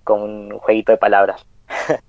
un 0.06 0.58
jueguito 0.58 0.92
de 0.92 0.98
palabras. 0.98 1.46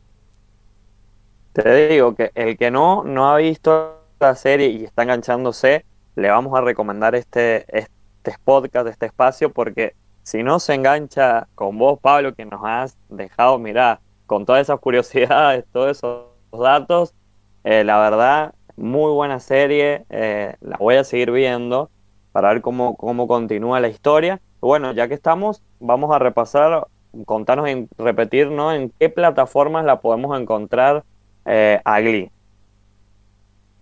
te 1.53 1.87
digo 1.87 2.15
que 2.15 2.31
el 2.35 2.57
que 2.57 2.71
no, 2.71 3.03
no 3.03 3.29
ha 3.29 3.37
visto 3.37 4.01
la 4.19 4.35
serie 4.35 4.67
y 4.67 4.85
está 4.85 5.03
enganchándose, 5.03 5.85
le 6.19 6.29
vamos 6.29 6.57
a 6.57 6.61
recomendar 6.61 7.15
este, 7.15 7.65
este 7.75 8.35
podcast, 8.43 8.87
este 8.87 9.05
espacio, 9.05 9.51
porque 9.51 9.95
si 10.23 10.43
no 10.43 10.59
se 10.59 10.73
engancha 10.73 11.47
con 11.55 11.77
vos, 11.77 11.99
Pablo, 11.99 12.35
que 12.35 12.45
nos 12.45 12.61
has 12.63 12.97
dejado, 13.09 13.57
mirar 13.57 13.99
con 14.25 14.45
todas 14.45 14.61
esas 14.61 14.79
curiosidades, 14.79 15.65
todos 15.73 15.97
esos 15.97 16.25
datos, 16.51 17.13
eh, 17.63 17.83
la 17.83 17.99
verdad, 17.99 18.53
muy 18.75 19.11
buena 19.11 19.39
serie, 19.39 20.05
eh, 20.09 20.55
la 20.61 20.77
voy 20.77 20.95
a 20.95 21.03
seguir 21.03 21.31
viendo 21.31 21.89
para 22.31 22.49
ver 22.49 22.61
cómo, 22.61 22.95
cómo 22.95 23.27
continúa 23.27 23.79
la 23.79 23.87
historia. 23.87 24.39
Bueno, 24.61 24.91
ya 24.91 25.07
que 25.07 25.13
estamos, 25.13 25.63
vamos 25.79 26.13
a 26.13 26.19
repasar, 26.19 26.87
contarnos 27.25 27.67
en 27.67 27.89
repetir, 27.97 28.51
¿no? 28.51 28.73
En 28.73 28.91
qué 28.99 29.09
plataformas 29.09 29.85
la 29.85 29.99
podemos 29.99 30.39
encontrar 30.39 31.03
eh, 31.45 31.81
a 31.83 31.99
Glee. 32.01 32.29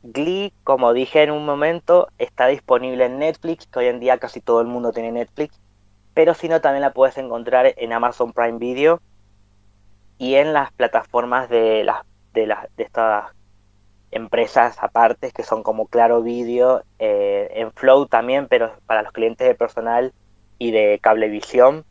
Glee, 0.03 0.53
como 0.63 0.93
dije 0.93 1.23
en 1.23 1.31
un 1.31 1.45
momento, 1.45 2.07
está 2.17 2.47
disponible 2.47 3.05
en 3.05 3.19
Netflix, 3.19 3.67
que 3.67 3.79
hoy 3.79 3.87
en 3.87 3.99
día 3.99 4.17
casi 4.17 4.41
todo 4.41 4.61
el 4.61 4.67
mundo 4.67 4.91
tiene 4.91 5.11
Netflix, 5.11 5.59
pero 6.13 6.33
si 6.33 6.47
no, 6.47 6.61
también 6.61 6.81
la 6.81 6.93
puedes 6.93 7.17
encontrar 7.17 7.73
en 7.77 7.93
Amazon 7.93 8.33
Prime 8.33 8.57
Video 8.57 9.01
y 10.17 10.35
en 10.35 10.53
las 10.53 10.71
plataformas 10.71 11.49
de 11.49 11.83
las 11.83 12.03
de 12.33 12.47
las 12.47 12.75
de 12.75 12.83
estas 12.83 13.31
empresas 14.11 14.77
aparte 14.81 15.31
que 15.31 15.43
son 15.43 15.63
como 15.63 15.87
Claro 15.87 16.21
Video, 16.21 16.83
eh, 16.99 17.49
en 17.55 17.71
Flow 17.71 18.07
también, 18.07 18.47
pero 18.47 18.71
para 18.85 19.03
los 19.03 19.11
clientes 19.11 19.47
de 19.47 19.55
personal 19.55 20.13
y 20.57 20.71
de 20.71 20.99
Cablevisión 21.01 21.85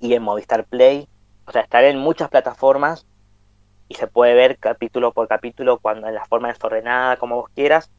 y 0.00 0.14
en 0.14 0.22
Movistar 0.22 0.64
Play. 0.64 1.08
O 1.46 1.52
sea, 1.52 1.62
estar 1.62 1.84
en 1.84 1.98
muchas 1.98 2.30
plataformas 2.30 3.06
y 3.90 3.96
se 3.96 4.06
puede 4.06 4.34
ver 4.34 4.56
capítulo 4.56 5.12
por 5.12 5.26
capítulo 5.26 5.80
cuando 5.80 6.06
en 6.06 6.14
la 6.14 6.24
forma 6.24 6.46
desordenada, 6.46 7.16
como 7.16 7.34
vos 7.34 7.50
quieras. 7.56 7.90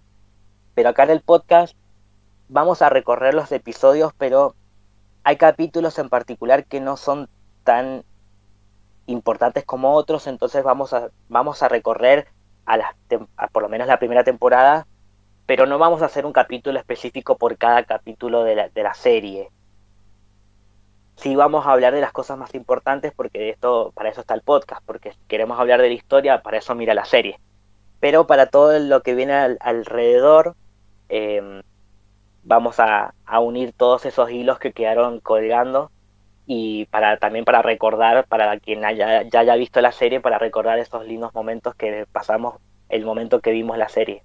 Pero 0.73 0.87
acá 0.87 1.03
en 1.03 1.09
el 1.09 1.19
podcast 1.19 1.75
vamos 2.47 2.81
a 2.81 2.87
recorrer 2.87 3.33
los 3.33 3.51
episodios, 3.51 4.13
pero 4.17 4.55
hay 5.25 5.35
capítulos 5.35 5.99
en 5.99 6.07
particular 6.07 6.63
que 6.63 6.79
no 6.79 6.95
son 6.95 7.27
tan 7.65 8.05
importantes 9.05 9.65
como 9.65 9.91
otros, 9.93 10.27
entonces 10.27 10.63
vamos 10.63 10.93
a, 10.93 11.09
vamos 11.27 11.61
a 11.61 11.67
recorrer 11.67 12.25
a, 12.65 12.77
las, 12.77 12.95
por 13.51 13.61
lo 13.61 13.67
menos 13.67 13.85
la 13.85 13.99
primera 13.99 14.23
temporada, 14.23 14.87
pero 15.45 15.65
no 15.65 15.77
vamos 15.77 16.01
a 16.01 16.05
hacer 16.05 16.25
un 16.25 16.31
capítulo 16.31 16.79
específico 16.79 17.37
por 17.37 17.57
cada 17.57 17.83
capítulo 17.83 18.45
de 18.45 18.55
la, 18.55 18.69
de 18.69 18.83
la 18.83 18.93
serie. 18.93 19.51
Sí 21.15 21.35
vamos 21.35 21.65
a 21.65 21.71
hablar 21.71 21.93
de 21.93 22.01
las 22.01 22.11
cosas 22.11 22.37
más 22.37 22.53
importantes 22.55 23.13
porque 23.15 23.49
esto, 23.49 23.91
para 23.95 24.09
eso 24.09 24.21
está 24.21 24.33
el 24.33 24.41
podcast, 24.41 24.83
porque 24.85 25.13
queremos 25.27 25.59
hablar 25.59 25.81
de 25.81 25.89
la 25.89 25.93
historia, 25.93 26.41
para 26.41 26.57
eso 26.57 26.73
mira 26.75 26.93
la 26.93 27.05
serie. 27.05 27.39
Pero 27.99 28.25
para 28.27 28.47
todo 28.47 28.77
lo 28.79 29.03
que 29.03 29.13
viene 29.13 29.33
alrededor, 29.59 30.55
em, 31.09 31.61
vamos 32.43 32.79
a, 32.79 33.13
a 33.25 33.39
unir 33.39 33.73
todos 33.73 34.05
esos 34.05 34.31
hilos 34.31 34.59
que 34.59 34.73
quedaron 34.73 35.19
colgando 35.19 35.91
y 36.45 36.85
para 36.87 37.17
también 37.17 37.45
para 37.45 37.61
recordar, 37.61 38.27
para 38.27 38.59
quien 38.59 38.83
haya, 38.83 39.23
ya 39.23 39.39
haya 39.39 39.55
visto 39.55 39.79
la 39.81 39.91
serie, 39.91 40.19
para 40.21 40.39
recordar 40.39 40.79
esos 40.79 41.05
lindos 41.05 41.33
momentos 41.33 41.75
que 41.75 42.05
pasamos 42.11 42.55
el 42.89 43.05
momento 43.05 43.39
que 43.41 43.51
vimos 43.51 43.77
la 43.77 43.89
serie. 43.89 44.23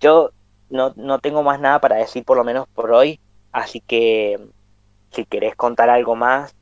Yo 0.00 0.30
no, 0.70 0.92
no 0.96 1.18
tengo 1.20 1.42
más 1.42 1.60
nada 1.60 1.80
para 1.80 1.96
decir 1.96 2.24
por 2.24 2.36
lo 2.36 2.44
menos 2.44 2.66
por 2.68 2.92
hoy, 2.92 3.20
así 3.52 3.80
que 3.80 4.40
si 5.14 5.24
querés 5.24 5.54
contar 5.56 5.90
algo 5.90 6.16
más. 6.16 6.54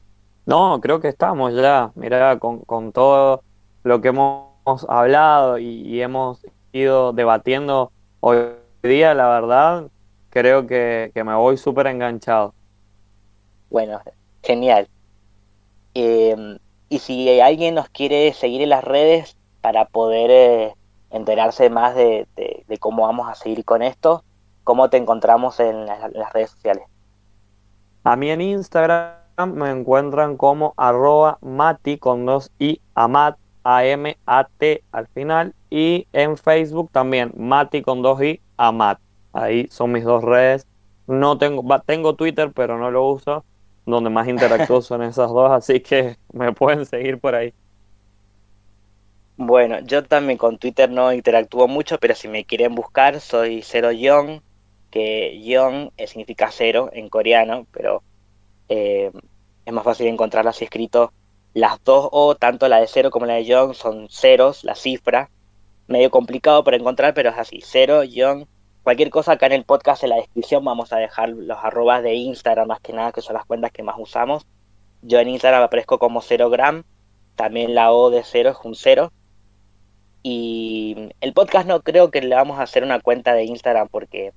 No, 0.46 0.80
creo 0.80 1.00
que 1.00 1.08
estamos 1.08 1.54
ya, 1.54 1.92
mira, 1.94 2.38
con, 2.38 2.60
con 2.60 2.92
todo 2.92 3.42
lo 3.84 4.00
que 4.00 4.08
hemos 4.08 4.48
hablado 4.88 5.58
y, 5.58 6.00
hemos 6.00 6.44
ido 6.72 7.12
debatiendo 7.12 7.92
hoy 8.20 8.38
día, 8.82 9.14
la 9.14 9.28
verdad, 9.28 9.88
creo 10.30 10.66
que, 10.66 11.10
que 11.14 11.24
me 11.24 11.34
voy 11.34 11.56
súper 11.56 11.86
enganchado. 11.86 12.54
Bueno, 13.70 14.00
Genial. 14.42 14.88
Em, 15.94 16.58
y 16.88 16.98
si 16.98 17.40
alguien 17.40 17.74
nos 17.74 17.88
quiere 17.88 18.32
seguir 18.32 18.62
en 18.62 18.70
las 18.70 18.84
redes 18.84 19.36
para 19.60 19.84
poder 19.86 20.30
eh, 20.30 20.74
enterarse 21.10 21.70
más 21.70 21.94
de, 21.94 22.26
cómo 22.80 23.04
vamos 23.04 23.28
a 23.28 23.34
seguir 23.34 23.64
con 23.64 23.82
esto, 23.82 24.24
¿cómo 24.64 24.90
te 24.90 24.96
encontramos 24.96 25.60
en 25.60 25.86
las, 25.86 26.32
redes 26.32 26.50
sociales? 26.50 26.84
A 28.04 28.16
mí 28.16 28.30
en 28.30 28.40
Instagram 28.40 29.12
me 29.54 29.70
encuentran 29.70 30.36
como 30.36 30.74
arroba 30.76 31.38
mati 31.40 31.98
con 31.98 32.26
dos 32.26 32.50
i 32.58 32.80
amat 32.94 33.36
a-m-a-t 33.64 34.82
al 34.90 35.06
final 35.08 35.54
y 35.70 36.06
en 36.12 36.36
Facebook 36.36 36.90
también 36.92 37.32
mati 37.36 37.82
con 37.82 38.02
dos 38.02 38.22
i 38.22 38.40
amat. 38.56 38.98
Ahí 39.32 39.68
son 39.70 39.92
mis 39.92 40.04
dos 40.04 40.22
redes. 40.22 40.66
No 41.06 41.38
tengo, 41.38 41.64
tengo 41.86 42.14
Twitter 42.14 42.52
pero 42.52 42.78
no 42.78 42.90
lo 42.90 43.08
uso 43.08 43.44
donde 43.86 44.10
más 44.10 44.28
interactúo 44.28 44.80
son 44.82 45.02
esas 45.02 45.30
dos, 45.30 45.50
así 45.50 45.80
que 45.80 46.16
me 46.32 46.52
pueden 46.52 46.86
seguir 46.86 47.18
por 47.18 47.34
ahí. 47.34 47.52
Bueno, 49.36 49.80
yo 49.80 50.04
también 50.04 50.38
con 50.38 50.58
Twitter 50.58 50.90
no 50.90 51.12
interactúo 51.12 51.66
mucho, 51.66 51.98
pero 51.98 52.14
si 52.14 52.28
me 52.28 52.44
quieren 52.44 52.74
buscar, 52.74 53.18
soy 53.20 53.62
Cero 53.62 53.90
Young 53.90 54.40
que 54.92 55.40
Young 55.42 55.90
significa 56.06 56.50
cero 56.52 56.90
en 56.92 57.08
coreano, 57.08 57.66
pero 57.72 58.04
eh, 58.68 59.10
es 59.64 59.72
más 59.72 59.84
fácil 59.84 60.06
encontrarla 60.06 60.50
así 60.50 60.64
escrito. 60.64 61.12
Las 61.54 61.82
dos 61.82 62.08
O, 62.12 62.36
tanto 62.36 62.68
la 62.68 62.78
de 62.78 62.86
cero 62.86 63.10
como 63.10 63.26
la 63.26 63.34
de 63.34 63.44
Young, 63.44 63.74
son 63.74 64.08
ceros, 64.10 64.62
la 64.64 64.74
cifra. 64.74 65.30
Medio 65.88 66.10
complicado 66.10 66.62
para 66.62 66.76
encontrar, 66.76 67.14
pero 67.14 67.30
es 67.30 67.38
así. 67.38 67.60
Cero, 67.64 68.04
Young. 68.04 68.46
Cualquier 68.82 69.10
cosa 69.10 69.32
acá 69.32 69.46
en 69.46 69.52
el 69.52 69.64
podcast, 69.64 70.02
en 70.04 70.10
la 70.10 70.16
descripción, 70.16 70.64
vamos 70.64 70.92
a 70.92 70.98
dejar 70.98 71.30
los 71.30 71.58
arrobas 71.58 72.02
de 72.02 72.14
Instagram, 72.14 72.68
más 72.68 72.80
que 72.80 72.92
nada, 72.92 73.12
que 73.12 73.22
son 73.22 73.34
las 73.34 73.46
cuentas 73.46 73.72
que 73.72 73.82
más 73.82 73.96
usamos. 73.98 74.46
Yo 75.02 75.18
en 75.20 75.28
Instagram 75.28 75.62
aparezco 75.62 75.98
como 75.98 76.20
0 76.20 76.50
gram. 76.50 76.84
También 77.36 77.74
la 77.74 77.92
O 77.92 78.10
de 78.10 78.22
cero 78.24 78.50
es 78.50 78.56
un 78.64 78.74
cero. 78.74 79.10
Y 80.22 81.10
el 81.20 81.32
podcast 81.32 81.66
no 81.66 81.82
creo 81.82 82.10
que 82.10 82.20
le 82.20 82.34
vamos 82.34 82.58
a 82.58 82.62
hacer 82.62 82.84
una 82.84 83.00
cuenta 83.00 83.34
de 83.34 83.44
Instagram 83.44 83.88
porque 83.88 84.32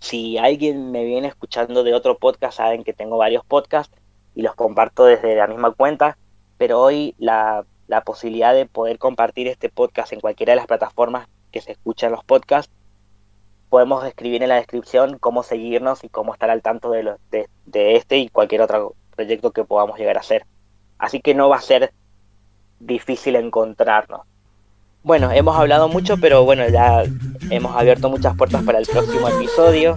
si 0.00 0.38
alguien 0.38 0.90
me 0.90 1.04
viene 1.04 1.28
escuchando 1.28 1.82
de 1.82 1.94
otro 1.94 2.18
podcast, 2.18 2.58
saben 2.58 2.84
que 2.84 2.92
tengo 2.92 3.18
varios 3.18 3.44
podcasts 3.44 3.96
y 4.34 4.42
los 4.42 4.54
comparto 4.54 5.04
desde 5.04 5.34
la 5.34 5.46
misma 5.46 5.72
cuenta, 5.72 6.16
pero 6.56 6.80
hoy 6.80 7.14
la, 7.18 7.64
posibilidad 8.04 8.54
de 8.54 8.66
poder 8.66 8.98
compartir 8.98 9.48
este 9.48 9.68
podcast 9.68 10.12
en 10.12 10.20
cualquiera 10.20 10.52
de 10.52 10.56
las 10.56 10.66
plataformas 10.66 11.28
que 11.50 11.60
se 11.60 11.72
escuchan 11.72 12.12
los 12.12 12.22
podcasts, 12.24 12.72
podemos 13.70 14.04
escribir 14.04 14.42
en 14.42 14.50
la 14.50 14.56
descripción 14.56 15.18
cómo 15.18 15.42
seguirnos 15.42 16.04
y 16.04 16.08
cómo 16.08 16.32
estar 16.32 16.50
al 16.50 16.62
tanto 16.62 16.90
de, 16.90 17.16
de, 17.30 17.48
de 17.66 17.96
este 17.96 18.18
y 18.18 18.28
cualquier 18.28 18.62
otro 18.62 18.94
proyecto 19.16 19.50
que 19.50 19.64
podamos 19.64 19.98
llegar 19.98 20.16
a 20.16 20.20
hacer. 20.20 20.46
Así 20.98 21.20
que 21.20 21.34
no 21.34 21.48
va 21.48 21.56
a 21.56 21.60
ser 21.60 21.92
difícil 22.78 23.36
encontrarnos. 23.36 24.22
Bueno, 25.02 25.30
hemos 25.32 25.56
hablado 25.56 25.88
mucho, 25.88 26.18
pero 26.18 26.44
bueno, 26.44 26.68
ya 26.68 27.04
hemos 27.50 27.76
abierto 27.76 28.10
muchas 28.10 28.36
puertas 28.36 28.62
para 28.64 28.78
el 28.78 28.86
próximo 28.86 29.28
episodio. 29.28 29.94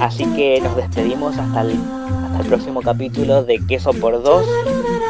Así 0.00 0.24
que 0.34 0.60
nos 0.60 0.74
despedimos 0.74 1.36
hasta 1.36 1.60
el, 1.60 1.78
hasta 2.24 2.40
el 2.40 2.46
próximo 2.46 2.80
capítulo 2.80 3.44
de 3.44 3.64
Queso 3.66 3.92
por 3.92 4.22
Dos. 4.22 4.46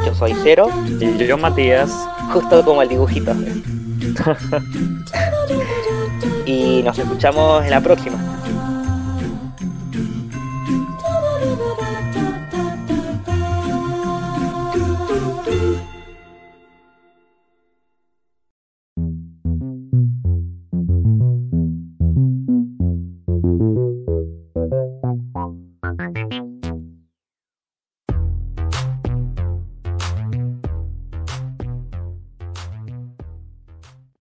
Yo 0.04 0.14
soy 0.14 0.34
Cero. 0.42 0.68
Y 1.00 1.26
yo, 1.26 1.38
Matías. 1.38 1.90
Justo 2.32 2.64
como 2.64 2.82
el 2.82 2.88
dibujito. 2.88 3.32
y 6.46 6.82
nos 6.82 6.98
escuchamos 6.98 7.64
en 7.64 7.70
la 7.70 7.80
próxima. 7.80 8.37